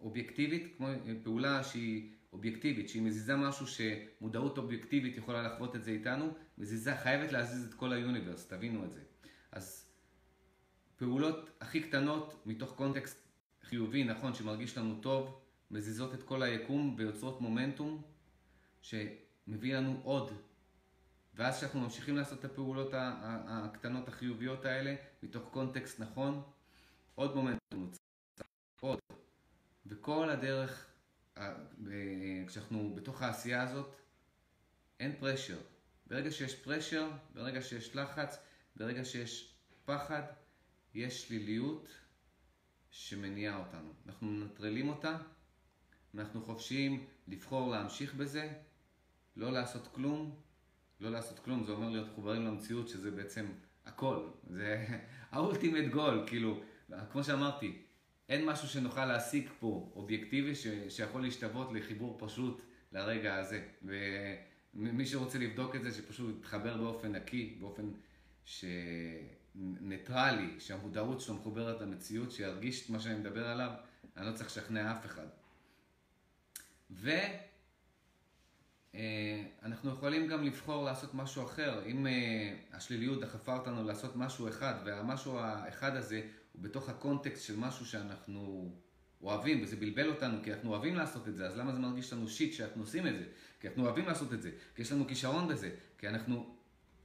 אובייקטיבית, 0.00 0.74
כמו 0.76 0.88
פעולה 1.22 1.64
שהיא 1.64 2.10
אובייקטיבית, 2.32 2.88
שהיא 2.88 3.02
מזיזה 3.02 3.36
משהו 3.36 3.66
שמודעות 3.66 4.58
אובייקטיבית 4.58 5.16
יכולה 5.16 5.42
לחוות 5.42 5.76
את 5.76 5.84
זה 5.84 5.90
איתנו, 5.90 6.34
מזיזה 6.58 6.96
חייבת 6.96 7.32
להזיז 7.32 7.68
את 7.68 7.74
כל 7.74 7.92
היוניברס, 7.92 8.46
תבינו 8.46 8.84
את 8.84 8.92
זה. 8.92 9.00
אז 9.52 9.90
פעולות 10.96 11.50
הכי 11.60 11.80
קטנות 11.80 12.42
מתוך 12.46 12.74
קונטקסט 12.76 13.28
חיובי, 13.62 14.04
נכון, 14.04 14.34
שמרגיש 14.34 14.78
לנו 14.78 15.00
טוב, 15.00 15.40
מזיזות 15.70 16.14
את 16.14 16.22
כל 16.22 16.42
היקום 16.42 16.94
ויוצרות 16.98 17.40
מומנטום 17.40 18.02
שמביא 18.80 19.76
לנו 19.76 20.00
עוד. 20.02 20.32
ואז 21.34 21.56
כשאנחנו 21.56 21.80
ממשיכים 21.80 22.16
לעשות 22.16 22.40
את 22.40 22.44
הפעולות 22.44 22.90
הקטנות 22.94 24.08
החיוביות 24.08 24.64
האלה, 24.64 24.94
מתוך 25.22 25.48
קונטקסט 25.50 26.00
נכון, 26.00 26.42
עוד 27.14 27.34
מומנטום 27.34 27.58
נוצר, 27.84 28.44
עוד. 28.80 28.98
וכל 29.86 30.30
הדרך, 30.30 30.90
כשאנחנו 32.46 32.94
בתוך 32.94 33.22
העשייה 33.22 33.62
הזאת, 33.62 33.96
אין 35.00 35.16
פרשר. 35.20 35.58
ברגע 36.06 36.30
שיש 36.30 36.54
פרשר, 36.54 37.10
ברגע 37.34 37.62
שיש 37.62 37.96
לחץ, 37.96 38.38
ברגע 38.76 39.04
שיש 39.04 39.54
פחד, 39.84 40.22
יש 40.94 41.22
שליליות 41.22 41.88
שמניעה 42.90 43.56
אותנו. 43.56 43.92
אנחנו 44.06 44.26
מנטרלים 44.26 44.88
אותה, 44.88 45.16
אנחנו 46.14 46.42
חופשיים 46.42 47.06
לבחור 47.28 47.70
להמשיך 47.70 48.14
בזה, 48.14 48.52
לא 49.36 49.52
לעשות 49.52 49.88
כלום. 49.94 50.40
לא 51.00 51.10
לעשות 51.10 51.38
כלום, 51.38 51.64
זה 51.64 51.72
אומר 51.72 51.88
להיות 51.88 52.08
מחוברים 52.08 52.46
למציאות, 52.46 52.88
שזה 52.88 53.10
בעצם 53.10 53.46
הכל. 53.86 54.28
זה 54.50 54.86
האולטימט 55.32 55.92
גול, 55.92 56.24
כאילו, 56.26 56.60
כמו 57.12 57.24
שאמרתי, 57.24 57.82
אין 58.28 58.46
משהו 58.46 58.68
שנוכל 58.68 59.04
להשיג 59.04 59.48
פה 59.60 59.92
אובייקטיבי 59.96 60.54
ש, 60.54 60.66
שיכול 60.88 61.22
להשתוות 61.22 61.72
לחיבור 61.72 62.16
פשוט 62.20 62.62
לרגע 62.92 63.36
הזה. 63.36 63.68
ומי 64.74 65.06
שרוצה 65.06 65.38
לבדוק 65.38 65.76
את 65.76 65.82
זה, 65.82 65.90
שפשוט 65.90 66.36
יתחבר 66.38 66.76
באופן 66.76 67.12
נקי, 67.12 67.56
באופן 67.60 67.90
ש... 68.44 68.64
ניטרלי, 69.80 70.60
שהמודעות 70.60 71.20
שלו 71.20 71.34
מחוברת 71.34 71.80
למציאות, 71.80 72.32
שירגיש 72.32 72.84
את 72.84 72.90
מה 72.90 73.00
שאני 73.00 73.14
מדבר 73.14 73.48
עליו, 73.48 73.70
אני 74.16 74.26
לא 74.26 74.32
צריך 74.32 74.46
לשכנע 74.46 74.92
אף 74.92 75.06
אחד. 75.06 75.26
ואנחנו 76.90 77.53
אה, 78.94 79.44
יכולים 79.84 80.26
גם 80.26 80.44
לבחור 80.44 80.84
לעשות 80.84 81.14
משהו 81.14 81.44
אחר. 81.44 81.86
אם 81.86 82.06
אה, 82.06 82.54
השליליות 82.72 83.20
דחפה 83.20 83.56
אותנו 83.56 83.84
לעשות 83.84 84.16
משהו 84.16 84.48
אחד, 84.48 84.74
והמשהו 84.84 85.38
האחד 85.38 85.96
הזה 85.96 86.22
הוא 86.52 86.62
בתוך 86.62 86.88
הקונטקסט 86.88 87.44
של 87.44 87.56
משהו 87.56 87.86
שאנחנו 87.86 88.72
אוהבים, 89.22 89.62
וזה 89.62 89.76
בלבל 89.76 90.08
אותנו, 90.08 90.42
כי 90.42 90.52
אנחנו 90.52 90.70
אוהבים 90.70 90.94
לעשות 90.94 91.28
את 91.28 91.36
זה, 91.36 91.46
אז 91.46 91.56
למה 91.56 91.72
זה 91.72 91.78
מרגיש 91.78 92.12
לנו 92.12 92.28
שיט 92.28 92.52
שאנחנו 92.52 92.82
עושים 92.82 93.06
את 93.06 93.16
זה? 93.18 93.24
כי 93.60 93.68
אנחנו 93.68 93.84
אוהבים 93.84 94.06
לעשות 94.06 94.32
את 94.32 94.42
זה, 94.42 94.50
כי 94.74 94.82
יש 94.82 94.92
לנו 94.92 95.06
כישרון 95.06 95.48
בזה, 95.48 95.70
כי 95.98 96.08
אנחנו 96.08 96.56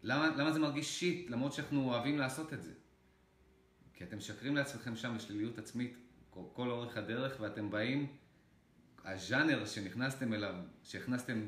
למה, 0.04 0.30
למה 0.38 0.52
זה 0.52 0.60
מרגיש 0.60 1.00
שיט 1.00 1.30
למרות 1.30 1.54
שאנחנו 1.54 1.84
אוהבים 1.84 2.18
לעשות 2.18 2.54
את 2.54 2.64
זה? 2.64 2.72
כי 3.94 4.04
אתם 4.04 4.18
משקרים 4.18 4.56
לעצמכם 4.56 4.96
שם 4.96 5.16
בשליליות 5.16 5.58
עצמית 5.58 5.98
כל, 6.30 6.42
כל 6.54 6.70
אורך 6.70 6.98
הדרך 6.98 7.38
ואתם 7.40 7.72
באים, 7.72 8.08
הז'אנר 9.06 9.66
שנכנסתם 9.66 10.34
אליו, 10.34 10.56
שהכנסתם 10.84 11.42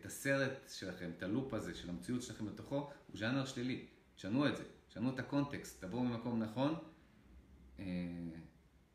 את 0.00 0.06
הסרט 0.06 0.68
שלכם, 0.72 1.10
את 1.16 1.22
הלופ 1.22 1.54
הזה 1.54 1.74
של 1.74 1.90
המציאות 1.90 2.22
שלכם 2.22 2.46
לתוכו, 2.46 2.90
הוא 3.06 3.18
ז'אנר 3.18 3.44
שלילי. 3.44 3.86
שנו 4.16 4.48
את 4.48 4.56
זה, 4.56 4.62
שנו 4.88 5.14
את 5.14 5.18
הקונטקסט, 5.18 5.84
תבואו 5.84 6.04
ממקום 6.04 6.42
נכון, 6.42 6.74
אה, 7.78 7.84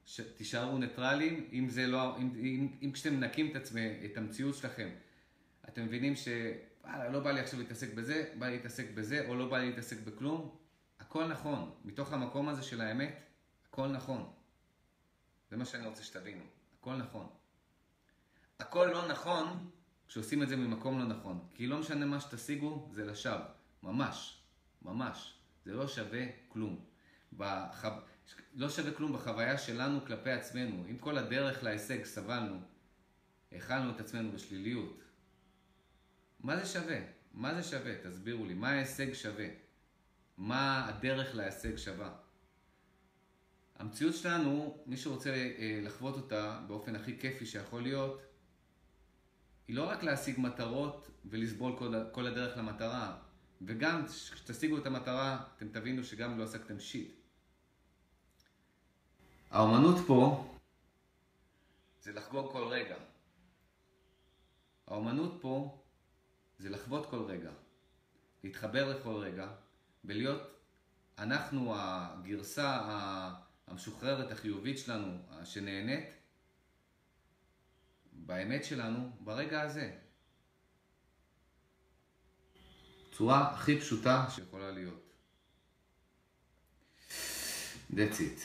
ש... 0.06 0.22
תישארו 0.22 0.78
ניטרלים, 0.78 1.50
אם 1.52 1.68
לא, 1.88 2.18
אם, 2.18 2.32
אם, 2.36 2.68
אם 2.82 2.92
כשאתם 2.92 3.16
מנקים 3.16 3.52
את, 3.52 3.56
עצמי, 3.56 4.06
את 4.06 4.18
המציאות 4.18 4.56
שלכם, 4.56 4.90
אתם 5.70 5.86
מבינים 5.86 6.16
ש... 6.16 6.28
וואלה, 6.84 7.10
לא 7.10 7.20
בא 7.20 7.32
לי 7.32 7.40
עכשיו 7.40 7.60
להתעסק 7.60 7.94
בזה, 7.94 8.34
בא 8.40 8.48
לי 8.48 8.56
להתעסק 8.56 8.92
בזה, 8.94 9.28
או 9.28 9.36
לא 9.36 9.50
בא 9.50 9.58
לי 9.58 9.70
להתעסק 9.70 9.98
בכלום. 10.00 10.58
הכל 11.00 11.28
נכון. 11.28 11.72
מתוך 11.86 12.14
המקום 12.14 12.50
הזה 12.50 12.62
של 12.62 12.82
האמת, 12.82 13.24
הכל 13.70 13.88
נכון. 13.88 14.32
זה 15.50 15.58
מה 15.58 15.66
שאני 15.66 15.88
רוצה 15.88 16.04
שתבינו. 16.04 16.44
הכל 16.80 16.96
נכון. 16.96 17.28
הכל 18.60 18.86
לא 18.86 19.08
נכון 19.08 19.72
כשעושים 20.12 20.44
את 20.44 20.50
זה 20.50 20.56
ממקום 20.56 21.00
לא 21.00 21.06
נכון. 21.06 21.40
כי 21.54 21.68
לא 21.68 21.80
משנה 21.80 22.06
מה 22.06 22.20
שתשיגו, 22.20 22.90
זה 22.94 23.06
לשווא. 23.06 23.46
ממש. 23.84 24.42
ממש. 24.82 25.36
זה 25.66 25.74
לא 25.74 25.88
שווה 25.88 26.26
כלום. 26.48 26.86
בחו... 27.38 27.88
לא 28.56 28.70
שווה 28.70 28.92
כלום 28.92 29.14
בחוויה 29.14 29.58
שלנו 29.58 30.06
כלפי 30.06 30.32
עצמנו. 30.32 30.86
אם 30.90 30.98
כל 30.98 31.18
הדרך 31.18 31.64
להישג 31.64 32.04
סבלנו, 32.04 32.60
האכלנו 33.52 33.92
את 33.92 34.00
עצמנו 34.00 34.32
בשליליות, 34.32 35.04
מה 36.40 36.58
זה 36.58 36.66
שווה? 36.66 37.00
מה 37.34 37.56
זה 37.56 37.64
שווה? 37.64 37.94
תסבירו 38.04 38.46
לי. 38.46 38.54
מה 38.54 38.70
ההישג 38.70 39.14
שווה? 39.14 39.48
מה 40.38 40.88
הדרך 40.88 41.36
להישג 41.36 41.76
שווה? 41.76 42.16
המציאות 43.76 44.16
שלנו, 44.16 44.84
מי 44.86 44.98
שרוצה 44.98 45.30
אה, 45.30 45.80
לחוות 45.84 46.16
אותה 46.16 46.62
באופן 46.68 46.96
הכי 46.96 47.20
כיפי 47.20 47.46
שיכול 47.46 47.82
להיות, 47.82 48.22
היא 49.68 49.76
לא 49.76 49.90
רק 49.90 50.04
להשיג 50.04 50.40
מטרות 50.40 51.10
ולסבול 51.26 51.78
כל, 51.78 51.94
כל 52.12 52.28
הדרך 52.28 52.58
למטרה, 52.58 53.18
וגם 53.62 54.06
כשתשיגו 54.08 54.78
את 54.78 54.86
המטרה, 54.86 55.44
אתם 55.58 55.68
תבינו 55.68 56.04
שגם 56.04 56.40
לא 56.40 56.44
עסקתם 56.44 56.80
שיט. 56.80 57.12
האומנות 59.52 60.08
פה 60.08 60.54
זה 62.02 62.14
לחגוג 62.14 62.52
כל 62.52 62.64
רגע. 62.68 62.96
האומנות 64.88 65.38
פה 65.42 65.82
זה 66.60 66.70
לחוות 66.70 67.10
כל 67.10 67.24
רגע, 67.24 67.52
להתחבר 68.44 68.98
לכל 68.98 69.16
רגע, 69.16 69.48
ולהיות 70.06 70.42
אנחנו 71.18 71.74
הגרסה 71.76 72.80
המשוחררת, 73.68 74.32
החיובית 74.32 74.78
שלנו, 74.78 75.18
שנהנית, 75.44 76.06
באמת 78.26 78.66
שלנו, 78.66 79.12
ברגע 79.20 79.62
הזה. 79.62 79.92
צורה 83.12 83.52
הכי 83.52 83.80
פשוטה 83.80 84.26
שיכולה 84.30 84.72
להיות. 84.72 85.14
That's 87.92 88.20
it. 88.20 88.42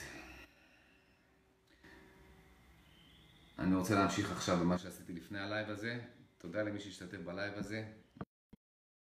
אני 3.58 3.74
רוצה 3.74 3.94
להמשיך 3.94 4.32
עכשיו 4.32 4.56
במה 4.56 4.78
שעשיתי 4.78 5.12
לפני 5.12 5.38
הלייב 5.38 5.70
הזה. 5.70 6.00
תודה 6.38 6.62
למי 6.62 6.80
שהשתתף 6.80 7.18
בלייב 7.18 7.54
הזה. 7.54 7.84